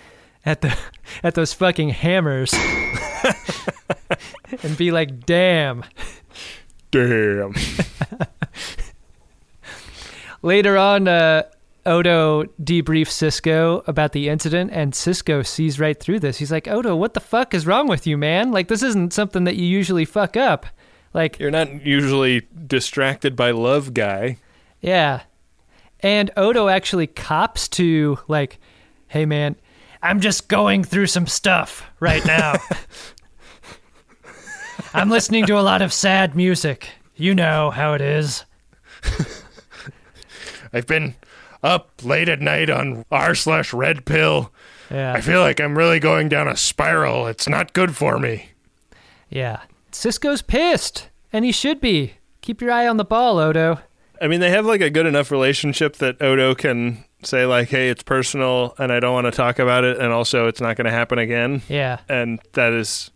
at 0.47 0.61
the, 0.61 0.77
at 1.23 1.35
those 1.35 1.53
fucking 1.53 1.91
hammers, 1.91 2.53
and 4.63 4.77
be 4.77 4.91
like, 4.91 5.25
damn. 5.27 5.85
Damn. 6.91 7.55
Later 10.43 10.77
on, 10.77 11.09
uh, 11.09 11.45
Odo 11.87 12.45
debriefs 12.63 13.09
Sisko 13.13 13.87
about 13.89 14.13
the 14.13 14.29
incident, 14.29 14.71
and 14.73 14.93
Sisko 14.93 15.47
sees 15.47 15.81
right 15.81 15.99
through 15.99 16.21
this. 16.21 16.39
He's 16.39 16.53
like, 16.53 16.69
Odo, 16.69 16.95
what 16.97 17.15
the 17.15 17.21
fuck 17.21 17.55
is 17.55 17.67
wrong 17.67 17.89
with 17.89 18.07
you, 18.07 18.17
man? 18.19 18.53
Like, 18.53 18.69
this 18.69 18.83
isn't 18.83 19.13
something 19.13 19.45
that 19.45 19.57
you 19.57 19.67
usually 19.67 20.05
fuck 20.05 20.37
up. 20.37 20.67
Like, 21.15 21.39
You're 21.39 21.51
not 21.51 21.85
usually 21.85 22.47
distracted 22.67 23.37
by 23.37 23.53
love 23.53 23.95
guy. 23.95 24.39
yeah. 24.81 25.23
And 26.01 26.31
Odo 26.37 26.69
actually 26.69 27.07
cops 27.07 27.67
to, 27.69 28.19
like, 28.29 28.59
hey, 29.09 29.25
man, 29.25 29.57
I'm 30.05 30.21
just 30.21 30.49
going 30.49 30.85
through 30.85 31.07
some 31.07 31.27
stuff 31.27 31.91
right 31.99 32.25
now. 32.27 32.57
I'm 34.95 35.09
listening 35.09 35.47
to 35.47 35.59
a 35.59 35.63
lot 35.63 35.81
of 35.81 35.95
sad 35.95 36.37
music. 36.37 36.91
You 37.17 37.35
know 37.35 37.71
how 37.71 37.95
it 37.95 38.03
is. 38.03 38.45
I've 40.75 40.87
been 40.87 41.15
up 41.63 41.91
late 42.05 42.29
at 42.29 42.43
night 42.43 42.69
on 42.69 43.07
r 43.11 43.35
slash 43.35 43.73
red 43.73 44.05
pill. 44.05 44.53
Yeah. 44.91 45.15
I 45.15 45.23
feel 45.23 45.41
like 45.41 45.59
I'm 45.59 45.79
really 45.79 46.01
going 46.01 46.29
down 46.29 46.49
a 46.49 46.57
spiral. 46.57 47.27
It's 47.27 47.49
not 47.49 47.73
good 47.73 47.97
for 47.97 48.19
me. 48.19 48.51
Yeah. 49.31 49.63
Sisko's 49.91 50.43
pissed, 50.43 51.09
and 51.33 51.47
he 51.47 51.53
should 51.53 51.81
be. 51.81 52.15
Keep 52.43 52.61
your 52.61 52.73
eye 52.73 52.87
on 52.87 52.99
the 52.99 53.07
ball, 53.07 53.39
Odo. 53.39 53.79
I 54.21 54.29
mean, 54.29 54.41
they 54.41 54.51
have 54.51 54.67
like 54.67 54.83
a 54.83 54.91
good 54.91 55.07
enough 55.07 55.31
relationship 55.31 55.97
that 55.97 56.21
Odo 56.21 56.55
can 56.55 57.07
say 57.27 57.47
like, 57.47 57.69
"Hey, 57.69 57.89
it's 57.89 58.03
personal, 58.03 58.75
and 58.79 58.93
I 58.93 59.01
don't 59.01 59.13
want 59.15 59.27
to 59.27 59.31
talk 59.31 59.59
about 59.59 59.85
it, 59.85 59.99
and 59.99 60.13
also 60.13 60.47
it's 60.49 60.61
not 60.61 60.77
going 60.77 60.87
to 60.87 60.91
happen 60.91 61.19
again." 61.19 61.63
Yeah. 61.69 62.01
and 62.09 62.41
that 62.53 62.73
is 62.73 63.11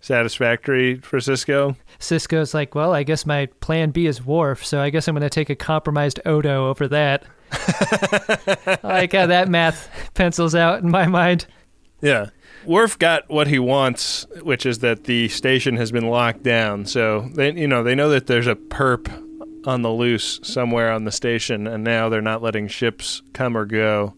satisfactory 0.00 0.96
for 0.96 1.18
Sisko. 1.18 1.76
Sisko's 1.98 2.52
like, 2.54 2.74
well, 2.74 2.92
I 2.92 3.04
guess 3.04 3.24
my 3.24 3.46
plan 3.60 3.90
B 3.90 4.06
is 4.06 4.24
Worf, 4.24 4.66
so 4.66 4.80
I 4.80 4.90
guess 4.90 5.08
I'm 5.08 5.14
going 5.14 5.22
to 5.22 5.30
take 5.30 5.48
a 5.48 5.54
compromised 5.54 6.20
Odo 6.26 6.68
over 6.68 6.88
that. 6.88 7.24
I 7.52 8.78
like 8.82 9.12
how 9.12 9.26
that 9.26 9.48
math 9.48 9.88
pencils 10.14 10.54
out 10.54 10.82
in 10.82 10.90
my 10.90 11.06
mind. 11.06 11.46
Yeah. 12.00 12.30
Worf 12.66 12.98
got 12.98 13.28
what 13.30 13.46
he 13.46 13.58
wants, 13.58 14.26
which 14.42 14.66
is 14.66 14.80
that 14.80 15.04
the 15.04 15.28
station 15.28 15.76
has 15.76 15.92
been 15.92 16.08
locked 16.08 16.42
down. 16.42 16.86
So 16.86 17.28
they, 17.34 17.52
you 17.52 17.68
know, 17.68 17.82
they 17.82 17.94
know 17.94 18.08
that 18.10 18.26
there's 18.26 18.46
a 18.46 18.54
perp 18.54 19.08
on 19.64 19.82
the 19.82 19.90
loose 19.90 20.40
somewhere 20.42 20.90
on 20.92 21.04
the 21.04 21.12
station, 21.12 21.66
and 21.66 21.84
now 21.84 22.08
they're 22.08 22.20
not 22.20 22.42
letting 22.42 22.68
ships 22.68 23.22
come 23.32 23.56
or 23.56 23.64
go, 23.64 24.14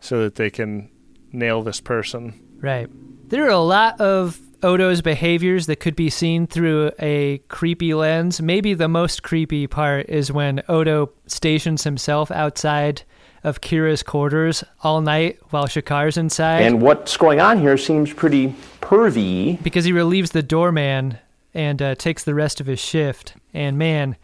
so 0.00 0.22
that 0.22 0.34
they 0.36 0.50
can 0.50 0.90
nail 1.32 1.62
this 1.62 1.80
person. 1.80 2.40
Right. 2.60 2.88
There 3.28 3.44
are 3.46 3.50
a 3.50 3.58
lot 3.58 4.00
of 4.00 4.38
Odo's 4.62 5.02
behaviors 5.02 5.66
that 5.66 5.76
could 5.76 5.96
be 5.96 6.08
seen 6.08 6.46
through 6.46 6.90
a 6.98 7.38
creepy 7.48 7.92
lens. 7.94 8.40
Maybe 8.40 8.72
the 8.74 8.88
most 8.88 9.22
creepy 9.22 9.66
part 9.66 10.08
is 10.08 10.32
when 10.32 10.62
Odo 10.68 11.10
stations 11.26 11.84
himself 11.84 12.30
outside 12.30 13.02
of 13.42 13.60
Kira's 13.60 14.02
quarters 14.02 14.64
all 14.82 15.02
night 15.02 15.38
while 15.50 15.66
Shakaar's 15.66 16.16
inside. 16.16 16.62
And 16.62 16.80
what's 16.80 17.16
going 17.18 17.40
on 17.40 17.58
here 17.58 17.76
seems 17.76 18.12
pretty 18.12 18.54
pervy. 18.80 19.62
because 19.62 19.84
he 19.84 19.92
relieves 19.92 20.30
the 20.30 20.42
doorman 20.42 21.18
and 21.52 21.80
uh, 21.82 21.94
takes 21.94 22.24
the 22.24 22.34
rest 22.34 22.60
of 22.60 22.66
his 22.66 22.80
shift. 22.80 23.34
And 23.52 23.76
man, 23.76 24.16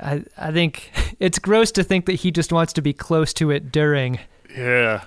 I 0.00 0.24
I 0.36 0.52
think 0.52 0.90
it's 1.20 1.38
gross 1.38 1.70
to 1.72 1.84
think 1.84 2.06
that 2.06 2.14
he 2.14 2.30
just 2.30 2.52
wants 2.52 2.72
to 2.74 2.82
be 2.82 2.92
close 2.92 3.32
to 3.34 3.50
it 3.50 3.72
during. 3.72 4.18
Yeah. 4.56 5.04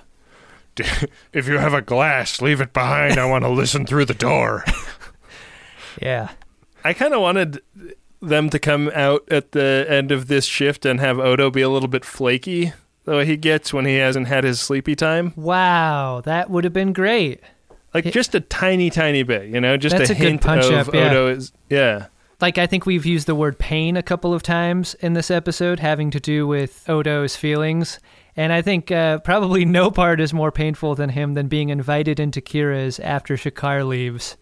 If 1.34 1.48
you 1.48 1.58
have 1.58 1.74
a 1.74 1.82
glass, 1.82 2.40
leave 2.40 2.60
it 2.62 2.72
behind. 2.72 3.18
I 3.18 3.26
want 3.26 3.44
to 3.44 3.50
listen 3.50 3.84
through 3.84 4.06
the 4.06 4.14
door. 4.14 4.64
Yeah. 6.00 6.30
I 6.84 6.94
kind 6.94 7.14
of 7.14 7.20
wanted 7.20 7.60
them 8.20 8.50
to 8.50 8.58
come 8.58 8.90
out 8.94 9.30
at 9.30 9.52
the 9.52 9.84
end 9.88 10.10
of 10.10 10.28
this 10.28 10.44
shift 10.44 10.86
and 10.86 11.00
have 11.00 11.18
Odo 11.18 11.50
be 11.50 11.60
a 11.60 11.68
little 11.68 11.88
bit 11.88 12.04
flaky, 12.04 12.72
the 13.04 13.16
way 13.16 13.26
he 13.26 13.36
gets 13.36 13.72
when 13.72 13.84
he 13.84 13.96
hasn't 13.96 14.28
had 14.28 14.44
his 14.44 14.60
sleepy 14.60 14.94
time. 14.94 15.32
Wow, 15.36 16.22
that 16.24 16.50
would 16.50 16.64
have 16.64 16.72
been 16.72 16.92
great. 16.92 17.40
Like 17.92 18.06
just 18.06 18.34
a 18.34 18.40
tiny, 18.40 18.88
tiny 18.88 19.22
bit, 19.22 19.48
you 19.50 19.60
know, 19.60 19.76
just 19.76 19.94
a 19.96 20.10
a 20.10 20.14
hint 20.14 20.40
punch 20.40 20.64
of 20.64 20.88
up, 20.88 20.94
yeah. 20.94 21.10
Odo 21.10 21.28
is 21.28 21.52
yeah. 21.68 22.06
Like 22.42 22.58
I 22.58 22.66
think 22.66 22.84
we've 22.84 23.06
used 23.06 23.26
the 23.28 23.34
word 23.36 23.58
pain 23.58 23.96
a 23.96 24.02
couple 24.02 24.34
of 24.34 24.42
times 24.42 24.94
in 24.94 25.12
this 25.14 25.30
episode, 25.30 25.78
having 25.80 26.10
to 26.10 26.20
do 26.20 26.46
with 26.46 26.84
Odo's 26.88 27.36
feelings. 27.36 28.00
And 28.36 28.52
I 28.52 28.60
think 28.62 28.90
uh, 28.90 29.18
probably 29.20 29.64
no 29.80 29.90
part 29.90 30.20
is 30.20 30.34
more 30.34 30.50
painful 30.50 30.94
than 30.96 31.10
him 31.10 31.34
than 31.34 31.46
being 31.48 31.68
invited 31.68 32.18
into 32.18 32.40
Kira's 32.40 32.98
after 33.00 33.36
Shakaar 33.36 33.86
leaves. 33.86 34.36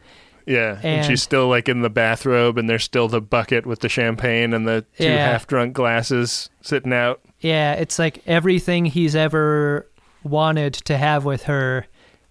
Yeah, 0.47 0.77
and, 0.77 0.85
And- 0.85 1.07
she's 1.07 1.23
still 1.23 1.49
like 1.49 1.69
in 1.69 1.83
the 1.83 1.91
bathrobe, 1.91 2.57
and 2.57 2.69
there's 2.69 2.83
still 2.83 3.07
the 3.07 3.21
bucket 3.21 3.67
with 3.67 3.81
the 3.81 3.89
champagne 3.91 4.55
and 4.55 4.67
the 4.67 4.85
two 4.99 5.05
Yeah. 5.05 5.31
half-drunk 5.33 5.75
glasses 5.75 6.49
sitting 6.63 6.93
out. 6.95 7.21
Yeah, 7.41 7.75
it's 7.75 7.99
like 7.99 8.23
everything 8.27 8.87
he's 8.87 9.15
ever 9.15 9.87
wanted 10.25 10.73
to 10.75 10.97
have 10.97 11.25
with 11.27 11.45
her 11.45 11.87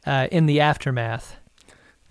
uh, 0.05 0.27
in 0.31 0.47
the 0.47 0.59
aftermath. 0.59 1.35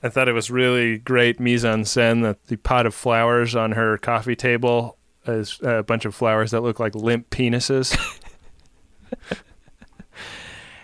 I 0.03 0.09
thought 0.09 0.29
it 0.29 0.33
was 0.33 0.51
really 0.51 0.99
great 0.99 1.41
mise 1.41 1.65
en 1.65 1.83
scène 1.83 2.23
that 2.23 2.45
the 2.47 2.57
pot 2.57 2.87
of 2.87 2.95
flowers 2.95 3.57
on 3.57 3.73
her 3.73 3.99
coffee 3.99 4.37
table 4.37 4.97
is 5.27 5.59
a 5.63 5.83
bunch 5.83 6.05
of 6.05 6.15
flowers 6.15 6.53
that 6.53 6.63
look 6.63 6.79
like 6.79 6.95
limp 6.95 7.31
penises. 7.31 7.97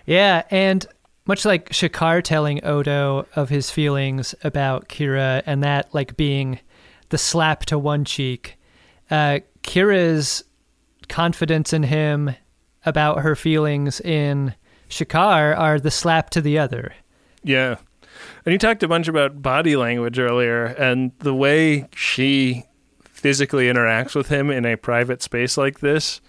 Yeah, 0.07 0.43
and 0.51 0.87
much 1.27 1.45
like 1.45 1.71
Shakaar 1.71 2.23
telling 2.23 2.65
Odo 2.65 3.27
of 3.35 3.49
his 3.49 3.71
feelings 3.71 4.35
about 4.45 4.89
Kira 4.89 5.43
and 5.47 5.63
that 5.63 5.93
like 5.95 6.17
being 6.17 6.61
the 7.09 7.19
slap 7.19 7.65
to 7.67 7.79
one 7.79 8.05
cheek, 8.05 8.59
uh, 9.11 9.41
Kira's 9.63 10.45
confidence 11.09 11.73
in 11.73 11.85
him 11.85 12.35
about 12.85 13.21
her 13.21 13.35
feelings 13.35 14.01
in 14.01 14.55
Shakaar 14.91 15.57
are 15.59 15.81
the 15.81 15.91
slap 15.91 16.31
to 16.31 16.41
the 16.41 16.59
other. 16.59 16.93
Yeah. 17.43 17.77
And 18.45 18.53
you 18.53 18.59
talked 18.59 18.83
a 18.83 18.89
bunch 18.89 19.09
about 19.09 19.43
body 19.43 19.77
language 19.77 20.19
earlier, 20.19 20.67
and 20.67 21.13
the 21.21 21.35
way 21.35 21.89
she 21.95 22.65
physically 23.05 23.67
interacts 23.67 24.15
with 24.15 24.29
him 24.29 24.51
in 24.51 24.67
a 24.67 24.77
private 24.77 25.23
space 25.23 25.57
like 25.57 25.81
this 25.81 26.21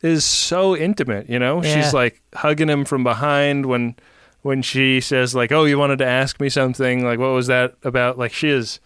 is 0.00 0.24
so 0.24 0.76
intimate, 0.76 1.28
you 1.28 1.38
know? 1.38 1.62
Yeah. 1.62 1.74
She's 1.82 1.92
like 1.92 2.22
hugging 2.34 2.68
him 2.68 2.84
from 2.84 3.04
behind 3.04 3.66
when 3.66 3.96
when 4.42 4.62
she 4.62 5.00
says 5.00 5.34
like, 5.34 5.52
"Oh, 5.52 5.64
you 5.64 5.78
wanted 5.78 5.98
to 5.98 6.06
ask 6.06 6.40
me 6.40 6.48
something. 6.48 7.04
Like 7.04 7.18
what 7.18 7.32
was 7.32 7.48
that 7.48 7.74
about?" 7.82 8.18
Like 8.18 8.32
she 8.32 8.48
is 8.48 8.80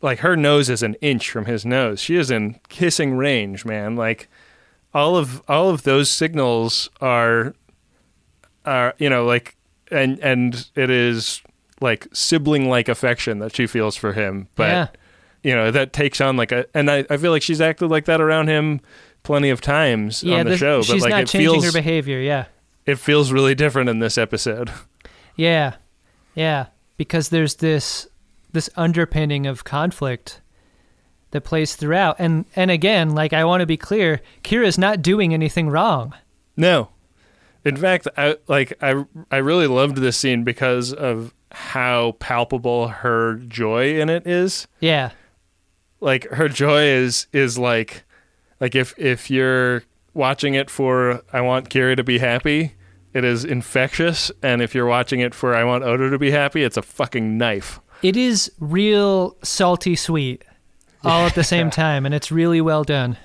like 0.00 0.20
her 0.20 0.36
nose 0.36 0.70
is 0.70 0.82
an 0.82 0.94
inch 1.00 1.30
from 1.30 1.44
his 1.44 1.64
nose. 1.64 2.00
She 2.00 2.16
is 2.16 2.30
in 2.30 2.58
kissing 2.68 3.16
range, 3.16 3.64
man. 3.64 3.96
Like 3.96 4.28
all 4.94 5.16
of 5.16 5.42
all 5.48 5.70
of 5.70 5.82
those 5.82 6.10
signals 6.10 6.88
are 7.00 7.54
are 8.64 8.94
you 8.98 9.10
know 9.10 9.24
like 9.24 9.56
and 9.90 10.18
and 10.20 10.68
it 10.74 10.90
is 10.90 11.42
like 11.80 12.06
sibling 12.12 12.68
like 12.68 12.88
affection 12.88 13.38
that 13.38 13.54
she 13.54 13.66
feels 13.66 13.96
for 13.96 14.12
him 14.12 14.48
but 14.56 14.68
Yeah. 14.68 14.86
you 15.42 15.54
know 15.54 15.70
that 15.70 15.92
takes 15.92 16.20
on 16.20 16.36
like 16.36 16.52
a 16.52 16.66
and 16.74 16.90
I, 16.90 17.04
I 17.10 17.16
feel 17.16 17.30
like 17.30 17.42
she's 17.42 17.60
acted 17.60 17.88
like 17.88 18.04
that 18.06 18.20
around 18.20 18.48
him 18.48 18.80
plenty 19.22 19.50
of 19.50 19.60
times 19.60 20.22
Yeah, 20.22 20.38
on 20.40 20.44
the 20.46 20.50
this- 20.50 20.60
show 20.60 20.82
she's 20.82 20.94
but 20.94 21.00
like 21.02 21.10
not 21.10 21.22
it 21.22 21.28
changing 21.28 21.52
feels 21.60 21.64
her 21.66 21.72
behavior. 21.72 22.20
Yeah. 22.20 22.46
it 22.86 22.98
feels 22.98 23.30
really 23.32 23.54
different 23.54 23.88
in 23.90 23.98
this 23.98 24.16
episode 24.18 24.70
Yeah. 25.36 25.74
Yeah. 26.34 26.66
Because 26.96 27.28
there's 27.28 27.54
this 27.56 28.08
this 28.50 28.68
underpinning 28.76 29.46
of 29.46 29.62
conflict 29.62 30.40
that 31.30 31.42
plays 31.42 31.76
throughout. 31.76 32.16
And 32.18 32.44
and 32.56 32.72
again, 32.72 33.10
like 33.14 33.32
I 33.32 33.44
want 33.44 33.60
to 33.60 33.66
be 33.66 33.76
clear, 33.76 34.20
Kira's 34.42 34.78
not 34.78 35.00
doing 35.00 35.32
anything 35.32 35.68
wrong. 35.70 36.12
No. 36.56 36.88
In 37.64 37.76
fact, 37.76 38.08
I 38.16 38.36
like 38.48 38.72
I 38.82 39.04
I 39.30 39.36
really 39.36 39.68
loved 39.68 39.98
this 39.98 40.16
scene 40.16 40.42
because 40.42 40.92
of 40.92 41.32
how 41.52 42.12
palpable 42.12 42.88
her 42.88 43.34
joy 43.34 44.00
in 44.00 44.08
it 44.08 44.26
is. 44.26 44.66
Yeah. 44.80 45.10
Like 46.00 46.28
her 46.30 46.48
joy 46.48 46.82
is 46.84 47.26
is 47.32 47.58
like 47.58 48.04
like 48.60 48.74
if 48.74 48.94
if 48.98 49.30
you're 49.30 49.82
watching 50.14 50.54
it 50.54 50.70
for 50.70 51.22
I 51.32 51.40
want 51.40 51.70
Kira 51.70 51.96
to 51.96 52.04
be 52.04 52.18
happy, 52.18 52.74
it 53.12 53.24
is 53.24 53.44
infectious, 53.44 54.30
and 54.42 54.62
if 54.62 54.74
you're 54.74 54.86
watching 54.86 55.20
it 55.20 55.34
for 55.34 55.54
I 55.54 55.64
want 55.64 55.84
Odo 55.84 56.10
to 56.10 56.18
be 56.18 56.30
happy, 56.30 56.62
it's 56.62 56.76
a 56.76 56.82
fucking 56.82 57.36
knife. 57.36 57.80
It 58.02 58.16
is 58.16 58.52
real 58.60 59.36
salty 59.42 59.96
sweet 59.96 60.44
all 61.02 61.26
at 61.26 61.34
the 61.34 61.44
same 61.54 61.70
time 61.70 62.06
and 62.06 62.14
it's 62.14 62.30
really 62.30 62.60
well 62.60 62.84
done. 62.84 63.16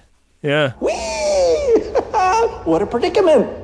Yeah. 0.42 0.72
what 2.64 2.82
a 2.82 2.88
predicament. 2.88 3.63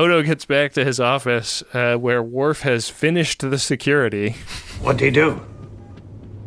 Odo 0.00 0.22
gets 0.22 0.46
back 0.46 0.72
to 0.72 0.84
his 0.84 0.98
office 0.98 1.62
uh, 1.74 1.94
where 1.94 2.22
Worf 2.22 2.62
has 2.62 2.88
finished 2.88 3.40
the 3.40 3.58
security. 3.58 4.30
What'd 4.80 5.02
he 5.02 5.10
do? 5.10 5.38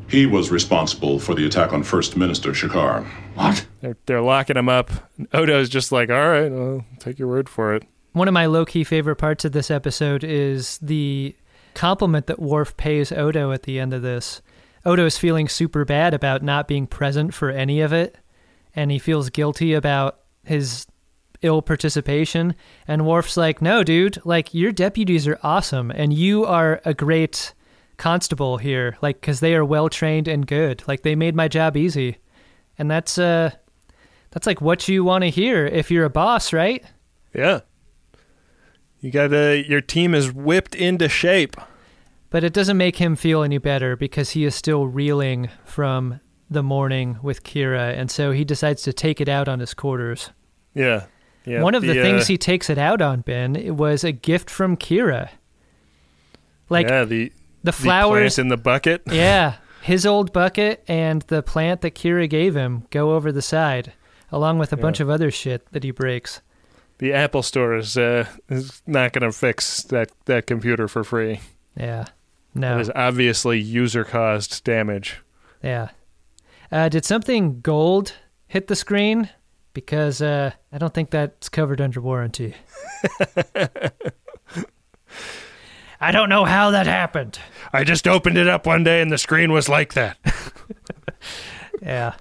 He 0.10 0.26
was 0.26 0.50
responsible 0.50 1.20
for 1.20 1.36
the 1.36 1.46
attack 1.46 1.72
on 1.72 1.84
First 1.84 2.18
Minister 2.18 2.54
Shakaar. 2.54 3.06
What? 3.36 3.68
They're, 3.82 3.96
they're 4.08 4.22
locking 4.22 4.58
him 4.58 4.70
up. 4.70 4.90
Odo's 5.34 5.70
just 5.70 5.92
like, 5.92 6.10
all 6.10 6.30
right, 6.30 6.52
I'll 6.52 6.84
take 6.98 7.20
your 7.20 7.28
word 7.28 7.48
for 7.48 7.76
it. 7.76 7.84
One 8.14 8.28
of 8.28 8.34
my 8.34 8.48
low 8.48 8.66
key 8.66 8.84
favorite 8.84 9.18
parts 9.18 9.46
of 9.46 9.52
this 9.52 9.70
episode 9.70 10.24
is 10.24 10.80
the 10.80 11.36
compliment 11.76 12.26
that 12.26 12.42
Worf 12.42 12.76
pays 12.76 13.12
Odo 13.12 13.52
at 13.52 13.64
the 13.64 13.80
end 13.80 13.94
of 13.94 14.02
this. 14.02 14.42
Odo 14.84 15.06
is 15.06 15.20
feeling 15.20 15.48
super 15.48 15.86
bad 15.86 16.16
about 16.16 16.42
not 16.42 16.68
being 16.68 16.88
present 16.88 17.36
for 17.36 17.52
any 17.52 17.82
of 17.82 17.94
it, 17.94 18.18
and 18.76 18.90
he 18.90 18.98
feels 18.98 19.30
guilty 19.30 19.76
about 19.76 20.22
his 20.44 20.88
ill 21.44 21.62
participation. 21.62 22.56
And 22.88 23.06
Worf's 23.06 23.38
like, 23.38 23.62
no, 23.62 23.84
dude, 23.84 24.20
like, 24.26 24.54
your 24.54 24.72
deputies 24.72 25.28
are 25.28 25.40
awesome, 25.44 25.92
and 25.92 26.14
you 26.14 26.46
are 26.46 26.82
a 26.86 26.94
great 26.94 27.54
constable 27.98 28.58
here, 28.58 28.98
like, 29.02 29.22
because 29.22 29.40
they 29.40 29.54
are 29.54 29.66
well 29.66 29.90
trained 29.90 30.28
and 30.28 30.48
good. 30.48 30.84
Like, 30.88 31.04
they 31.04 31.16
made 31.16 31.36
my 31.36 31.48
job 31.48 31.78
easy. 31.78 32.18
And 32.78 32.90
that's, 32.90 33.18
uh, 33.18 33.52
that's 34.32 34.48
like 34.48 34.62
what 34.62 34.88
you 34.88 35.04
want 35.04 35.24
to 35.24 35.30
hear 35.30 35.68
if 35.68 35.92
you're 35.92 36.06
a 36.06 36.10
boss, 36.10 36.52
right? 36.52 36.84
Yeah. 37.36 37.62
You 39.00 39.12
got 39.12 39.28
to 39.28 39.64
your 39.68 39.82
team 39.82 40.16
is 40.16 40.32
whipped 40.32 40.76
into 40.76 41.08
shape. 41.08 41.56
But 42.30 42.44
it 42.44 42.54
doesn't 42.54 42.78
make 42.78 42.96
him 42.96 43.16
feel 43.16 43.44
any 43.44 43.60
better 43.60 43.96
because 43.96 44.32
he 44.32 44.44
is 44.44 44.56
still 44.56 44.88
reeling 44.88 45.50
from 45.66 46.20
the 46.50 46.64
morning 46.64 47.20
with 47.22 47.44
Kira, 47.44 47.98
and 47.98 48.10
so 48.10 48.32
he 48.32 48.44
decides 48.44 48.82
to 48.84 48.94
take 48.94 49.20
it 49.20 49.30
out 49.30 49.48
on 49.48 49.60
his 49.60 49.74
quarters. 49.74 50.32
Yeah. 50.74 51.06
Yeah. 51.46 51.62
One 51.62 51.76
of 51.76 51.82
the, 51.82 52.00
uh, 52.00 52.04
things 52.04 52.28
he 52.28 52.38
takes 52.38 52.70
it 52.70 52.78
out 52.78 53.02
on, 53.02 53.22
Ben, 53.22 53.56
it 53.56 53.76
was 53.76 54.04
a 54.04 54.12
gift 54.12 54.50
from 54.50 54.78
Kira. 54.78 55.30
Like 56.70 56.88
yeah, 56.88 57.04
the 57.04 57.32
the 57.64 57.72
flowers 57.72 58.36
plant 58.36 58.40
in 58.40 58.48
the 58.48 58.58
bucket. 58.58 59.02
yeah, 59.12 59.56
his 59.82 60.06
old 60.06 60.32
bucket 60.32 60.84
and 60.88 61.22
the 61.24 61.44
plant 61.44 61.82
that 61.82 61.96
Kira 61.96 62.30
gave 62.30 62.56
him 62.56 62.86
go 62.90 63.14
over 63.14 63.32
the 63.32 63.42
side, 63.42 63.94
along 64.32 64.60
with 64.60 64.72
a 64.72 64.78
bunch 64.78 65.00
of 65.00 65.10
other 65.10 65.30
shit 65.30 65.70
that 65.74 65.84
he 65.84 65.92
breaks. 65.92 66.42
The 67.00 67.14
Apple 67.14 67.44
Store 67.44 67.76
is 67.76 67.98
uh, 67.98 68.26
is 68.50 68.82
not 68.88 69.12
going 69.12 69.30
to 69.30 69.38
fix 69.38 69.84
that 69.84 70.12
that 70.26 70.48
computer 70.48 70.88
for 70.88 71.04
free. 71.04 71.42
Yeah. 71.76 72.06
No. 72.56 72.78
It 72.78 72.82
is 72.82 72.92
obviously 72.96 73.60
user 73.60 74.04
caused 74.04 74.64
damage. 74.64 75.22
Yeah. 75.62 75.90
Uh, 76.72 76.90
did 76.90 77.06
something 77.06 77.62
gold 77.62 78.14
hit 78.48 78.68
the 78.68 78.76
screen? 78.76 79.30
Because 79.74 80.22
uh, 80.22 80.52
I 80.72 80.78
don't 80.78 80.94
think 80.94 81.10
that's 81.10 81.50
covered 81.50 81.82
under 81.82 82.00
warranty. 82.02 82.54
I 86.00 86.12
don't 86.12 86.30
know 86.30 86.44
how 86.46 86.72
that 86.72 86.86
happened. 86.86 87.40
I 87.72 87.84
just 87.84 88.08
opened 88.08 88.38
it 88.38 88.48
up 88.48 88.66
one 88.66 88.84
day 88.84 89.02
and 89.02 89.12
the 89.12 89.18
screen 89.18 89.52
was 89.52 89.70
like 89.70 89.94
that. 89.94 90.18
Yeah. 91.82 92.14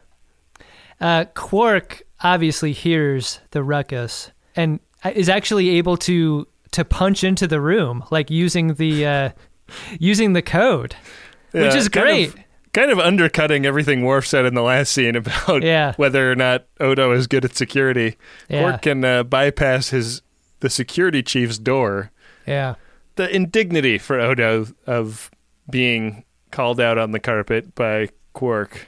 Uh, 1.00 1.24
Quark 1.34 2.02
obviously 2.20 2.72
hears 2.72 3.38
the 3.52 3.62
ruckus 3.62 4.32
and 4.56 4.80
is 5.14 5.28
actually 5.28 5.70
able 5.70 5.96
to 5.98 6.48
to 6.72 6.84
punch 6.84 7.22
into 7.22 7.46
the 7.46 7.60
room, 7.60 8.02
like 8.10 8.28
using 8.28 8.74
the 8.74 9.06
uh, 9.06 9.30
using 10.00 10.32
the 10.32 10.42
code, 10.42 10.96
which 11.52 11.76
is 11.76 11.88
great. 11.88 12.30
of- 12.30 12.36
Kind 12.72 12.90
of 12.90 12.98
undercutting 12.98 13.66
everything 13.66 14.02
Worf 14.02 14.26
said 14.26 14.46
in 14.46 14.54
the 14.54 14.62
last 14.62 14.92
scene 14.92 15.14
about 15.16 15.62
Yeah. 15.62 15.92
whether 15.96 16.30
or 16.30 16.34
not 16.34 16.64
Odo 16.80 17.12
is 17.12 17.26
good 17.26 17.44
at 17.44 17.54
security. 17.54 18.16
Yeah. 18.48 18.60
Quark 18.62 18.82
can 18.82 19.04
uh, 19.04 19.22
bypass 19.24 19.90
his 19.90 20.22
the 20.60 20.70
security 20.70 21.22
chief's 21.22 21.58
door. 21.58 22.10
yeah. 22.46 22.74
The 23.16 23.28
indignity 23.34 23.98
for 23.98 24.18
Odo 24.18 24.68
of 24.86 25.30
being 25.68 26.24
called 26.50 26.80
out 26.80 26.96
on 26.96 27.10
the 27.10 27.20
carpet 27.20 27.74
by 27.74 28.08
Quark 28.32 28.86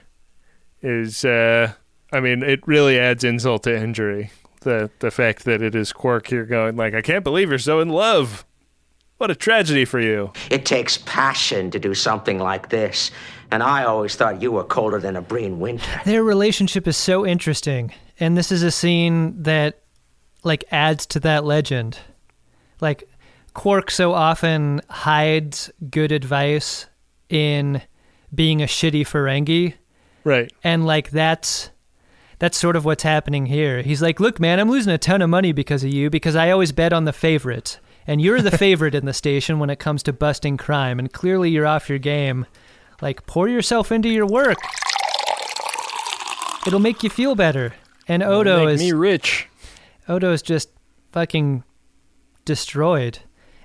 is, 0.80 1.26
uh, 1.26 1.72
I 2.10 2.20
mean, 2.20 2.42
it 2.42 2.66
really 2.66 2.98
adds 2.98 3.22
insult 3.22 3.64
to 3.64 3.76
injury. 3.76 4.30
The 4.62 4.90
the 5.00 5.10
fact 5.10 5.44
that 5.44 5.60
it 5.60 5.74
is 5.74 5.92
Quark 5.92 6.28
here 6.28 6.46
going 6.46 6.74
like, 6.76 6.94
I 6.94 7.02
can't 7.02 7.22
believe 7.22 7.50
you're 7.50 7.58
so 7.58 7.80
in 7.80 7.90
love. 7.90 8.46
What 9.18 9.30
a 9.30 9.34
tragedy 9.34 9.84
for 9.84 10.00
you. 10.00 10.32
It 10.50 10.64
takes 10.64 10.96
passion 10.98 11.70
to 11.72 11.78
do 11.78 11.92
something 11.94 12.38
like 12.38 12.70
this, 12.70 13.10
and 13.50 13.62
I 13.62 13.84
always 13.84 14.14
thought 14.16 14.42
you 14.42 14.52
were 14.52 14.64
colder 14.64 14.98
than 14.98 15.16
a 15.16 15.22
Breen 15.22 15.60
winter. 15.60 16.00
Their 16.04 16.22
relationship 16.24 16.86
is 16.88 16.96
so 16.96 17.26
interesting, 17.26 17.92
and 18.20 18.36
this 18.36 18.50
is 18.52 18.62
a 18.62 18.70
scene 18.70 19.42
that 19.42 19.80
like 20.42 20.64
adds 20.70 21.06
to 21.06 21.20
that 21.20 21.44
legend. 21.44 21.98
Like 22.80 23.08
Quark 23.54 23.90
so 23.90 24.12
often 24.12 24.80
hides 24.90 25.70
good 25.90 26.12
advice 26.12 26.86
in 27.28 27.80
being 28.34 28.60
a 28.62 28.66
shitty 28.66 29.02
Ferengi, 29.02 29.74
Right. 30.24 30.52
and 30.62 30.84
like 30.86 31.10
that's 31.10 31.70
that's 32.40 32.58
sort 32.58 32.74
of 32.76 32.84
what's 32.84 33.04
happening 33.04 33.46
here. 33.46 33.80
He's 33.82 34.02
like, 34.02 34.18
"Look, 34.20 34.40
man, 34.40 34.58
I'm 34.58 34.68
losing 34.70 34.92
a 34.92 34.98
ton 34.98 35.22
of 35.22 35.30
money 35.30 35.52
because 35.52 35.84
of 35.84 35.90
you 35.90 36.10
because 36.10 36.34
I 36.36 36.50
always 36.50 36.72
bet 36.72 36.92
on 36.92 37.04
the 37.04 37.12
favorite, 37.12 37.78
and 38.06 38.20
you're 38.20 38.42
the 38.42 38.58
favorite 38.58 38.94
in 38.94 39.06
the 39.06 39.12
station 39.12 39.58
when 39.60 39.70
it 39.70 39.78
comes 39.78 40.02
to 40.02 40.12
busting 40.12 40.56
crime, 40.56 40.98
and 40.98 41.12
clearly 41.12 41.50
you're 41.50 41.66
off 41.66 41.88
your 41.88 41.98
game. 42.00 42.44
Like, 43.04 43.24
pour 43.26 43.48
yourself 43.48 43.92
into 43.92 44.08
your 44.08 44.26
work. 44.26 44.58
It'll 46.66 46.80
make 46.80 47.04
you 47.04 47.10
feel 47.10 47.36
better." 47.36 47.74
And 48.08 48.22
Odo 48.22 48.64
Make 48.64 48.74
is 48.74 48.80
me 48.80 48.92
rich. 48.92 49.46
Odo 50.08 50.32
is 50.32 50.42
just 50.42 50.70
fucking 51.12 51.62
destroyed. 52.44 53.20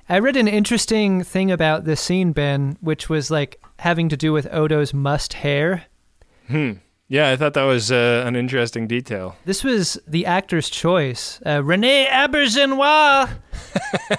I 0.07 0.19
read 0.19 0.35
an 0.35 0.47
interesting 0.47 1.23
thing 1.23 1.51
about 1.51 1.85
this 1.85 2.01
scene, 2.01 2.31
Ben, 2.31 2.77
which 2.81 3.09
was 3.09 3.31
like 3.31 3.61
having 3.79 4.09
to 4.09 4.17
do 4.17 4.33
with 4.33 4.47
Odo's 4.51 4.93
must 4.93 5.33
hair. 5.33 5.85
Hmm. 6.47 6.73
Yeah, 7.11 7.31
I 7.31 7.37
thought 7.37 7.55
that 7.55 7.63
was 7.63 7.91
uh, 7.91 8.23
an 8.25 8.35
interesting 8.35 8.87
detail. 8.87 9.35
This 9.43 9.63
was 9.63 9.99
the 10.07 10.27
actor's 10.27 10.69
choice. 10.69 11.41
Uh, 11.43 11.63
Rene 11.63 12.05
Auberjonois 12.05 13.31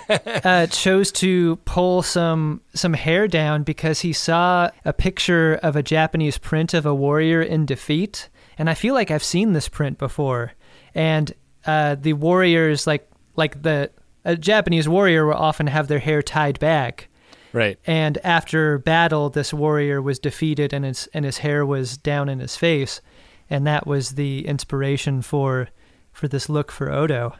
uh, 0.44 0.66
chose 0.66 1.12
to 1.12 1.54
pull 1.64 2.02
some 2.02 2.62
some 2.74 2.94
hair 2.94 3.28
down 3.28 3.62
because 3.62 4.00
he 4.00 4.12
saw 4.12 4.70
a 4.84 4.92
picture 4.92 5.54
of 5.62 5.76
a 5.76 5.84
Japanese 5.84 6.36
print 6.36 6.74
of 6.74 6.84
a 6.84 6.92
warrior 6.92 7.40
in 7.40 7.64
defeat, 7.64 8.28
and 8.58 8.68
I 8.68 8.74
feel 8.74 8.94
like 8.94 9.12
I've 9.12 9.22
seen 9.22 9.52
this 9.52 9.68
print 9.68 9.96
before. 9.96 10.52
And 10.92 11.32
uh, 11.66 11.94
the 11.94 12.14
warriors, 12.14 12.88
like 12.88 13.08
like 13.36 13.62
the 13.62 13.92
a 14.24 14.34
Japanese 14.34 14.88
warrior, 14.88 15.26
will 15.26 15.34
often 15.34 15.68
have 15.68 15.86
their 15.86 16.00
hair 16.00 16.22
tied 16.22 16.58
back. 16.58 17.06
Right. 17.52 17.78
And 17.86 18.18
after 18.18 18.78
battle, 18.78 19.28
this 19.30 19.52
warrior 19.52 20.00
was 20.00 20.18
defeated, 20.18 20.72
and 20.72 20.84
his 20.84 21.08
and 21.12 21.24
his 21.24 21.38
hair 21.38 21.66
was 21.66 21.96
down 21.96 22.28
in 22.28 22.38
his 22.38 22.56
face, 22.56 23.00
and 23.48 23.66
that 23.66 23.86
was 23.86 24.10
the 24.10 24.46
inspiration 24.46 25.22
for 25.22 25.68
for 26.12 26.28
this 26.28 26.48
look 26.48 26.70
for 26.70 26.90
Odo. 26.92 27.34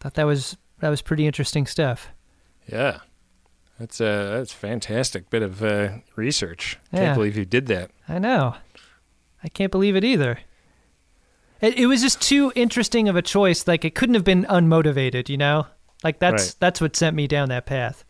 Thought 0.00 0.14
that 0.14 0.26
was 0.26 0.56
that 0.80 0.88
was 0.90 1.00
pretty 1.02 1.26
interesting 1.26 1.66
stuff. 1.66 2.08
Yeah. 2.66 2.98
That's 3.78 4.00
a 4.00 4.34
that's 4.36 4.52
fantastic 4.52 5.30
bit 5.30 5.42
of 5.42 5.62
uh, 5.62 5.88
research. 6.14 6.78
Yeah. 6.92 7.00
Can't 7.06 7.14
believe 7.16 7.36
you 7.36 7.44
did 7.44 7.66
that. 7.66 7.90
I 8.08 8.18
know. 8.18 8.54
I 9.42 9.48
can't 9.48 9.72
believe 9.72 9.96
it 9.96 10.04
either. 10.04 10.38
It, 11.60 11.78
it 11.78 11.86
was 11.86 12.02
just 12.02 12.20
too 12.20 12.52
interesting 12.54 13.08
of 13.08 13.16
a 13.16 13.22
choice. 13.22 13.66
Like 13.66 13.84
it 13.84 13.94
couldn't 13.94 14.14
have 14.14 14.24
been 14.24 14.44
unmotivated, 14.44 15.28
you 15.28 15.36
know. 15.38 15.66
Like 16.04 16.18
that's 16.18 16.42
Right. 16.48 16.54
that's 16.60 16.80
what 16.80 16.94
sent 16.96 17.16
me 17.16 17.26
down 17.26 17.48
that 17.48 17.66
path. 17.66 18.04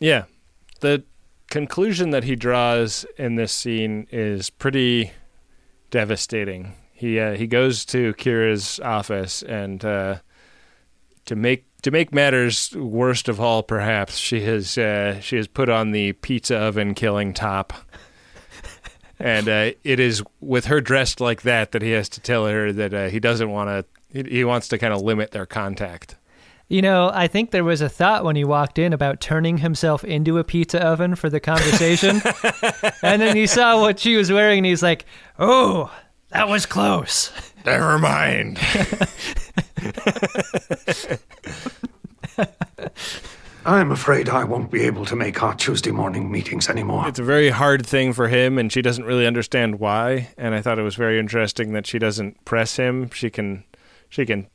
Yeah. 0.00 0.24
The 0.80 1.04
conclusion 1.48 2.10
that 2.10 2.24
he 2.24 2.36
draws 2.36 3.06
in 3.16 3.36
this 3.36 3.52
scene 3.52 4.06
is 4.10 4.50
pretty 4.50 5.12
devastating. 5.90 6.74
He 6.92 7.18
uh, 7.18 7.34
he 7.34 7.46
goes 7.46 7.84
to 7.86 8.14
Kira's 8.14 8.80
office 8.80 9.42
and 9.42 9.84
uh, 9.84 10.16
to 11.26 11.36
make 11.36 11.64
to 11.82 11.90
make 11.90 12.12
matters 12.12 12.74
worst 12.74 13.28
of 13.28 13.40
all, 13.40 13.62
perhaps 13.62 14.16
she 14.16 14.40
has 14.42 14.78
uh, 14.78 15.20
she 15.20 15.36
has 15.36 15.46
put 15.46 15.68
on 15.68 15.92
the 15.92 16.12
pizza 16.14 16.56
oven 16.56 16.94
killing 16.94 17.32
top. 17.32 17.72
And 19.18 19.48
uh, 19.48 19.70
it 19.82 19.98
is 19.98 20.22
with 20.40 20.66
her 20.66 20.80
dressed 20.80 21.20
like 21.20 21.42
that 21.42 21.72
that 21.72 21.82
he 21.82 21.92
has 21.92 22.08
to 22.10 22.20
tell 22.20 22.46
her 22.46 22.72
that 22.72 22.92
uh, 22.92 23.08
he 23.08 23.20
doesn't 23.20 23.50
want 23.50 23.70
to. 23.70 23.84
He, 24.12 24.36
he 24.38 24.44
wants 24.44 24.68
to 24.68 24.78
kind 24.78 24.92
of 24.92 25.00
limit 25.00 25.30
their 25.30 25.46
contact. 25.46 26.16
You 26.68 26.82
know, 26.82 27.12
I 27.14 27.28
think 27.28 27.52
there 27.52 27.62
was 27.62 27.80
a 27.80 27.88
thought 27.88 28.24
when 28.24 28.34
he 28.34 28.42
walked 28.42 28.76
in 28.78 28.92
about 28.92 29.20
turning 29.20 29.58
himself 29.58 30.02
into 30.02 30.38
a 30.38 30.44
pizza 30.44 30.84
oven 30.84 31.14
for 31.14 31.30
the 31.30 31.38
conversation. 31.38 32.20
and 33.02 33.22
then 33.22 33.36
he 33.36 33.46
saw 33.46 33.80
what 33.80 34.00
she 34.00 34.16
was 34.16 34.32
wearing 34.32 34.58
and 34.58 34.66
he's 34.66 34.82
like, 34.82 35.06
"Oh, 35.38 35.92
that 36.30 36.48
was 36.48 36.66
close." 36.66 37.30
Never 37.64 38.00
mind. 38.00 38.58
I'm 43.64 43.90
afraid 43.90 44.28
I 44.28 44.44
won't 44.44 44.70
be 44.70 44.82
able 44.82 45.04
to 45.06 45.16
make 45.16 45.42
our 45.42 45.54
Tuesday 45.54 45.90
morning 45.90 46.30
meetings 46.30 46.68
anymore. 46.68 47.08
It's 47.08 47.18
a 47.18 47.24
very 47.24 47.50
hard 47.50 47.84
thing 47.84 48.12
for 48.12 48.28
him, 48.28 48.58
and 48.58 48.72
she 48.72 48.80
doesn't 48.80 49.04
really 49.04 49.26
understand 49.26 49.80
why. 49.80 50.28
And 50.38 50.54
I 50.54 50.62
thought 50.62 50.78
it 50.78 50.82
was 50.82 50.94
very 50.94 51.18
interesting 51.18 51.72
that 51.72 51.86
she 51.86 51.98
doesn't 51.98 52.44
press 52.44 52.76
him. 52.76 53.10
She 53.10 53.28
can, 53.28 53.64
she 54.08 54.24
can 54.24 54.46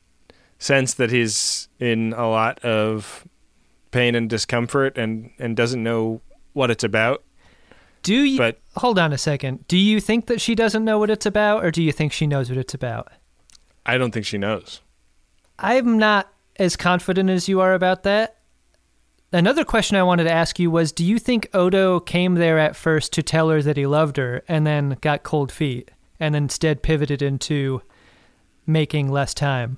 sense 0.61 0.93
that 0.93 1.11
he's 1.11 1.67
in 1.79 2.13
a 2.13 2.29
lot 2.29 2.63
of 2.63 3.27
pain 3.89 4.15
and 4.15 4.29
discomfort, 4.29 4.97
and 4.97 5.31
and 5.39 5.57
doesn't 5.57 5.81
know 5.83 6.21
what 6.53 6.71
it's 6.71 6.83
about. 6.83 7.23
Do 8.03 8.23
you 8.23 8.37
But- 8.37 8.59
Hold 8.77 8.97
on 8.97 9.11
a 9.11 9.17
second. 9.17 9.67
Do 9.67 9.77
you 9.77 9.99
think 9.99 10.27
that 10.27 10.39
she 10.39 10.55
doesn't 10.55 10.85
know 10.85 10.97
what 10.97 11.09
it's 11.09 11.25
about 11.25 11.63
or 11.63 11.71
do 11.71 11.83
you 11.83 11.91
think 11.91 12.11
she 12.13 12.25
knows 12.25 12.49
what 12.49 12.57
it's 12.57 12.73
about? 12.73 13.09
I 13.85 13.97
don't 13.97 14.11
think 14.11 14.25
she 14.25 14.37
knows. 14.37 14.81
I'm 15.59 15.99
not 15.99 16.31
as 16.57 16.75
confident 16.75 17.29
as 17.29 17.47
you 17.47 17.59
are 17.59 17.73
about 17.73 18.03
that. 18.03 18.37
Another 19.33 19.63
question 19.63 19.97
I 19.97 20.03
wanted 20.03 20.23
to 20.23 20.31
ask 20.31 20.57
you 20.59 20.71
was 20.71 20.91
Do 20.91 21.05
you 21.05 21.19
think 21.19 21.49
Odo 21.53 21.99
came 21.99 22.35
there 22.35 22.57
at 22.59 22.75
first 22.75 23.13
to 23.13 23.23
tell 23.23 23.49
her 23.49 23.61
that 23.61 23.77
he 23.77 23.85
loved 23.85 24.17
her 24.17 24.43
and 24.47 24.65
then 24.65 24.97
got 25.01 25.23
cold 25.23 25.51
feet 25.51 25.91
and 26.19 26.35
instead 26.35 26.81
pivoted 26.81 27.21
into 27.21 27.81
making 28.65 29.09
less 29.09 29.33
time? 29.33 29.77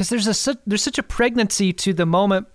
Because 0.00 0.08
there's, 0.08 0.48
a, 0.48 0.58
there's 0.66 0.82
such 0.82 0.96
a 0.96 1.02
pregnancy 1.02 1.74
to 1.74 1.92
the 1.92 2.06
moment. 2.06 2.46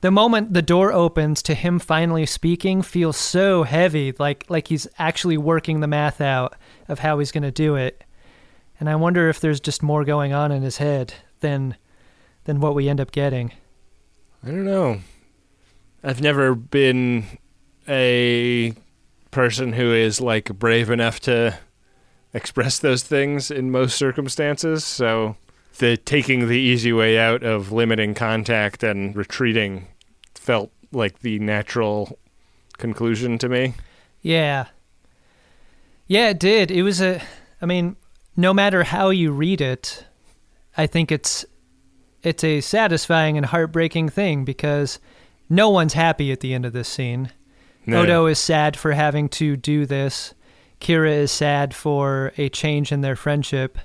The 0.00 0.10
moment 0.10 0.52
the 0.52 0.62
door 0.62 0.92
opens 0.92 1.40
to 1.44 1.54
him 1.54 1.78
finally 1.78 2.26
speaking 2.26 2.82
feels 2.82 3.16
so 3.16 3.62
heavy, 3.62 4.12
like 4.18 4.44
like 4.48 4.66
he's 4.66 4.88
actually 4.98 5.38
working 5.38 5.78
the 5.78 5.86
math 5.86 6.20
out 6.20 6.56
of 6.88 6.98
how 6.98 7.20
he's 7.20 7.30
going 7.30 7.44
to 7.44 7.52
do 7.52 7.76
it. 7.76 8.02
And 8.80 8.90
I 8.90 8.96
wonder 8.96 9.28
if 9.28 9.38
there's 9.38 9.60
just 9.60 9.80
more 9.80 10.04
going 10.04 10.32
on 10.32 10.50
in 10.50 10.62
his 10.62 10.78
head 10.78 11.14
than 11.38 11.76
than 12.46 12.58
what 12.58 12.74
we 12.74 12.88
end 12.88 13.00
up 13.00 13.12
getting. 13.12 13.52
I 14.42 14.48
don't 14.48 14.64
know. 14.64 15.02
I've 16.02 16.20
never 16.20 16.56
been 16.56 17.26
a 17.86 18.74
person 19.30 19.74
who 19.74 19.94
is 19.94 20.20
like 20.20 20.58
brave 20.58 20.90
enough 20.90 21.20
to 21.20 21.56
express 22.34 22.80
those 22.80 23.04
things 23.04 23.52
in 23.52 23.70
most 23.70 23.96
circumstances. 23.96 24.84
So 24.84 25.36
the 25.78 25.96
taking 25.96 26.48
the 26.48 26.58
easy 26.58 26.92
way 26.92 27.18
out 27.18 27.42
of 27.42 27.72
limiting 27.72 28.14
contact 28.14 28.82
and 28.82 29.16
retreating 29.16 29.88
felt 30.34 30.70
like 30.92 31.20
the 31.20 31.38
natural 31.38 32.18
conclusion 32.78 33.38
to 33.38 33.48
me. 33.48 33.74
Yeah. 34.20 34.66
Yeah, 36.06 36.30
it 36.30 36.38
did. 36.38 36.70
It 36.70 36.82
was 36.82 37.00
a 37.00 37.22
I 37.60 37.66
mean, 37.66 37.96
no 38.36 38.52
matter 38.52 38.82
how 38.82 39.10
you 39.10 39.30
read 39.30 39.60
it, 39.60 40.04
I 40.76 40.86
think 40.86 41.12
it's 41.12 41.44
it's 42.22 42.44
a 42.44 42.60
satisfying 42.60 43.36
and 43.36 43.46
heartbreaking 43.46 44.08
thing 44.10 44.44
because 44.44 44.98
no 45.48 45.70
one's 45.70 45.94
happy 45.94 46.32
at 46.32 46.40
the 46.40 46.54
end 46.54 46.64
of 46.64 46.72
this 46.72 46.88
scene. 46.88 47.30
No. 47.84 48.02
Odo 48.02 48.26
is 48.26 48.38
sad 48.38 48.76
for 48.76 48.92
having 48.92 49.28
to 49.30 49.56
do 49.56 49.86
this. 49.86 50.34
Kira 50.80 51.12
is 51.12 51.32
sad 51.32 51.74
for 51.74 52.32
a 52.36 52.48
change 52.48 52.92
in 52.92 53.00
their 53.00 53.16
friendship 53.16 53.78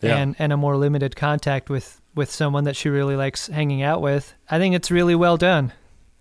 Yeah. 0.00 0.16
and, 0.16 0.36
and 0.38 0.52
a 0.52 0.56
more 0.56 0.76
limited 0.76 1.16
contact 1.16 1.68
with, 1.70 2.00
with 2.14 2.30
someone 2.30 2.64
that 2.64 2.76
she 2.76 2.88
really 2.88 3.16
likes 3.16 3.48
hanging 3.48 3.82
out 3.82 4.00
with. 4.00 4.34
I 4.50 4.58
think 4.58 4.74
it's 4.74 4.90
really 4.90 5.14
well 5.14 5.36
done. 5.36 5.72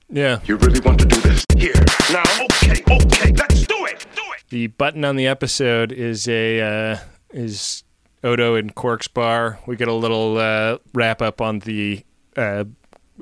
Yeah. 0.09 0.39
You 0.45 0.57
really 0.57 0.79
want 0.81 0.99
to 0.99 1.05
do 1.05 1.19
this? 1.21 1.45
Here. 1.55 1.73
Now, 2.11 2.23
okay, 2.43 2.81
okay, 2.89 3.31
let's 3.33 3.67
do 3.67 3.85
it! 3.85 4.05
Do 4.15 4.21
it! 4.35 4.43
The 4.49 4.67
button 4.67 5.05
on 5.05 5.15
the 5.15 5.27
episode 5.27 5.91
is 5.91 6.27
a 6.27 6.61
uh, 6.61 6.97
is 7.31 7.83
Odo 8.23 8.55
in 8.55 8.71
Quark's 8.71 9.07
bar. 9.07 9.59
We 9.67 9.75
get 9.75 9.87
a 9.87 9.93
little 9.93 10.37
uh, 10.37 10.77
wrap 10.93 11.21
up 11.21 11.41
on 11.41 11.59
the 11.59 12.03
uh, 12.35 12.63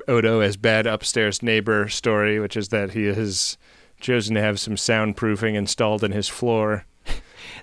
Odo 0.06 0.40
as 0.40 0.56
bad 0.56 0.86
upstairs 0.86 1.42
neighbor 1.42 1.88
story, 1.88 2.38
which 2.40 2.56
is 2.56 2.68
that 2.68 2.92
he 2.92 3.04
has 3.04 3.58
chosen 4.00 4.34
to 4.36 4.40
have 4.40 4.58
some 4.60 4.76
soundproofing 4.76 5.54
installed 5.54 6.04
in 6.04 6.12
his 6.12 6.28
floor. 6.28 6.84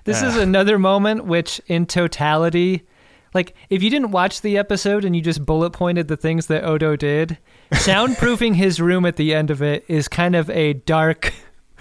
This 0.06 0.22
is 0.22 0.36
another 0.36 0.78
moment 0.78 1.24
which, 1.24 1.60
in 1.66 1.84
totality, 1.84 2.86
like 3.34 3.54
if 3.68 3.82
you 3.82 3.90
didn't 3.90 4.12
watch 4.12 4.40
the 4.40 4.56
episode 4.56 5.04
and 5.04 5.14
you 5.14 5.20
just 5.20 5.44
bullet 5.44 5.70
pointed 5.70 6.08
the 6.08 6.16
things 6.16 6.46
that 6.46 6.64
Odo 6.64 6.96
did, 6.96 7.38
soundproofing 7.72 8.54
his 8.56 8.80
room 8.80 9.04
at 9.04 9.16
the 9.16 9.34
end 9.34 9.50
of 9.50 9.60
it 9.60 9.84
is 9.88 10.08
kind 10.08 10.36
of 10.36 10.48
a 10.50 10.74
dark 10.74 11.34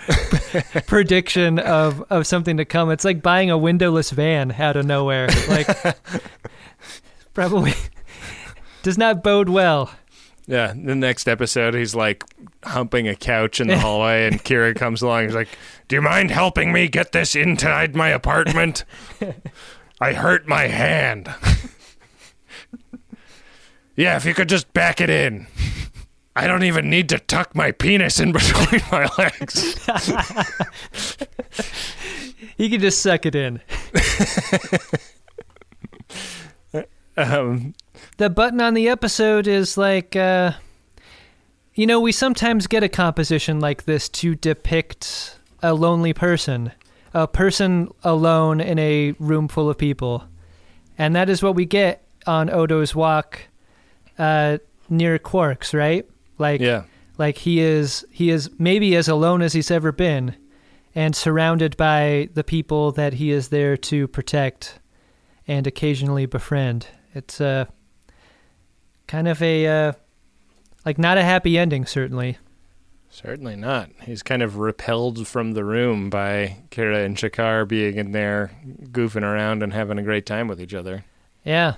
prediction 0.87 1.59
of, 1.59 2.03
of 2.09 2.27
something 2.27 2.57
to 2.57 2.65
come. 2.65 2.89
It's 2.91 3.05
like 3.05 3.21
buying 3.21 3.51
a 3.51 3.57
windowless 3.57 4.09
van 4.11 4.51
out 4.53 4.75
of 4.75 4.85
nowhere. 4.85 5.27
Like, 5.47 5.67
probably 7.33 7.73
does 8.83 8.97
not 8.97 9.23
bode 9.23 9.49
well. 9.49 9.91
Yeah, 10.47 10.73
the 10.75 10.95
next 10.95 11.27
episode, 11.27 11.73
he's 11.73 11.95
like 11.95 12.23
humping 12.65 13.07
a 13.07 13.15
couch 13.15 13.61
in 13.61 13.67
the 13.67 13.77
hallway, 13.77 14.27
and 14.27 14.43
Kira 14.43 14.75
comes 14.75 15.01
along. 15.01 15.25
He's 15.25 15.35
like, 15.35 15.49
"Do 15.87 15.95
you 15.95 16.01
mind 16.01 16.31
helping 16.31 16.73
me 16.73 16.87
get 16.87 17.11
this 17.11 17.35
inside 17.35 17.95
my 17.95 18.09
apartment? 18.09 18.83
I 20.01 20.13
hurt 20.13 20.47
my 20.47 20.67
hand. 20.67 21.33
yeah, 23.95 24.17
if 24.17 24.25
you 24.25 24.33
could 24.33 24.49
just 24.49 24.73
back 24.73 24.99
it 24.99 25.09
in. 25.09 25.47
I 26.35 26.47
don't 26.47 26.63
even 26.63 26.89
need 26.89 27.07
to 27.09 27.19
tuck 27.19 27.55
my 27.55 27.71
penis 27.71 28.19
in 28.19 28.31
between 28.33 28.81
my 28.91 29.07
legs." 29.17 29.79
He 32.57 32.69
can 32.69 32.79
just 32.79 33.01
suck 33.01 33.25
it 33.25 33.35
in. 33.35 33.59
um, 37.17 37.73
the 38.17 38.29
button 38.29 38.61
on 38.61 38.73
the 38.73 38.87
episode 38.87 39.47
is 39.47 39.77
like 39.77 40.15
uh 40.15 40.53
you 41.75 41.85
know 41.85 41.99
we 41.99 42.11
sometimes 42.11 42.67
get 42.67 42.83
a 42.83 42.89
composition 42.89 43.59
like 43.59 43.83
this 43.85 44.09
to 44.09 44.35
depict 44.35 45.39
a 45.61 45.73
lonely 45.73 46.13
person 46.13 46.71
a 47.13 47.27
person 47.27 47.87
alone 48.03 48.59
in 48.59 48.77
a 48.77 49.13
room 49.19 49.47
full 49.47 49.69
of 49.69 49.77
people. 49.77 50.25
And 50.97 51.15
that 51.15 51.29
is 51.29 51.41
what 51.41 51.55
we 51.55 51.65
get 51.65 52.05
on 52.27 52.49
odo's 52.49 52.93
walk 52.93 53.39
uh 54.19 54.57
near 54.89 55.17
quarks 55.17 55.73
right? 55.73 56.05
Like 56.37 56.59
Yeah. 56.61 56.83
like 57.17 57.37
he 57.37 57.59
is 57.61 58.05
he 58.11 58.29
is 58.29 58.49
maybe 58.59 58.95
as 58.97 59.07
alone 59.07 59.41
as 59.41 59.53
he's 59.53 59.71
ever 59.71 59.91
been 59.93 60.35
and 60.93 61.15
surrounded 61.15 61.77
by 61.77 62.29
the 62.33 62.43
people 62.43 62.91
that 62.93 63.13
he 63.13 63.31
is 63.31 63.47
there 63.47 63.77
to 63.77 64.07
protect 64.09 64.79
and 65.47 65.65
occasionally 65.67 66.25
befriend. 66.25 66.87
It's 67.13 67.39
uh 67.39 67.65
kind 69.07 69.27
of 69.29 69.41
a 69.41 69.67
uh, 69.67 69.93
like 70.85 70.97
not 70.97 71.17
a 71.17 71.23
happy 71.23 71.57
ending 71.57 71.85
certainly 71.85 72.37
Certainly 73.09 73.55
not. 73.55 73.91
He's 74.01 74.21
kind 74.21 74.41
of 74.43 74.57
repelled 74.57 75.25
from 75.25 75.53
the 75.53 75.63
room 75.63 76.09
by 76.09 76.57
Kira 76.69 77.05
and 77.05 77.15
Shakaar 77.15 77.65
being 77.65 77.95
in 77.95 78.11
there 78.11 78.51
goofing 78.91 79.23
around 79.23 79.63
and 79.63 79.71
having 79.71 79.97
a 79.97 80.03
great 80.03 80.25
time 80.25 80.49
with 80.49 80.59
each 80.61 80.73
other. 80.73 81.05
yeah 81.45 81.75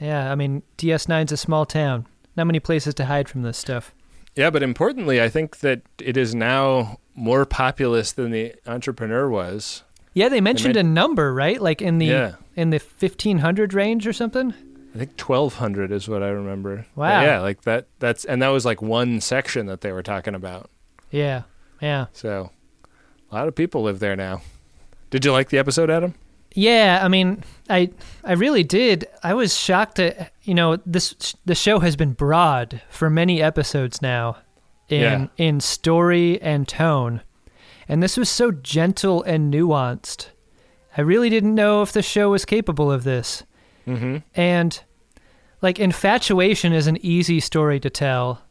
yeah 0.00 0.30
i 0.30 0.34
mean 0.34 0.62
ds9's 0.78 1.32
a 1.32 1.36
small 1.36 1.64
town 1.64 2.06
not 2.36 2.46
many 2.46 2.60
places 2.60 2.92
to 2.94 3.04
hide 3.06 3.28
from 3.28 3.42
this 3.42 3.56
stuff 3.56 3.94
Yeah, 4.34 4.50
but 4.50 4.62
importantly, 4.62 5.22
I 5.22 5.28
think 5.30 5.60
that 5.60 5.80
it 5.98 6.16
is 6.18 6.34
now 6.34 6.98
more 7.14 7.46
populous 7.46 8.12
than 8.12 8.30
the 8.30 8.54
entrepreneur 8.66 9.28
was. 9.30 9.84
yeah 10.12 10.28
they 10.28 10.40
mentioned 10.42 10.74
men- 10.74 10.86
a 10.86 10.88
number 10.88 11.32
right 11.32 11.60
like 11.62 11.80
in 11.80 11.98
the 11.98 12.06
Yeah. 12.06 12.32
in 12.56 12.70
the 12.70 12.78
1500 12.78 13.72
range 13.74 14.06
or 14.06 14.12
something 14.12 14.52
I 14.96 14.98
think 15.00 15.16
twelve 15.16 15.54
hundred 15.56 15.92
is 15.92 16.08
what 16.08 16.22
I 16.22 16.28
remember. 16.28 16.86
But 16.94 17.00
Wow. 17.00 17.22
yeah, 17.22 17.40
like 17.40 17.62
that. 17.62 17.86
That's 17.98 18.24
and 18.24 18.40
that 18.42 18.48
was 18.48 18.64
like 18.64 18.80
one 18.80 19.20
section 19.20 19.66
that 19.66 19.82
they 19.82 19.92
were 19.92 20.02
talking 20.02 20.34
about. 20.34 20.70
Yeah. 21.10 21.42
Yeah. 21.82 22.06
So 22.12 22.50
a 23.30 23.34
lot 23.34 23.48
of 23.48 23.54
people 23.54 23.82
live 23.82 23.98
there 23.98 24.16
now. 24.16 24.40
Did 25.10 25.24
you 25.24 25.32
like 25.32 25.50
the 25.50 25.58
episode, 25.58 25.90
Adam? 25.90 26.14
Yeah, 26.54 27.00
I 27.02 27.08
mean, 27.08 27.44
I 27.68 27.90
I 28.24 28.32
really 28.32 28.64
did. 28.64 29.06
I 29.22 29.34
was 29.34 29.54
shocked 29.56 29.98
at 29.98 30.32
you 30.44 30.54
know 30.54 30.78
this 30.86 31.34
the 31.44 31.54
show 31.54 31.80
has 31.80 31.96
been 31.96 32.12
broad 32.14 32.80
for 32.88 33.10
many 33.10 33.42
episodes 33.42 34.00
now, 34.00 34.38
in 34.88 35.00
Yeah. 35.00 35.26
in 35.36 35.60
story 35.60 36.40
and 36.40 36.66
tone, 36.66 37.20
and 37.86 38.02
this 38.02 38.16
was 38.16 38.30
so 38.30 38.50
gentle 38.52 39.22
and 39.24 39.52
nuanced. 39.52 40.28
I 40.96 41.02
really 41.02 41.28
didn't 41.28 41.54
know 41.54 41.82
if 41.82 41.92
the 41.92 42.00
show 42.02 42.30
was 42.30 42.46
capable 42.46 42.90
of 42.90 43.04
this, 43.04 43.42
Mm-hmm. 43.86 44.16
and 44.34 44.80
like 45.62 45.78
infatuation 45.78 46.72
is 46.72 46.86
an 46.86 46.98
easy 47.04 47.40
story 47.40 47.80
to 47.80 47.90
tell. 47.90 48.42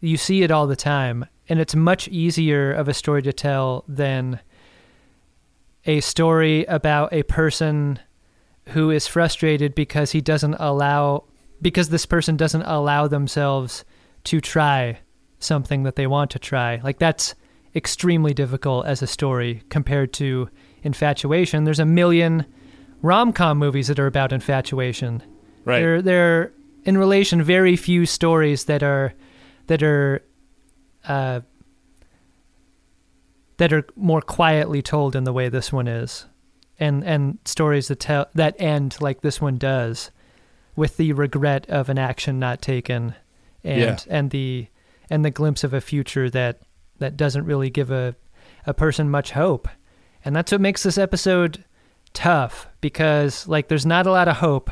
You 0.00 0.16
see 0.16 0.42
it 0.42 0.50
all 0.50 0.66
the 0.66 0.76
time, 0.76 1.26
and 1.48 1.60
it's 1.60 1.74
much 1.74 2.08
easier 2.08 2.72
of 2.72 2.88
a 2.88 2.94
story 2.94 3.22
to 3.22 3.32
tell 3.32 3.84
than 3.88 4.40
a 5.86 6.00
story 6.00 6.64
about 6.66 7.12
a 7.12 7.22
person 7.24 7.98
who 8.68 8.90
is 8.90 9.06
frustrated 9.06 9.74
because 9.74 10.12
he 10.12 10.20
doesn't 10.20 10.54
allow 10.54 11.24
because 11.60 11.88
this 11.88 12.06
person 12.06 12.36
doesn't 12.36 12.62
allow 12.62 13.06
themselves 13.06 13.84
to 14.24 14.40
try 14.40 14.98
something 15.38 15.84
that 15.84 15.96
they 15.96 16.06
want 16.06 16.30
to 16.32 16.38
try. 16.38 16.80
Like 16.82 16.98
that's 16.98 17.34
extremely 17.74 18.34
difficult 18.34 18.86
as 18.86 19.02
a 19.02 19.06
story 19.06 19.62
compared 19.68 20.12
to 20.14 20.48
infatuation. 20.82 21.64
There's 21.64 21.78
a 21.78 21.86
million 21.86 22.46
rom-com 23.00 23.58
movies 23.58 23.88
that 23.88 23.98
are 23.98 24.06
about 24.06 24.32
infatuation. 24.32 25.22
Right. 25.64 25.80
There 25.80 26.02
there 26.02 26.52
in 26.84 26.98
relation 26.98 27.42
very 27.42 27.76
few 27.76 28.06
stories 28.06 28.64
that 28.64 28.82
are 28.82 29.14
that 29.68 29.82
are 29.82 30.22
uh 31.06 31.40
that 33.58 33.72
are 33.72 33.84
more 33.96 34.20
quietly 34.20 34.82
told 34.82 35.14
in 35.14 35.24
the 35.24 35.32
way 35.32 35.48
this 35.48 35.72
one 35.72 35.86
is, 35.88 36.26
and 36.80 37.04
and 37.04 37.38
stories 37.44 37.88
that 37.88 38.00
tell 38.00 38.26
that 38.34 38.56
end 38.58 38.96
like 39.00 39.20
this 39.20 39.40
one 39.40 39.56
does, 39.58 40.10
with 40.74 40.96
the 40.96 41.12
regret 41.12 41.68
of 41.68 41.88
an 41.88 41.98
action 41.98 42.38
not 42.38 42.60
taken, 42.62 43.14
and 43.62 43.80
Yeah. 43.80 43.98
and 44.08 44.30
the 44.30 44.66
and 45.10 45.24
the 45.24 45.30
glimpse 45.30 45.62
of 45.64 45.74
a 45.74 45.80
future 45.80 46.28
that 46.30 46.60
that 46.98 47.16
doesn't 47.16 47.44
really 47.44 47.70
give 47.70 47.90
a 47.90 48.16
a 48.66 48.74
person 48.74 49.10
much 49.10 49.32
hope, 49.32 49.68
and 50.24 50.34
that's 50.34 50.50
what 50.52 50.60
makes 50.60 50.82
this 50.82 50.98
episode 50.98 51.64
tough 52.14 52.68
because 52.80 53.46
like 53.48 53.68
there's 53.68 53.86
not 53.86 54.06
a 54.06 54.10
lot 54.10 54.28
of 54.28 54.36
hope 54.36 54.70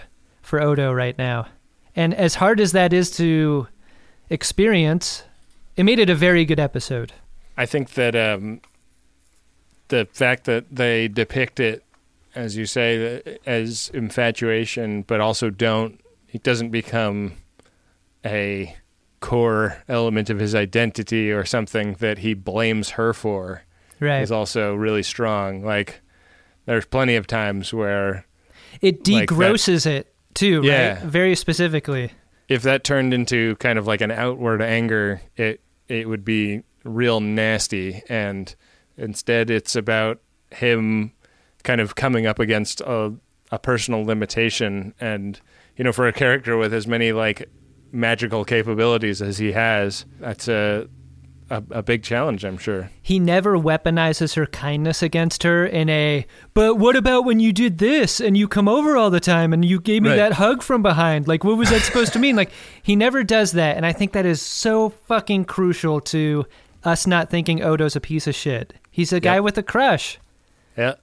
for 0.50 0.60
Odo 0.60 0.92
right 0.92 1.16
now, 1.16 1.46
and 1.94 2.12
as 2.12 2.34
hard 2.34 2.58
as 2.58 2.72
that 2.72 2.92
is 2.92 3.08
to 3.12 3.68
experience, 4.28 5.22
it 5.76 5.84
made 5.84 6.00
it 6.00 6.10
a 6.10 6.14
very 6.14 6.44
good 6.44 6.58
episode. 6.58 7.12
I 7.56 7.66
think 7.66 7.90
that 7.90 8.16
um, 8.16 8.60
the 9.88 10.08
fact 10.12 10.44
that 10.46 10.64
they 10.74 11.06
depict 11.06 11.60
it, 11.60 11.84
as 12.34 12.56
you 12.56 12.66
say, 12.66 13.38
as 13.46 13.92
infatuation, 13.94 15.02
but 15.02 15.20
also 15.20 15.50
don't, 15.50 16.00
it 16.32 16.42
doesn't 16.42 16.70
become 16.70 17.34
a 18.26 18.74
core 19.20 19.84
element 19.88 20.30
of 20.30 20.40
his 20.40 20.56
identity 20.56 21.30
or 21.30 21.44
something 21.44 21.94
that 22.00 22.18
he 22.18 22.34
blames 22.34 22.90
her 22.90 23.12
for. 23.12 23.62
Right. 24.00 24.20
Is 24.22 24.32
also 24.32 24.74
really 24.74 25.04
strong. 25.04 25.62
Like, 25.64 26.00
there's 26.66 26.86
plenty 26.86 27.14
of 27.14 27.28
times 27.28 27.72
where 27.72 28.26
It 28.80 29.06
like 29.08 29.28
degrosses 29.28 29.86
it 29.86 30.12
too, 30.34 30.62
Yeah. 30.64 30.94
right? 30.94 31.02
Very 31.02 31.34
specifically. 31.34 32.12
if 32.48 32.62
that 32.62 32.82
turned 32.84 33.14
into 33.14 33.54
kind 33.56 33.78
of 33.78 33.86
like 33.86 34.00
an 34.00 34.10
outward 34.10 34.60
anger, 34.62 35.20
it 35.36 35.60
it 35.88 36.08
would 36.08 36.24
be 36.24 36.62
real 36.84 37.20
nasty. 37.20 38.02
And 38.08 38.54
instead, 38.96 39.50
it's 39.50 39.74
about 39.76 40.20
him 40.50 41.12
kind 41.62 41.80
of 41.80 41.94
coming 41.94 42.26
up 42.26 42.38
against 42.38 42.80
a 42.80 43.12
a 43.52 43.58
personal 43.58 44.04
limitation. 44.04 44.94
And 45.00 45.40
you 45.76 45.84
know, 45.84 45.92
for 45.92 46.06
a 46.06 46.12
character 46.12 46.56
with 46.56 46.72
as 46.74 46.86
many 46.86 47.12
like 47.12 47.48
magical 47.92 48.44
capabilities 48.44 49.20
as 49.22 49.38
he 49.38 49.52
has, 49.52 50.04
that's 50.20 50.46
a 50.48 50.88
a, 51.50 51.62
a 51.70 51.82
big 51.82 52.02
challenge, 52.02 52.44
I'm 52.44 52.56
sure. 52.58 52.90
He 53.02 53.18
never 53.18 53.58
weaponizes 53.58 54.36
her 54.36 54.46
kindness 54.46 55.02
against 55.02 55.42
her 55.42 55.66
in 55.66 55.88
a, 55.88 56.24
but 56.54 56.76
what 56.76 56.96
about 56.96 57.24
when 57.24 57.40
you 57.40 57.52
did 57.52 57.78
this 57.78 58.20
and 58.20 58.36
you 58.36 58.46
come 58.48 58.68
over 58.68 58.96
all 58.96 59.10
the 59.10 59.20
time 59.20 59.52
and 59.52 59.64
you 59.64 59.80
gave 59.80 60.02
me 60.02 60.10
Right. 60.10 60.16
that 60.16 60.32
hug 60.34 60.62
from 60.62 60.82
behind? 60.82 61.26
Like, 61.28 61.42
what 61.44 61.56
was 61.58 61.70
that 61.70 61.82
supposed 61.82 62.12
to 62.14 62.18
mean? 62.18 62.36
Like, 62.36 62.50
he 62.82 62.94
never 62.96 63.24
does 63.24 63.52
that. 63.52 63.76
And 63.76 63.84
I 63.84 63.92
think 63.92 64.12
that 64.12 64.24
is 64.26 64.40
so 64.40 64.90
fucking 64.90 65.46
crucial 65.46 66.00
to 66.02 66.46
us 66.84 67.06
not 67.06 67.28
thinking 67.30 67.62
Odo's 67.62 67.96
a 67.96 68.00
piece 68.00 68.26
of 68.26 68.34
shit. 68.34 68.72
He's 68.90 69.12
a 69.12 69.20
guy 69.20 69.34
Yep. 69.34 69.44
with 69.44 69.58
a 69.58 69.62
crush. 69.62 70.18
Yeah. 70.78 70.94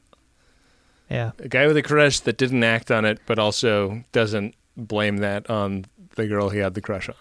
Yeah. 1.10 1.32
A 1.40 1.48
guy 1.48 1.68
with 1.68 1.78
a 1.78 1.84
crush 1.84 2.20
that 2.22 2.38
didn't 2.38 2.64
act 2.64 2.90
on 2.92 3.06
it, 3.06 3.20
but 3.26 3.38
also 3.40 4.04
doesn't 4.12 4.56
blame 4.76 5.18
that 5.18 5.50
on 5.50 5.86
the 6.16 6.28
girl 6.28 6.50
he 6.50 6.60
had 6.60 6.74
the 6.74 6.82
crush 6.82 7.10
on. 7.10 7.16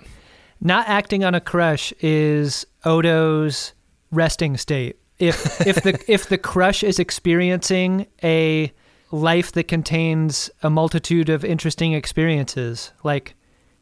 Not 0.61 0.89
acting 0.89 1.25
on 1.25 1.35
a 1.35 1.41
crush 1.41 1.93
is 2.01 2.67
Odo's 2.85 3.73
resting 4.11 4.57
state. 4.57 4.97
If 5.19 5.61
if 5.67 5.83
the 5.83 6.03
if 6.09 6.29
the 6.29 6.39
crush 6.39 6.83
is 6.83 6.99
experiencing 6.99 8.07
a 8.23 8.73
life 9.13 9.53
that 9.53 9.69
contains 9.69 10.51
a 10.63 10.71
multitude 10.71 11.29
of 11.29 11.45
interesting 11.45 11.93
experiences, 11.93 12.93
like 13.05 13.35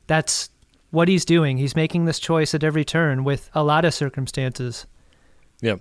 that's 0.06 0.50
what 0.90 1.08
he's 1.08 1.24
doing. 1.24 1.58
He's 1.58 1.74
making 1.74 2.04
this 2.04 2.18
choice 2.18 2.54
at 2.54 2.62
every 2.62 2.84
turn 2.84 3.24
with 3.24 3.50
a 3.54 3.64
lot 3.64 3.84
of 3.84 3.92
circumstances. 3.94 4.86
Yeah. 5.60 5.76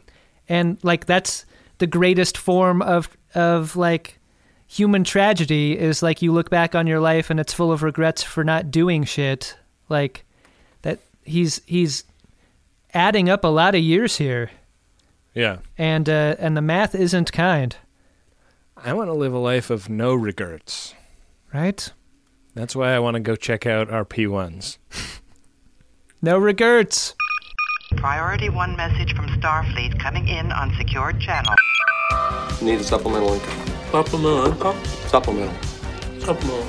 And 0.49 0.77
like 0.83 1.05
that's 1.05 1.45
the 1.77 1.87
greatest 1.87 2.37
form 2.37 2.81
of 2.81 3.09
of 3.35 3.75
like 3.75 4.19
human 4.67 5.03
tragedy 5.03 5.77
is 5.77 6.01
like 6.01 6.21
you 6.21 6.31
look 6.31 6.49
back 6.49 6.73
on 6.73 6.87
your 6.87 6.99
life 6.99 7.29
and 7.29 7.39
it's 7.39 7.53
full 7.53 7.71
of 7.71 7.83
regrets 7.83 8.23
for 8.23 8.43
not 8.43 8.71
doing 8.71 9.03
shit. 9.03 9.55
Like 9.87 10.25
he's 11.25 11.61
he's 11.65 12.03
adding 12.93 13.29
up 13.29 13.43
a 13.43 13.47
lot 13.47 13.75
of 13.75 13.81
years 13.81 14.17
here 14.17 14.51
Yeah. 15.33 15.57
and 15.77 16.07
uh 16.09 16.35
and 16.39 16.55
the 16.55 16.61
math 16.61 16.93
isn't 16.95 17.31
kind, 17.31 17.75
I 18.77 18.93
want 18.93 19.09
to 19.09 19.13
live 19.13 19.33
a 19.33 19.37
life 19.39 19.69
of 19.69 19.89
no 19.89 20.13
regrets. 20.13 20.93
right? 21.53 21.91
That's 22.55 22.75
why 22.75 22.93
I 22.93 22.99
want 22.99 23.15
to 23.15 23.19
go 23.19 23.35
check 23.35 23.65
out 23.65 23.89
our 23.89 24.05
P1s. 24.05 24.77
No 26.21 26.37
regrets. 26.37 27.15
Priority 27.97 28.47
1 28.49 28.77
message 28.77 29.13
from 29.13 29.27
Starfleet 29.27 29.99
coming 29.99 30.29
in 30.29 30.53
on 30.53 30.73
secured 30.77 31.19
channel. 31.19 31.53
Need 32.61 32.79
a 32.79 32.83
supplemental 32.83 33.33
income. 33.33 33.67
Supplemental 33.91 34.45
income? 34.53 34.85
Supplemental. 35.07 35.63
Supplemental. 36.21 36.67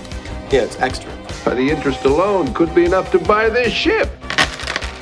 Yeah, 0.51 0.63
it's 0.65 0.77
extra. 0.81 1.11
By 1.45 1.55
the 1.55 1.69
interest 1.71 2.05
alone 2.05 2.53
could 2.55 2.75
be 2.75 2.85
enough 2.85 3.11
to 3.13 3.19
buy 3.19 3.49
this 3.49 3.73
ship. 3.73 4.11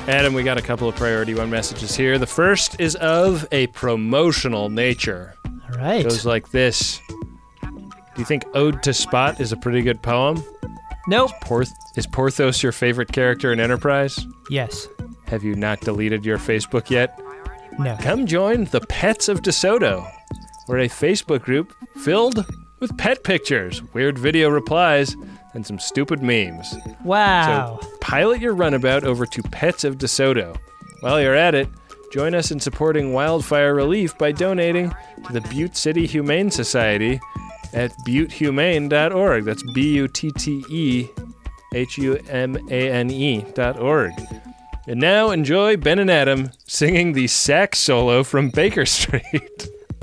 Adam, 0.08 0.34
we 0.34 0.42
got 0.42 0.58
a 0.58 0.62
couple 0.62 0.88
of 0.88 0.96
priority 0.96 1.34
one 1.34 1.48
messages 1.48 1.94
here. 1.94 2.18
The 2.18 2.26
first 2.26 2.80
is 2.80 2.96
of 2.96 3.46
a 3.52 3.68
promotional 3.68 4.68
nature. 4.68 5.34
All 5.46 5.78
right. 5.78 6.00
It 6.00 6.08
goes 6.08 6.26
like 6.26 6.50
this 6.50 7.00
Do 7.08 7.92
you 8.18 8.24
think 8.24 8.44
Ode 8.54 8.82
to 8.82 8.92
Spot 8.92 9.40
is 9.40 9.52
a 9.52 9.56
pretty 9.56 9.82
good 9.82 10.02
poem? 10.02 10.42
Nope. 11.06 11.30
Porth- 11.42 11.72
is 11.96 12.06
Porthos 12.06 12.62
your 12.62 12.72
favorite 12.72 13.12
character 13.12 13.52
in 13.52 13.60
Enterprise? 13.60 14.26
Yes. 14.50 14.88
Have 15.26 15.44
you 15.44 15.54
not 15.54 15.80
deleted 15.80 16.24
your 16.24 16.38
Facebook 16.38 16.90
yet? 16.90 17.18
No. 17.78 17.96
Come 18.00 18.26
join 18.26 18.64
the 18.66 18.80
Pets 18.82 19.28
of 19.28 19.42
DeSoto. 19.42 20.10
We're 20.68 20.80
a 20.80 20.88
Facebook 20.88 21.42
group 21.42 21.72
filled 21.98 22.44
with 22.80 22.96
pet 22.98 23.24
pictures, 23.24 23.82
weird 23.94 24.18
video 24.18 24.48
replies, 24.50 25.16
and 25.54 25.66
some 25.66 25.78
stupid 25.78 26.22
memes. 26.22 26.74
Wow. 27.04 27.78
So 27.80 27.88
pilot 28.00 28.40
your 28.40 28.54
runabout 28.54 29.04
over 29.04 29.26
to 29.26 29.42
Pets 29.42 29.84
of 29.84 29.98
DeSoto. 29.98 30.56
While 31.00 31.20
you're 31.20 31.34
at 31.34 31.54
it, 31.54 31.68
join 32.12 32.34
us 32.34 32.50
in 32.50 32.60
supporting 32.60 33.12
wildfire 33.12 33.74
relief 33.74 34.16
by 34.18 34.32
donating 34.32 34.94
to 35.26 35.32
the 35.32 35.40
Butte 35.42 35.76
City 35.76 36.06
Humane 36.06 36.50
Society 36.50 37.20
at 37.72 37.92
buttehumane.org. 38.06 39.44
That's 39.44 39.62
B 39.72 39.94
U 39.94 40.08
T 40.08 40.30
T 40.30 40.64
E 40.68 41.08
H 41.74 41.98
U 41.98 42.14
M 42.28 42.56
A 42.70 42.90
N 42.90 43.10
E 43.10 43.44
dot 43.54 43.78
org. 43.78 44.12
And 44.86 45.00
now 45.00 45.30
enjoy 45.30 45.76
Ben 45.76 45.98
and 46.00 46.10
Adam 46.10 46.50
singing 46.66 47.12
the 47.12 47.28
sax 47.28 47.78
solo 47.78 48.24
from 48.24 48.50
Baker 48.50 48.84
Street. 48.84 49.68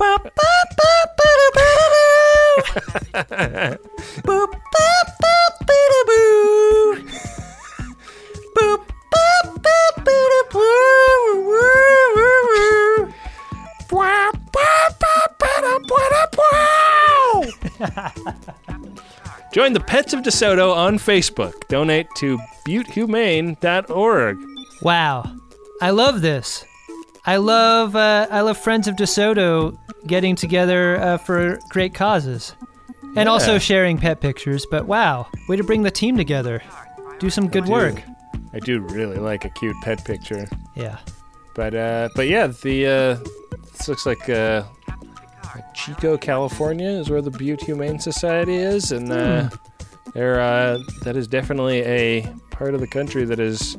Join 19.70 19.74
the 19.74 19.86
Pets 19.86 20.12
of 20.14 20.22
DeSoto 20.22 20.74
on 20.74 20.98
Facebook. 20.98 21.68
Donate 21.68 22.08
to 22.16 22.38
buttehumane.org. 22.66 24.38
Wow, 24.82 25.32
I 25.80 25.90
love 25.90 26.22
this. 26.22 26.64
I 27.24 27.36
love 27.36 27.94
uh, 27.94 28.26
I 28.32 28.40
love 28.40 28.58
Friends 28.58 28.88
of 28.88 28.96
DeSoto 28.96 29.78
getting 30.08 30.34
together 30.34 30.96
uh, 30.96 31.18
for 31.18 31.60
great 31.68 31.94
causes, 31.94 32.56
and 33.14 33.28
also 33.28 33.58
sharing 33.60 33.96
pet 33.96 34.20
pictures. 34.20 34.66
But 34.68 34.86
wow, 34.86 35.28
way 35.48 35.54
to 35.54 35.62
bring 35.62 35.84
the 35.84 35.90
team 35.92 36.16
together. 36.16 36.60
Do 37.20 37.30
some 37.30 37.46
good 37.46 37.66
do. 37.66 37.70
work. 37.70 38.02
I 38.52 38.58
do 38.58 38.80
really 38.80 39.18
like 39.18 39.44
a 39.44 39.50
cute 39.50 39.76
pet 39.84 40.04
picture. 40.04 40.48
Yeah. 40.74 40.98
But 41.54 41.76
uh, 41.76 42.08
but 42.16 42.26
yeah, 42.26 42.48
the 42.48 42.86
uh, 42.88 43.56
this 43.70 43.86
looks 43.86 44.04
like 44.04 44.28
uh, 44.28 44.64
Chico, 45.74 46.16
California, 46.18 46.88
is 46.88 47.10
where 47.10 47.22
the 47.22 47.30
Butte 47.30 47.62
Humane 47.62 47.98
Society 47.98 48.56
is, 48.56 48.92
and 48.92 49.10
uh, 49.12 49.48
they're 50.14 50.40
uh, 50.40 50.78
that 51.02 51.16
is 51.16 51.26
definitely 51.28 51.82
a 51.82 52.26
part 52.50 52.74
of 52.74 52.80
the 52.80 52.86
country 52.86 53.24
that 53.24 53.40
is 53.40 53.76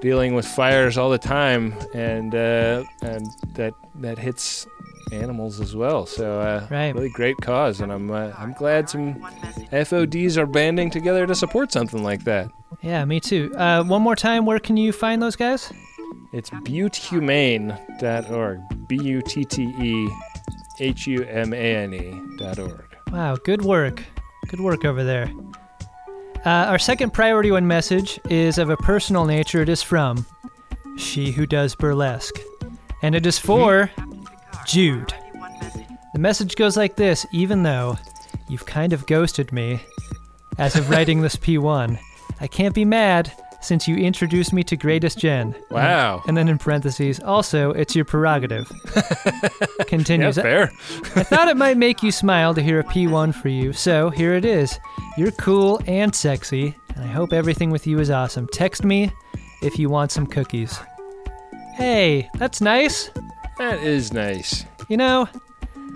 dealing 0.00 0.34
with 0.34 0.46
fires 0.46 0.96
all 0.98 1.10
the 1.10 1.18
time, 1.18 1.74
and 1.94 2.34
uh, 2.34 2.84
and 3.02 3.26
that 3.54 3.74
that 3.96 4.18
hits 4.18 4.66
animals 5.12 5.60
as 5.60 5.76
well. 5.76 6.04
So 6.04 6.40
uh, 6.40 6.66
Right. 6.70 6.92
really 6.94 7.08
great 7.10 7.36
cause, 7.40 7.80
and 7.80 7.92
I'm 7.92 8.10
uh, 8.10 8.32
I'm 8.38 8.52
glad 8.52 8.88
some 8.90 9.14
FODs 9.72 10.36
are 10.38 10.46
banding 10.46 10.90
together 10.90 11.26
to 11.26 11.34
support 11.34 11.72
something 11.72 12.02
like 12.02 12.24
that. 12.24 12.48
Yeah, 12.82 13.04
me 13.04 13.20
too. 13.20 13.52
Uh, 13.56 13.82
one 13.84 14.02
more 14.02 14.16
time, 14.16 14.44
where 14.46 14.58
can 14.58 14.76
you 14.76 14.92
find 14.92 15.22
those 15.22 15.36
guys? 15.36 15.72
It's 16.32 16.50
buttehumane.org. 16.50 18.60
B 18.88 18.98
U 19.02 19.22
T 19.22 19.44
T 19.44 19.62
E 19.80 20.08
H 20.80 21.06
U 21.06 21.22
M 21.24 21.52
A 21.52 21.76
N 21.76 21.94
E 21.94 22.20
dot 22.36 22.58
org. 22.58 22.96
Wow, 23.12 23.36
good 23.36 23.62
work. 23.62 24.02
Good 24.48 24.60
work 24.60 24.84
over 24.84 25.02
there. 25.04 25.30
Uh, 26.44 26.66
our 26.68 26.78
second 26.78 27.12
priority 27.12 27.50
one 27.50 27.66
message 27.66 28.20
is 28.30 28.58
of 28.58 28.70
a 28.70 28.76
personal 28.76 29.24
nature. 29.24 29.62
It 29.62 29.68
is 29.68 29.82
from 29.82 30.24
She 30.96 31.32
Who 31.32 31.46
Does 31.46 31.74
Burlesque. 31.74 32.38
And 33.02 33.14
it 33.14 33.26
is 33.26 33.38
for 33.38 33.90
Jude. 34.64 35.12
The 36.12 36.20
message 36.20 36.56
goes 36.56 36.76
like 36.76 36.96
this 36.96 37.26
Even 37.32 37.62
though 37.62 37.98
you've 38.48 38.66
kind 38.66 38.92
of 38.92 39.06
ghosted 39.06 39.52
me 39.52 39.80
as 40.58 40.76
of 40.76 40.88
writing 40.88 41.20
this 41.20 41.36
P1, 41.36 41.98
I 42.40 42.46
can't 42.46 42.74
be 42.74 42.84
mad 42.84 43.32
since 43.66 43.88
you 43.88 43.96
introduced 43.96 44.52
me 44.52 44.62
to 44.64 44.76
Greatest 44.76 45.18
Gen. 45.18 45.54
Wow. 45.70 46.22
And 46.26 46.36
then 46.36 46.48
in 46.48 46.58
parentheses, 46.58 47.20
also, 47.20 47.72
it's 47.72 47.96
your 47.96 48.04
prerogative. 48.04 48.70
Continues. 49.86 50.36
Yeah, 50.36 50.42
fair. 50.42 50.62
I 51.16 51.22
thought 51.22 51.48
it 51.48 51.56
might 51.56 51.76
make 51.76 52.02
you 52.02 52.12
smile 52.12 52.54
to 52.54 52.62
hear 52.62 52.80
a 52.80 52.84
P1 52.84 53.34
for 53.34 53.48
you, 53.48 53.72
so 53.72 54.10
here 54.10 54.34
it 54.34 54.44
is. 54.44 54.78
You're 55.16 55.32
cool 55.32 55.80
and 55.86 56.14
sexy, 56.14 56.76
and 56.94 57.04
I 57.04 57.08
hope 57.08 57.32
everything 57.32 57.70
with 57.70 57.86
you 57.86 57.98
is 57.98 58.10
awesome. 58.10 58.46
Text 58.48 58.84
me 58.84 59.10
if 59.62 59.78
you 59.78 59.90
want 59.90 60.12
some 60.12 60.26
cookies. 60.26 60.78
Hey, 61.74 62.30
that's 62.34 62.60
nice. 62.60 63.10
That 63.58 63.80
is 63.80 64.12
nice. 64.12 64.64
You 64.88 64.96
know, 64.96 65.28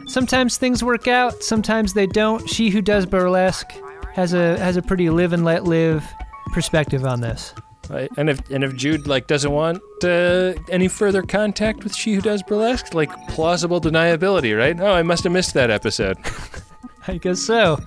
sometimes 0.06 0.58
things 0.58 0.82
work 0.82 1.08
out, 1.08 1.42
sometimes 1.42 1.94
they 1.94 2.06
don't. 2.06 2.48
She 2.48 2.70
who 2.70 2.82
does 2.82 3.06
burlesque 3.06 3.72
has 4.14 4.34
a 4.34 4.58
has 4.58 4.76
a 4.76 4.82
pretty 4.82 5.08
live 5.08 5.32
and 5.32 5.44
let 5.44 5.64
live 5.64 6.04
perspective 6.52 7.04
on 7.04 7.20
this. 7.20 7.54
Right. 7.88 8.10
And 8.16 8.30
if 8.30 8.48
and 8.50 8.62
if 8.62 8.76
Jude 8.76 9.06
like 9.08 9.26
doesn't 9.26 9.50
want 9.50 9.82
uh, 10.04 10.54
any 10.68 10.86
further 10.86 11.22
contact 11.22 11.82
with 11.82 11.94
she 11.94 12.14
who 12.14 12.20
does 12.20 12.42
burlesque, 12.42 12.94
like 12.94 13.10
plausible 13.28 13.80
deniability, 13.80 14.56
right? 14.56 14.78
Oh, 14.78 14.92
I 14.92 15.02
must 15.02 15.24
have 15.24 15.32
missed 15.32 15.54
that 15.54 15.70
episode. 15.70 16.18
I 17.08 17.16
guess 17.16 17.40
so. 17.40 17.80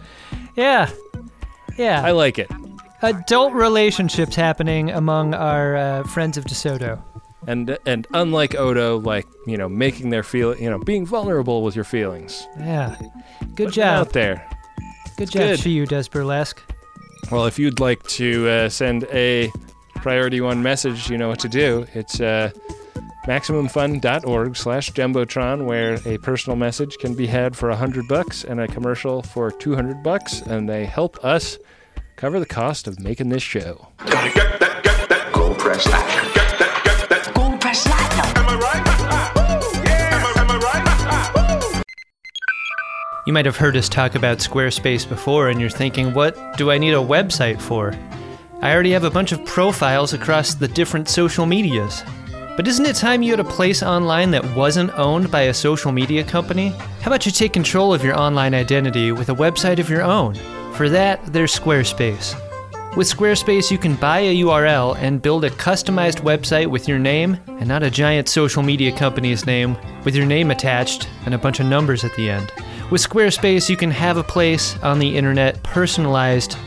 Yeah. 0.56 0.90
Yeah. 1.78 2.02
I 2.04 2.12
like 2.12 2.38
it. 2.38 2.50
Adult 3.02 3.54
relationships 3.54 4.36
happening 4.36 4.90
among 4.92 5.34
our 5.34 5.76
uh, 5.76 6.04
friends 6.04 6.38
of 6.38 6.46
DeSoto. 6.46 7.02
And 7.48 7.78
and 7.86 8.08
unlike 8.14 8.56
Odo, 8.56 9.00
like 9.00 9.28
you 9.48 9.58
know, 9.58 9.70
making 9.70 10.10
their 10.10 10.24
feel, 10.24 10.58
you 10.58 10.70
know, 10.70 10.80
being 10.80 11.06
vulnerable 11.06 11.64
with 11.64 11.76
your 11.76 11.84
feelings. 11.86 12.46
Yeah. 12.58 12.96
Good 13.40 13.68
Putting 13.68 13.72
job. 13.72 14.08
out 14.08 14.14
there. 14.14 14.48
Good 15.18 15.24
It's 15.24 15.32
job, 15.32 15.42
good. 15.42 15.60
She 15.60 15.78
Who 15.78 15.86
Does 15.86 16.08
Burlesque. 16.08 16.62
Well, 17.32 17.46
if 17.46 17.58
you'd 17.58 17.80
like 17.80 18.04
to 18.10 18.48
uh, 18.48 18.70
send 18.70 19.06
a 19.06 19.52
priority 19.96 20.40
one 20.42 20.62
message, 20.62 21.10
you 21.10 21.18
know 21.18 21.30
what 21.30 21.40
to 21.40 21.50
do. 21.50 21.88
It's 21.94 22.22
uh, 22.22 22.52
maximumfun.org 23.26 24.56
slash 24.56 24.92
jumbotron, 24.92 25.66
where 25.66 26.00
a 26.06 26.18
personal 26.20 26.58
message 26.58 26.98
can 26.98 27.16
be 27.16 27.26
had 27.26 27.56
for 27.56 27.70
a 27.70 27.76
hundred 27.76 28.08
bucks 28.08 28.44
and 28.44 28.60
a 28.60 28.68
commercial 28.68 29.24
for 29.24 29.50
two 29.50 29.76
hundred 29.76 30.04
bucks, 30.04 30.42
and 30.42 30.70
they 30.70 30.86
help 30.86 31.24
us 31.24 31.58
cover 32.18 32.40
the 32.40 32.46
cost 32.46 32.88
of 32.88 33.00
making 33.00 33.30
this 33.30 33.44
show. 33.44 33.88
Gold 35.34 35.58
press 35.58 35.88
You 43.26 43.32
might 43.32 43.46
have 43.46 43.56
heard 43.56 43.78
us 43.78 43.88
talk 43.88 44.16
about 44.16 44.40
Squarespace 44.40 45.08
before, 45.08 45.48
and 45.48 45.62
you're 45.62 45.70
thinking, 45.70 46.14
what 46.14 46.58
do 46.58 46.70
I 46.70 46.78
need 46.78 46.94
a 46.94 46.98
website 46.98 47.62
for? 47.62 47.96
I 48.62 48.74
already 48.74 48.92
have 48.92 49.06
a 49.06 49.10
bunch 49.10 49.32
of 49.32 49.46
profiles 49.46 50.12
across 50.12 50.56
the 50.56 50.68
different 50.68 51.08
social 51.08 51.46
medias. 51.46 52.04
But 52.58 52.68
isn't 52.68 52.86
it 52.86 52.98
time 52.98 53.24
you 53.24 53.32
had 53.32 53.40
a 53.40 53.46
place 53.46 53.82
online 53.82 54.32
that 54.32 54.56
wasn't 54.58 54.94
owned 55.00 55.32
by 55.32 55.44
a 55.44 55.54
social 55.54 55.94
media 55.94 56.26
company? 56.26 56.70
How 57.00 57.08
about 57.08 57.26
you 57.26 57.32
take 57.32 57.54
control 57.54 57.94
of 57.94 58.04
your 58.04 58.20
online 58.20 58.54
identity 58.54 59.14
with 59.14 59.30
a 59.30 59.36
website 59.36 59.80
of 59.80 59.90
your 59.90 60.02
own? 60.02 60.36
For 60.74 60.90
that, 60.90 61.26
there's 61.28 61.58
Squarespace. 61.58 62.38
With 62.98 63.10
Squarespace, 63.10 63.72
you 63.72 63.78
can 63.78 63.96
buy 63.96 64.20
a 64.20 64.36
URL 64.42 64.98
and 64.98 65.22
build 65.22 65.46
a 65.46 65.50
customized 65.50 66.20
website 66.20 66.68
with 66.68 66.90
your 66.90 67.00
name 67.00 67.40
and 67.48 67.70
not 67.70 67.84
a 67.84 67.90
giant 67.90 68.28
social 68.28 68.64
media 68.64 68.92
company's 68.92 69.46
name 69.46 69.78
with 70.04 70.14
your 70.14 70.26
name 70.26 70.52
attached 70.52 71.08
and 71.26 71.34
a 71.34 71.38
bunch 71.38 71.62
of 71.62 71.68
numbers 71.68 72.04
at 72.04 72.14
the 72.16 72.30
end. 72.30 72.52
With 72.94 73.10
Squarespace, 73.10 73.70
you 73.70 73.76
can 73.76 73.90
have 73.90 74.18
a 74.18 74.24
place 74.24 74.78
on 74.84 75.00
the 75.00 75.18
internet 75.18 75.64
personalized 75.64 76.58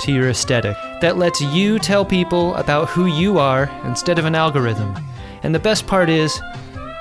to 0.00 0.12
your 0.12 0.30
aesthetic 0.30 0.74
that 1.02 1.18
lets 1.18 1.42
you 1.42 1.78
tell 1.78 2.06
people 2.06 2.54
about 2.54 2.88
who 2.88 3.04
you 3.04 3.38
are 3.38 3.70
instead 3.84 4.18
of 4.18 4.24
an 4.24 4.34
algorithm. 4.34 4.96
And 5.42 5.54
the 5.54 5.58
best 5.58 5.86
part 5.86 6.08
is, 6.08 6.40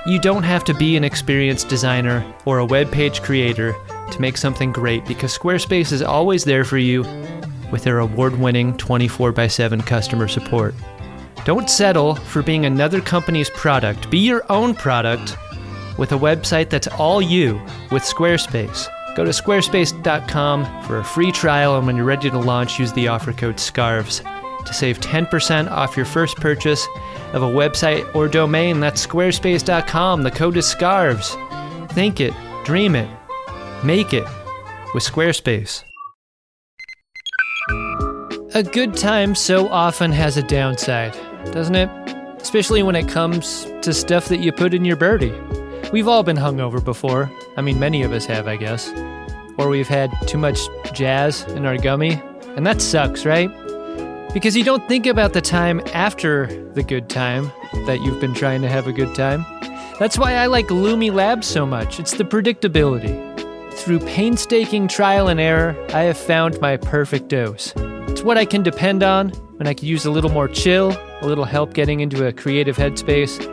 you 0.06 0.20
don't 0.20 0.44
have 0.44 0.66
to 0.66 0.74
be 0.74 0.98
an 0.98 1.06
experienced 1.06 1.70
designer 1.70 2.26
or 2.44 2.60
a 2.60 2.66
web 2.66 2.92
page 2.92 3.22
creator 3.22 3.74
to 4.12 4.20
make 4.20 4.36
something 4.36 4.74
great 4.74 5.06
because 5.06 5.38
Squarespace 5.38 5.94
is 5.94 6.02
always 6.02 6.44
there 6.44 6.66
for 6.66 6.78
you 6.78 7.04
with 7.72 7.86
their 7.86 8.00
award 8.00 8.38
winning 8.38 8.76
24 8.76 9.40
x 9.40 9.54
7 9.54 9.80
customer 9.80 10.28
support. 10.28 10.76
Don't 11.46 11.70
settle 11.70 12.16
for 12.16 12.44
being 12.44 12.66
another 12.66 13.00
company's 13.00 13.50
product. 13.52 14.12
Be 14.12 14.18
your 14.18 14.44
own 14.52 14.76
product 14.76 15.38
with 15.98 16.12
a 16.12 16.18
website 16.18 16.70
that's 16.70 16.88
all 16.88 17.22
you 17.22 17.62
with 17.92 18.04
Squarespace. 18.04 18.88
Go 19.16 19.24
to 19.24 19.32
squarespace.com 19.32 20.84
for 20.84 20.98
a 20.98 21.04
free 21.04 21.32
trial, 21.32 21.78
and 21.78 21.86
when 21.86 21.96
you're 21.96 22.06
ready 22.06 22.30
to 22.30 22.40
launch, 22.40 22.80
use 22.80 22.92
the 22.94 23.08
offer 23.08 23.32
code 23.32 23.60
SCARVES 23.60 24.24
to 24.66 24.74
save 24.74 25.00
10% 25.00 25.70
off 25.70 25.96
your 25.96 26.06
first 26.06 26.38
purchase 26.38 26.88
of 27.34 27.44
a 27.44 27.48
website 27.48 28.14
or 28.16 28.28
domain. 28.28 28.80
That's 28.80 29.06
squarespace.com. 29.06 30.24
The 30.24 30.32
code 30.32 30.58
is 30.58 30.66
SCARVES. 30.66 31.38
Think 31.92 32.20
it, 32.20 32.34
dream 32.66 32.96
it, 32.96 33.10
make 33.84 34.14
it 34.14 34.26
with 34.94 35.04
Squarespace. 35.04 35.84
A 38.56 38.64
good 38.64 38.96
time 38.96 39.36
so 39.36 39.68
often 39.68 40.12
has 40.12 40.38
a 40.38 40.44
downside, 40.44 41.14
doesn't 41.52 41.76
it? 41.76 41.90
Especially 42.40 42.84
when 42.84 42.96
it 42.96 43.08
comes 43.08 43.66
to 43.82 43.94
stuff 43.94 44.28
that 44.28 44.42
you 44.42 44.52
put 44.52 44.74
in 44.74 44.86
your 44.86 44.96
birdie. 44.96 45.34
We've 45.94 46.08
all 46.08 46.24
been 46.24 46.38
hungover 46.38 46.84
before. 46.84 47.32
I 47.56 47.62
mean, 47.62 47.80
many 47.80 48.02
of 48.02 48.14
us 48.14 48.26
have, 48.26 48.48
I 48.48 48.56
guess. 48.56 48.92
Or 49.60 49.70
we've 49.70 49.88
had 49.88 50.12
too 50.26 50.40
much 50.40 50.60
jazz 50.92 51.44
in 51.44 51.68
our 51.68 51.78
gummy. 51.78 52.20
And 52.56 52.66
that 52.66 52.82
sucks, 52.82 53.28
right? 53.28 53.48
Because 54.34 54.58
you 54.58 54.64
don't 54.64 54.88
think 54.88 55.06
about 55.06 55.34
the 55.34 55.42
time 55.42 55.82
after 55.94 56.48
the 56.74 56.82
good 56.82 57.10
time 57.10 57.52
that 57.86 58.02
you've 58.02 58.20
been 58.20 58.34
trying 58.34 58.64
to 58.64 58.70
have 58.70 58.88
a 58.88 58.92
good 58.92 59.14
time. 59.14 59.46
That's 60.00 60.18
why 60.18 60.34
I 60.34 60.48
like 60.48 60.66
Lumi 60.70 61.14
Labs 61.14 61.46
so 61.46 61.64
much. 61.64 62.00
It's 62.00 62.16
the 62.16 62.24
predictability. 62.24 63.14
Through 63.74 64.00
painstaking 64.00 64.88
trial 64.88 65.28
and 65.28 65.40
error, 65.40 65.78
I 65.90 66.02
have 66.02 66.18
found 66.18 66.60
my 66.60 66.76
perfect 66.76 67.28
dose. 67.28 67.72
It's 68.08 68.24
what 68.24 68.40
I 68.40 68.46
can 68.46 68.64
depend 68.64 69.04
on 69.04 69.30
when 69.30 69.68
I 69.68 69.76
can 69.76 69.88
use 69.88 70.06
a 70.06 70.12
little 70.12 70.32
more 70.32 70.48
chill, 70.48 70.98
a 71.22 71.28
little 71.28 71.46
help 71.46 71.76
getting 71.76 72.00
into 72.00 72.26
a 72.26 72.34
creative 72.34 72.78
headspace, 72.78 73.53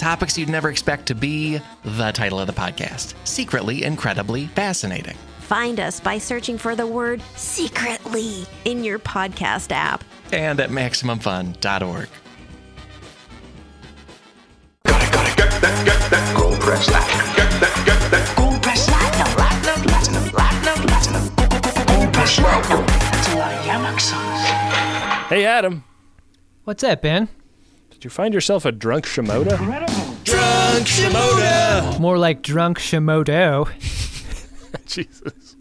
Topics 0.00 0.38
you'd 0.38 0.48
never 0.48 0.70
expect 0.70 1.04
to 1.08 1.14
be 1.14 1.60
the 1.84 2.10
title 2.12 2.40
of 2.40 2.46
the 2.46 2.54
podcast 2.54 3.12
Secretly 3.24 3.84
Incredibly 3.84 4.46
Fascinating. 4.46 5.14
Find 5.40 5.78
us 5.78 6.00
by 6.00 6.16
searching 6.16 6.56
for 6.56 6.74
the 6.74 6.86
word 6.86 7.20
secretly 7.36 8.46
in 8.64 8.82
your 8.82 8.98
podcast 8.98 9.72
app 9.72 10.02
and 10.32 10.58
at 10.58 10.70
MaximumFun.org. 10.70 12.08
Press 16.60 16.86
that. 16.86 17.06
Press 18.62 18.86
platinum, 18.86 19.34
platinum, 19.34 20.30
platinum, 20.30 20.30
platinum, 20.30 21.28
platinum. 21.36 22.12
Press 22.12 22.38
platinum. 22.38 22.86
Hey, 25.28 25.44
Adam. 25.44 25.84
What's 26.64 26.80
that, 26.80 27.02
Ben? 27.02 27.28
Did 28.00 28.06
you 28.06 28.10
find 28.12 28.32
yourself 28.32 28.64
a 28.64 28.72
drunk 28.72 29.04
Shimoda? 29.04 29.58
Drunk 30.24 30.86
Shimoda! 30.86 32.00
More 32.00 32.16
like 32.16 32.40
drunk 32.40 32.78
Shimodo. 32.78 33.68
Jesus. 34.86 35.56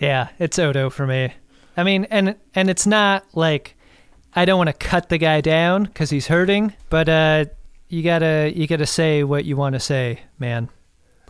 Yeah, 0.00 0.30
it's 0.40 0.58
Odo 0.58 0.90
for 0.90 1.06
me. 1.06 1.32
I 1.76 1.84
mean, 1.84 2.08
and 2.10 2.34
and 2.56 2.68
it's 2.68 2.88
not 2.88 3.24
like 3.34 3.76
I 4.34 4.44
don't 4.44 4.58
want 4.58 4.66
to 4.70 4.72
cut 4.72 5.10
the 5.10 5.18
guy 5.18 5.40
down 5.40 5.84
because 5.84 6.10
he's 6.10 6.26
hurting, 6.26 6.74
but 6.90 7.08
uh, 7.08 7.44
you 7.86 8.02
gotta 8.02 8.52
you 8.52 8.66
gotta 8.66 8.84
say 8.84 9.22
what 9.22 9.44
you 9.44 9.56
want 9.56 9.74
to 9.74 9.80
say, 9.80 10.22
man. 10.40 10.70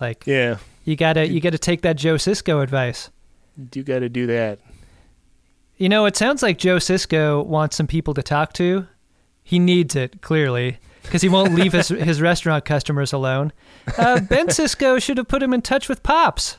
Like, 0.00 0.26
yeah, 0.26 0.56
you 0.86 0.96
gotta 0.96 1.28
you 1.28 1.38
gotta 1.42 1.58
take 1.58 1.82
that 1.82 1.96
Joe 1.96 2.14
Sisko 2.14 2.62
advice. 2.62 3.10
You 3.74 3.82
gotta 3.82 4.08
do 4.08 4.26
that. 4.28 4.58
You 5.76 5.90
know, 5.90 6.06
it 6.06 6.16
sounds 6.16 6.42
like 6.42 6.56
Joe 6.56 6.76
Sisko 6.78 7.44
wants 7.44 7.76
some 7.76 7.86
people 7.86 8.14
to 8.14 8.22
talk 8.22 8.54
to. 8.54 8.86
He 9.42 9.58
needs 9.58 9.96
it 9.96 10.22
clearly 10.22 10.78
because 11.02 11.22
he 11.22 11.28
won't 11.28 11.54
leave 11.54 11.72
his 11.72 11.88
his 11.88 12.20
restaurant 12.20 12.64
customers 12.64 13.12
alone. 13.12 13.52
Uh, 13.98 14.20
ben 14.20 14.46
Sisko 14.48 15.02
should 15.02 15.18
have 15.18 15.28
put 15.28 15.42
him 15.42 15.52
in 15.52 15.62
touch 15.62 15.88
with 15.88 16.02
Pops. 16.02 16.58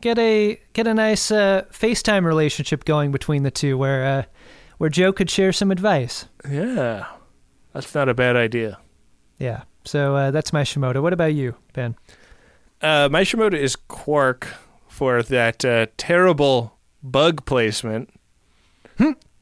Get 0.00 0.18
a 0.18 0.60
get 0.72 0.86
a 0.86 0.94
nice 0.94 1.30
uh, 1.30 1.64
FaceTime 1.70 2.24
relationship 2.24 2.84
going 2.84 3.12
between 3.12 3.42
the 3.42 3.50
two, 3.50 3.76
where 3.76 4.04
uh, 4.04 4.22
where 4.78 4.90
Joe 4.90 5.12
could 5.12 5.30
share 5.30 5.52
some 5.52 5.70
advice. 5.70 6.26
Yeah, 6.48 7.06
that's 7.72 7.94
not 7.94 8.08
a 8.08 8.14
bad 8.14 8.36
idea. 8.36 8.78
Yeah. 9.38 9.62
So 9.84 10.14
uh, 10.16 10.30
that's 10.30 10.52
my 10.52 10.62
Shimoda. 10.62 11.02
What 11.02 11.12
about 11.12 11.34
you, 11.34 11.54
Ben? 11.72 11.96
Uh, 12.82 13.08
my 13.10 13.22
Shimoda 13.22 13.54
is 13.54 13.76
Quark 13.76 14.48
for 14.88 15.22
that 15.22 15.64
uh, 15.64 15.86
terrible 15.96 16.78
bug 17.02 17.44
placement. 17.46 18.10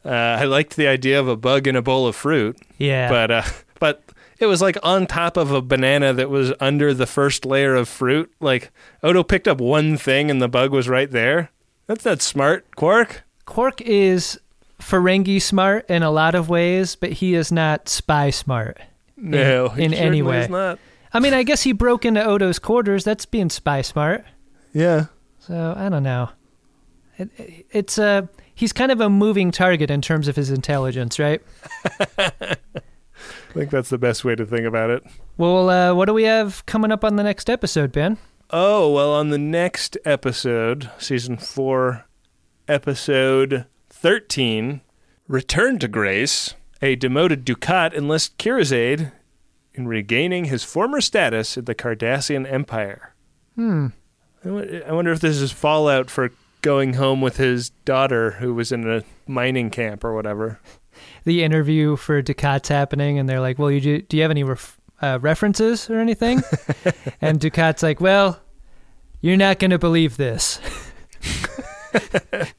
Uh, 0.05 0.11
I 0.11 0.45
liked 0.45 0.77
the 0.77 0.87
idea 0.87 1.19
of 1.21 1.29
a 1.29 1.37
bug 1.37 1.67
in 1.67 1.77
a 1.77 1.83
bowl 1.83 2.07
of 2.07 2.17
fruit. 2.17 2.57
Yeah. 2.79 3.09
But 3.09 3.31
uh, 3.31 3.43
but 3.81 4.03
it 4.39 4.47
was 4.47 4.63
like 4.63 4.77
on 4.83 5.07
top 5.07 5.37
of 5.37 5.51
a 5.53 5.61
banana 5.61 6.13
that 6.13 6.31
was 6.31 6.53
under 6.61 6.95
the 6.95 7.07
first 7.07 7.45
layer 7.45 7.75
of 7.75 7.89
fruit. 7.89 8.33
Like 8.41 8.71
Odo 9.03 9.23
picked 9.23 9.49
up 9.49 9.61
one 9.61 9.97
thing 9.97 10.31
and 10.31 10.41
the 10.41 10.49
bug 10.49 10.73
was 10.73 10.89
right 10.89 11.11
there. 11.11 11.51
That's 11.87 12.05
not 12.05 12.23
smart, 12.23 12.77
Quark. 12.77 13.23
Quark 13.47 13.81
is 13.81 14.39
Ferengi 14.79 15.41
smart 15.41 15.89
in 15.91 16.03
a 16.03 16.11
lot 16.11 16.35
of 16.35 16.49
ways, 16.49 16.95
but 16.97 17.13
he 17.13 17.35
is 17.35 17.51
not 17.51 17.89
spy 17.89 18.31
smart. 18.31 18.79
in- 19.17 19.31
No, 19.31 19.69
he 19.71 19.85
in, 19.85 19.95
any 19.95 20.23
way. 20.23 20.47
not. 20.49 20.79
I 21.13 21.21
mean, 21.21 21.33
I 21.35 21.43
guess 21.43 21.63
he 21.63 21.73
broke 21.73 22.05
into 22.05 22.23
Odo's 22.23 22.59
quarters. 22.59 23.03
That's 23.05 23.25
being 23.27 23.49
spy 23.51 23.81
smart. 23.83 24.25
Yeah. 24.75 25.07
So 25.41 25.75
I 25.77 25.89
don't 25.89 26.03
know. 26.03 26.29
It, 27.17 27.31
it- 27.39 27.67
it's 27.71 27.99
a 27.99 28.29
he's 28.59 28.73
kind 28.73 28.91
of 28.91 29.01
a 29.01 29.09
moving 29.09 29.53
target 29.53 29.89
in 29.89 30.03
terms 30.03 30.27
of 30.27 30.35
his 30.35 30.51
intelligence, 30.51 31.19
right? 31.21 31.41
I 32.19 32.57
think 33.55 33.71
that's 33.71 33.89
the 33.89 33.99
best 33.99 34.25
way 34.25 34.35
to 34.35 34.45
think 34.45 34.67
about 34.67 34.91
it. 34.91 35.05
Well, 35.37 35.71
uh, 35.71 35.95
what 35.95 36.07
do 36.07 36.13
we 36.15 36.25
have 36.25 36.67
coming 36.67 36.91
up 36.91 37.05
on 37.05 37.15
the 37.15 37.23
next 37.23 37.49
episode, 37.49 37.93
Ben? 37.93 38.19
Oh, 38.51 38.93
well, 38.93 39.13
on 39.13 39.31
the 39.31 39.39
next 39.39 39.97
episode, 40.05 40.91
season 40.99 41.37
four, 41.37 42.07
episode 42.67 43.67
13, 43.91 44.81
Return 45.29 45.79
to 45.79 45.87
Grace, 45.87 46.55
a 46.83 46.97
demoted 46.97 47.45
Dukat 47.45 47.95
enlists 47.95 48.35
Kira's 48.39 48.73
aid 48.73 49.13
in 49.73 49.87
regaining 49.87 50.47
his 50.47 50.65
former 50.65 51.01
status 51.01 51.57
in 51.57 51.67
the 51.67 51.75
Cardassian 51.77 52.51
Empire. 52.51 53.15
Hmm. 53.55 53.89
I 54.45 54.83
I 54.89 54.93
wonder 54.93 55.13
if 55.13 55.21
this 55.21 55.37
is 55.37 55.53
fallout 55.53 56.11
for 56.11 56.31
going 56.63 56.95
home 56.95 57.21
with 57.21 57.37
his 57.37 57.71
daughter 57.85 58.33
who 58.33 58.55
was 58.55 58.73
in 58.73 58.89
a 58.89 59.03
mining 59.27 59.71
camp 59.71 60.05
or 60.05 60.15
whatever. 60.15 60.61
The 61.25 61.43
interview 61.43 61.97
for 61.97 62.23
Dukat's 62.23 62.69
happening, 62.69 63.19
and 63.19 63.29
they're 63.29 63.41
like, 63.41 63.59
"Well, 63.59 63.71
you 63.71 63.81
do, 63.81 64.03
do 64.03 64.17
you 64.17 64.23
have 64.23 64.31
any 64.31 64.45
ref, 64.45 64.81
uh, 65.01 65.19
references 65.21 65.89
or 65.89 65.99
anything?" 65.99 66.43
and 67.21 67.39
Dukat's 67.39 67.83
like, 67.83 68.01
"Well, 68.01 68.41
you're 69.21 69.37
not 69.37 69.59
going 69.59 69.71
to 69.71 69.79
believe 69.79 70.17
this." 70.17 70.61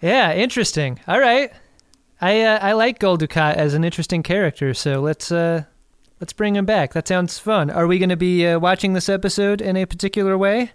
yeah, 0.00 0.32
interesting. 0.32 1.00
All 1.06 1.20
right, 1.20 1.52
I 2.20 2.42
uh, 2.42 2.58
I 2.62 2.72
like 2.72 2.98
Gul 2.98 3.18
Dukat 3.18 3.56
as 3.56 3.74
an 3.74 3.84
interesting 3.84 4.22
character, 4.22 4.72
so 4.72 5.00
let's 5.00 5.30
uh, 5.30 5.64
let's 6.20 6.32
bring 6.32 6.56
him 6.56 6.64
back. 6.64 6.94
That 6.94 7.06
sounds 7.08 7.38
fun. 7.38 7.70
Are 7.70 7.86
we 7.86 7.98
going 7.98 8.08
to 8.08 8.16
be 8.16 8.46
uh, 8.46 8.58
watching 8.58 8.94
this 8.94 9.08
episode 9.08 9.60
in 9.60 9.76
a 9.76 9.84
particular 9.84 10.38
way? 10.38 10.72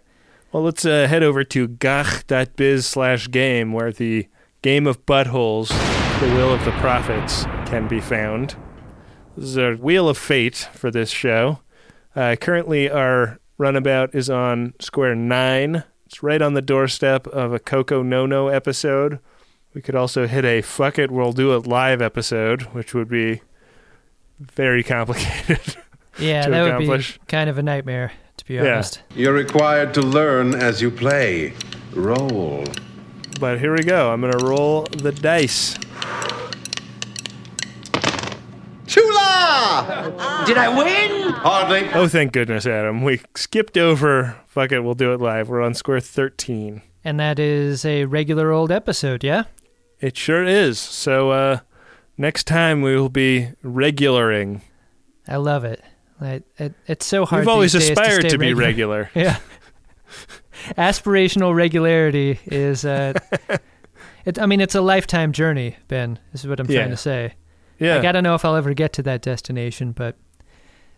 Well, 0.51 0.63
let's 0.63 0.85
uh, 0.85 1.07
head 1.07 1.23
over 1.23 1.45
to 1.45 1.67
gagh.biz 1.67 2.85
slash 2.85 3.31
game, 3.31 3.71
where 3.71 3.93
the 3.93 4.27
game 4.61 4.85
of 4.85 5.05
buttholes, 5.05 5.69
the 6.19 6.27
will 6.35 6.53
of 6.53 6.65
the 6.65 6.71
prophets, 6.71 7.45
can 7.67 7.87
be 7.87 8.01
found. 8.01 8.55
This 9.37 9.45
is 9.45 9.57
a 9.57 9.75
wheel 9.75 10.09
of 10.09 10.17
fate 10.17 10.67
for 10.73 10.91
this 10.91 11.09
show. 11.09 11.59
Uh, 12.17 12.35
currently, 12.35 12.89
our 12.89 13.39
runabout 13.57 14.13
is 14.13 14.29
on 14.29 14.73
square 14.81 15.15
nine. 15.15 15.85
It's 16.05 16.21
right 16.21 16.41
on 16.41 16.53
the 16.53 16.61
doorstep 16.61 17.27
of 17.27 17.53
a 17.53 17.59
Coco 17.59 18.03
No 18.03 18.25
No 18.25 18.49
episode. 18.49 19.19
We 19.73 19.81
could 19.81 19.95
also 19.95 20.27
hit 20.27 20.43
a 20.43 20.61
fuck 20.61 20.99
it, 20.99 21.11
we'll 21.11 21.31
do 21.31 21.55
it 21.55 21.65
live 21.65 22.01
episode, 22.01 22.63
which 22.73 22.93
would 22.93 23.07
be 23.07 23.41
very 24.37 24.83
complicated. 24.83 25.77
Yeah, 26.19 26.43
to 26.43 26.51
that 26.51 26.79
would 26.79 26.99
be 26.99 27.05
kind 27.29 27.49
of 27.49 27.57
a 27.57 27.63
nightmare, 27.63 28.11
to 28.41 28.47
be 28.47 28.55
Yeah. 28.55 28.73
honest. 28.73 29.01
You're 29.15 29.33
required 29.33 29.93
to 29.93 30.01
learn 30.01 30.53
as 30.55 30.81
you 30.81 30.89
play. 30.91 31.53
Roll. 31.93 32.65
But 33.39 33.59
here 33.59 33.73
we 33.75 33.83
go. 33.83 34.11
I'm 34.11 34.21
going 34.21 34.33
to 34.37 34.45
roll 34.45 34.83
the 34.91 35.11
dice. 35.11 35.77
Chula! 38.87 40.43
Did 40.45 40.57
I 40.57 40.67
win? 40.75 41.31
Hardly. 41.33 41.87
Oh, 41.93 42.07
thank 42.07 42.33
goodness, 42.33 42.65
Adam. 42.65 43.03
We 43.03 43.21
skipped 43.35 43.77
over. 43.77 44.37
Fuck 44.47 44.71
it, 44.71 44.81
we'll 44.81 44.95
do 44.95 45.13
it 45.13 45.21
live. 45.21 45.47
We're 45.49 45.61
on 45.61 45.73
square 45.73 45.99
13. 46.01 46.81
And 47.03 47.19
that 47.19 47.39
is 47.39 47.85
a 47.85 48.05
regular 48.05 48.51
old 48.51 48.71
episode, 48.71 49.23
yeah? 49.23 49.43
It 49.99 50.17
sure 50.17 50.43
is. 50.43 50.77
So, 50.79 51.31
uh, 51.31 51.59
next 52.17 52.45
time 52.47 52.81
we 52.81 52.95
will 52.95 53.09
be 53.09 53.49
regularing 53.63 54.61
I 55.27 55.37
love 55.37 55.63
it. 55.63 55.81
I, 56.21 56.41
it 56.57 56.73
it's 56.87 57.05
so 57.05 57.25
hard. 57.25 57.41
You've 57.41 57.49
always 57.49 57.73
aspired 57.75 58.21
stay 58.21 58.29
to 58.29 58.37
be 58.37 58.53
regular. 58.53 59.09
Yeah. 59.15 59.37
Aspirational 60.77 61.55
regularity 61.55 62.39
is. 62.45 62.85
Uh, 62.85 63.13
it, 64.25 64.37
I 64.39 64.45
mean, 64.45 64.61
it's 64.61 64.75
a 64.75 64.81
lifetime 64.81 65.31
journey, 65.31 65.77
Ben. 65.87 66.19
This 66.31 66.43
Is 66.43 66.47
what 66.49 66.59
I'm 66.59 66.69
Yeah. 66.69 66.79
trying 66.79 66.91
to 66.91 66.97
say. 66.97 67.33
Yeah. 67.79 67.97
I 67.97 68.01
gotta 68.01 68.21
know 68.21 68.35
if 68.35 68.45
I'll 68.45 68.55
ever 68.55 68.73
get 68.73 68.93
to 68.93 69.03
that 69.03 69.21
destination, 69.21 69.91
but 69.91 70.15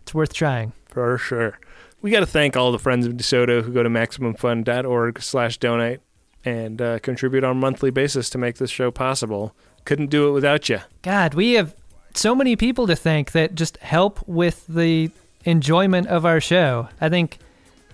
it's 0.02 0.12
worth 0.12 0.34
trying. 0.34 0.72
For 0.88 1.16
sure. 1.16 1.58
We 2.02 2.10
got 2.10 2.20
to 2.20 2.26
thank 2.26 2.54
all 2.54 2.70
the 2.70 2.78
friends 2.78 3.06
of 3.06 3.14
DeSoto 3.14 3.62
who 3.62 3.72
go 3.72 3.82
to 3.82 3.88
MaximumFun.org 3.88 5.22
slash 5.22 5.56
donate 5.56 6.00
and 6.44 6.82
uh, 6.82 6.98
contribute 6.98 7.42
on 7.44 7.52
a 7.52 7.54
monthly 7.54 7.90
basis 7.90 8.28
to 8.30 8.36
make 8.38 8.58
this 8.58 8.68
show 8.68 8.90
possible. 8.90 9.56
Couldn't 9.86 10.10
do 10.10 10.28
it 10.28 10.32
without 10.32 10.68
you. 10.68 10.80
God, 11.00 11.32
we 11.32 11.52
have 11.54 11.74
so 12.14 12.34
many 12.34 12.56
people 12.56 12.86
to 12.86 12.96
thank 12.96 13.32
that 13.32 13.54
just 13.54 13.76
help 13.78 14.26
with 14.26 14.66
the 14.66 15.10
enjoyment 15.44 16.06
of 16.08 16.24
our 16.24 16.40
show. 16.40 16.88
I 17.00 17.08
think 17.08 17.38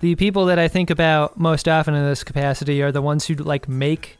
the 0.00 0.14
people 0.14 0.46
that 0.46 0.58
I 0.58 0.68
think 0.68 0.90
about 0.90 1.38
most 1.38 1.68
often 1.68 1.94
in 1.94 2.04
this 2.04 2.24
capacity 2.24 2.82
are 2.82 2.92
the 2.92 3.02
ones 3.02 3.26
who 3.26 3.34
like 3.34 3.68
make 3.68 4.18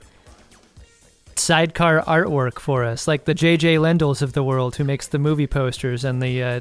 sidecar 1.36 2.02
artwork 2.02 2.59
for 2.59 2.85
us, 2.85 3.09
like 3.09 3.24
the 3.24 3.35
J.J. 3.35 3.78
Lendels 3.78 4.22
of 4.22 4.32
the 4.32 4.43
world 4.43 4.77
who 4.77 4.85
makes 4.85 5.09
the 5.09 5.18
movie 5.18 5.47
posters 5.47 6.05
and 6.05 6.22
the 6.22 6.43
uh, 6.43 6.60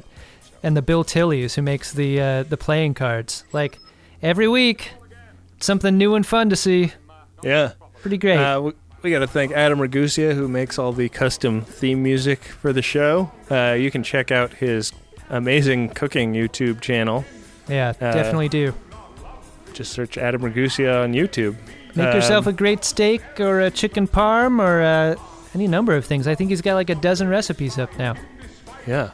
and 0.62 0.76
the 0.76 0.82
Bill 0.82 1.04
Tillys 1.04 1.54
who 1.54 1.62
makes 1.62 1.92
the 1.92 2.20
uh, 2.20 2.42
the 2.44 2.56
playing 2.56 2.94
cards. 2.94 3.44
Like 3.52 3.78
every 4.22 4.48
week, 4.48 4.92
something 5.60 5.96
new 5.96 6.14
and 6.14 6.26
fun 6.26 6.50
to 6.50 6.56
see. 6.56 6.92
Yeah. 7.42 7.72
Pretty 8.00 8.18
great. 8.18 8.38
Uh, 8.38 8.60
we 8.60 8.72
we 9.02 9.10
got 9.10 9.20
to 9.20 9.26
thank 9.26 9.52
Adam 9.52 9.78
Ragusea, 9.78 10.34
who 10.34 10.48
makes 10.48 10.78
all 10.78 10.92
the 10.92 11.08
custom 11.08 11.62
theme 11.62 12.02
music 12.02 12.42
for 12.44 12.72
the 12.72 12.82
show. 12.82 13.30
Uh, 13.50 13.72
you 13.78 13.90
can 13.90 14.02
check 14.02 14.30
out 14.30 14.54
his 14.54 14.92
amazing 15.28 15.88
cooking 15.90 16.32
YouTube 16.34 16.80
channel. 16.80 17.24
Yeah, 17.68 17.90
Uh, 18.00 18.12
definitely 18.12 18.48
do. 18.48 18.74
Just 19.72 19.92
search 19.92 20.18
Adam 20.18 20.42
Ragusea 20.42 21.04
on 21.04 21.12
YouTube. 21.14 21.56
Make 21.94 22.14
yourself 22.14 22.46
Um, 22.46 22.54
a 22.54 22.56
great 22.56 22.84
steak 22.84 23.22
or 23.40 23.60
a 23.60 23.70
chicken 23.70 24.06
parm 24.06 24.60
or 24.60 24.82
uh, 24.82 25.14
any 25.54 25.66
number 25.66 25.94
of 25.96 26.04
things. 26.04 26.26
I 26.28 26.34
think 26.34 26.50
he's 26.50 26.60
got 26.62 26.74
like 26.74 26.90
a 26.90 26.94
dozen 26.94 27.28
recipes 27.28 27.78
up 27.78 27.96
now. 27.98 28.14
Yeah. 28.86 29.10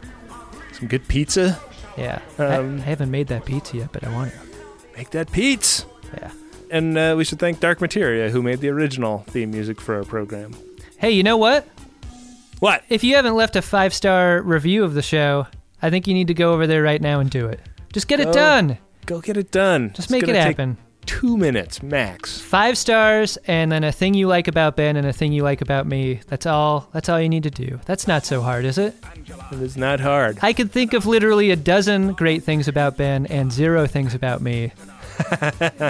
Some 0.72 0.88
good 0.88 1.06
pizza. 1.08 1.58
Yeah. 1.96 2.18
I, 2.38 2.44
Um, 2.56 2.78
I 2.78 2.82
haven't 2.82 3.10
made 3.10 3.28
that 3.28 3.44
pizza 3.44 3.76
yet, 3.78 3.92
but 3.92 4.04
I 4.04 4.12
want 4.12 4.32
to. 4.32 4.38
Make 4.96 5.10
that 5.10 5.30
pizza. 5.32 5.84
Yeah. 6.16 6.30
And 6.70 6.96
uh, 6.98 7.14
we 7.16 7.24
should 7.24 7.38
thank 7.38 7.60
Dark 7.60 7.80
Materia, 7.80 8.30
who 8.30 8.42
made 8.42 8.60
the 8.60 8.68
original 8.68 9.24
theme 9.28 9.50
music 9.50 9.80
for 9.80 9.94
our 9.94 10.04
program. 10.04 10.54
Hey, 10.98 11.10
you 11.10 11.22
know 11.22 11.36
what? 11.36 11.66
What? 12.60 12.82
If 12.88 13.04
you 13.04 13.16
haven't 13.16 13.34
left 13.34 13.56
a 13.56 13.62
five 13.62 13.92
star 13.92 14.42
review 14.42 14.82
of 14.84 14.94
the 14.94 15.02
show, 15.02 15.46
I 15.82 15.90
think 15.90 16.06
you 16.06 16.14
need 16.14 16.28
to 16.28 16.34
go 16.34 16.52
over 16.52 16.66
there 16.66 16.82
right 16.82 17.00
now 17.00 17.20
and 17.20 17.30
do 17.30 17.46
it. 17.46 17.60
Just 17.92 18.08
get 18.08 18.20
it 18.20 18.32
done. 18.32 18.78
Go 19.04 19.20
get 19.20 19.36
it 19.36 19.50
done. 19.50 19.90
Just 19.90 20.06
It's 20.06 20.10
make 20.10 20.28
it 20.28 20.34
happen. 20.34 20.78
Two 21.04 21.36
minutes 21.36 21.82
max. 21.82 22.40
Five 22.40 22.76
stars 22.76 23.38
and 23.46 23.70
then 23.70 23.84
a 23.84 23.92
thing 23.92 24.14
you 24.14 24.26
like 24.26 24.48
about 24.48 24.74
Ben 24.74 24.96
and 24.96 25.06
a 25.06 25.12
thing 25.12 25.32
you 25.32 25.44
like 25.44 25.60
about 25.60 25.86
me. 25.86 26.20
That's 26.26 26.46
all. 26.46 26.88
That's 26.92 27.08
all 27.08 27.20
you 27.20 27.28
need 27.28 27.44
to 27.44 27.50
do. 27.50 27.78
That's 27.86 28.08
not 28.08 28.26
so 28.26 28.42
hard, 28.42 28.64
is 28.64 28.76
it? 28.76 28.96
It 29.52 29.62
is 29.62 29.76
not 29.76 30.00
hard. 30.00 30.38
I 30.42 30.52
could 30.52 30.72
think 30.72 30.94
of 30.94 31.06
literally 31.06 31.52
a 31.52 31.56
dozen 31.56 32.14
great 32.14 32.42
things 32.42 32.66
about 32.66 32.96
Ben 32.96 33.26
and 33.26 33.52
zero 33.52 33.86
things 33.86 34.14
about 34.14 34.40
me. 34.42 34.72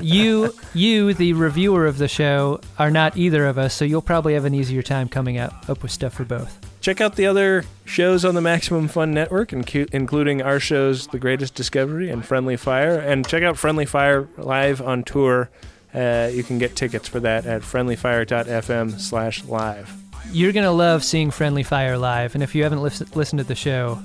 You, 0.02 0.54
you, 0.74 1.14
the 1.14 1.32
reviewer 1.32 1.86
of 1.86 1.98
the 1.98 2.08
show, 2.08 2.60
are 2.78 2.90
not 2.90 3.16
either 3.16 3.46
of 3.46 3.58
us, 3.58 3.74
so 3.74 3.84
you'll 3.84 4.02
probably 4.02 4.34
have 4.34 4.44
an 4.44 4.54
easier 4.54 4.82
time 4.82 5.08
coming 5.08 5.38
out 5.38 5.68
up 5.68 5.82
with 5.82 5.92
stuff 5.92 6.14
for 6.14 6.24
both. 6.24 6.58
Check 6.80 7.00
out 7.00 7.16
the 7.16 7.26
other 7.26 7.64
shows 7.84 8.24
on 8.24 8.34
the 8.34 8.40
Maximum 8.40 8.86
Fun 8.88 9.12
Network, 9.12 9.52
including 9.52 10.42
our 10.42 10.60
shows, 10.60 11.08
The 11.08 11.18
Greatest 11.18 11.54
Discovery 11.54 12.10
and 12.10 12.24
Friendly 12.24 12.56
Fire. 12.56 12.98
And 12.98 13.26
check 13.26 13.42
out 13.42 13.58
Friendly 13.58 13.86
Fire 13.86 14.28
live 14.36 14.80
on 14.80 15.02
tour. 15.02 15.50
Uh, 15.92 16.30
you 16.32 16.44
can 16.44 16.58
get 16.58 16.76
tickets 16.76 17.08
for 17.08 17.20
that 17.20 17.46
at 17.46 17.62
friendlyfire.fm 17.62 19.00
slash 19.00 19.44
live. 19.44 19.92
You're 20.30 20.52
gonna 20.52 20.72
love 20.72 21.02
seeing 21.04 21.30
Friendly 21.30 21.62
Fire 21.62 21.96
live, 21.96 22.34
and 22.34 22.42
if 22.42 22.54
you 22.54 22.62
haven't 22.64 22.82
lis- 22.82 23.14
listened 23.16 23.38
to 23.38 23.44
the 23.44 23.54
show 23.54 23.98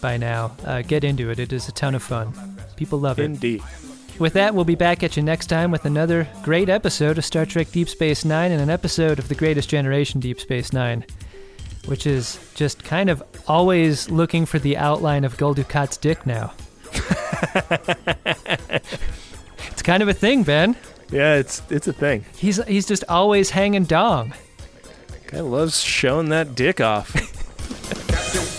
by 0.00 0.16
now, 0.16 0.56
uh, 0.64 0.82
get 0.82 1.02
into 1.04 1.30
it. 1.30 1.38
It 1.38 1.52
is 1.52 1.68
a 1.68 1.72
ton 1.72 1.94
of 1.94 2.02
fun. 2.02 2.32
People 2.76 3.00
love 3.00 3.18
it. 3.18 3.24
Indeed. 3.24 3.62
With 4.18 4.34
that, 4.34 4.54
we'll 4.54 4.64
be 4.64 4.74
back 4.74 5.02
at 5.02 5.16
you 5.16 5.22
next 5.22 5.46
time 5.46 5.70
with 5.70 5.84
another 5.84 6.28
great 6.42 6.68
episode 6.68 7.18
of 7.18 7.24
Star 7.24 7.44
Trek 7.44 7.70
Deep 7.72 7.88
Space 7.88 8.24
Nine 8.24 8.52
and 8.52 8.60
an 8.60 8.70
episode 8.70 9.18
of 9.18 9.28
The 9.28 9.34
Greatest 9.34 9.68
Generation 9.68 10.20
Deep 10.20 10.38
Space 10.38 10.72
Nine, 10.72 11.04
which 11.86 12.06
is 12.06 12.38
just 12.54 12.84
kind 12.84 13.10
of 13.10 13.22
always 13.48 14.08
looking 14.10 14.46
for 14.46 14.58
the 14.58 14.76
outline 14.76 15.24
of 15.24 15.36
Gul 15.38 15.54
Dukat's 15.54 15.96
dick 15.96 16.24
now. 16.26 16.52
it's 19.72 19.82
kind 19.82 20.02
of 20.02 20.08
a 20.08 20.14
thing, 20.14 20.44
Ben. 20.44 20.76
Yeah, 21.10 21.34
it's 21.34 21.62
it's 21.68 21.88
a 21.88 21.92
thing. 21.92 22.24
He's 22.36 22.62
he's 22.64 22.86
just 22.86 23.04
always 23.08 23.50
hanging 23.50 23.84
dong. 23.84 24.34
Guy 25.26 25.40
loves 25.40 25.80
showing 25.82 26.28
that 26.28 26.54
dick 26.54 26.80
off. 26.80 27.12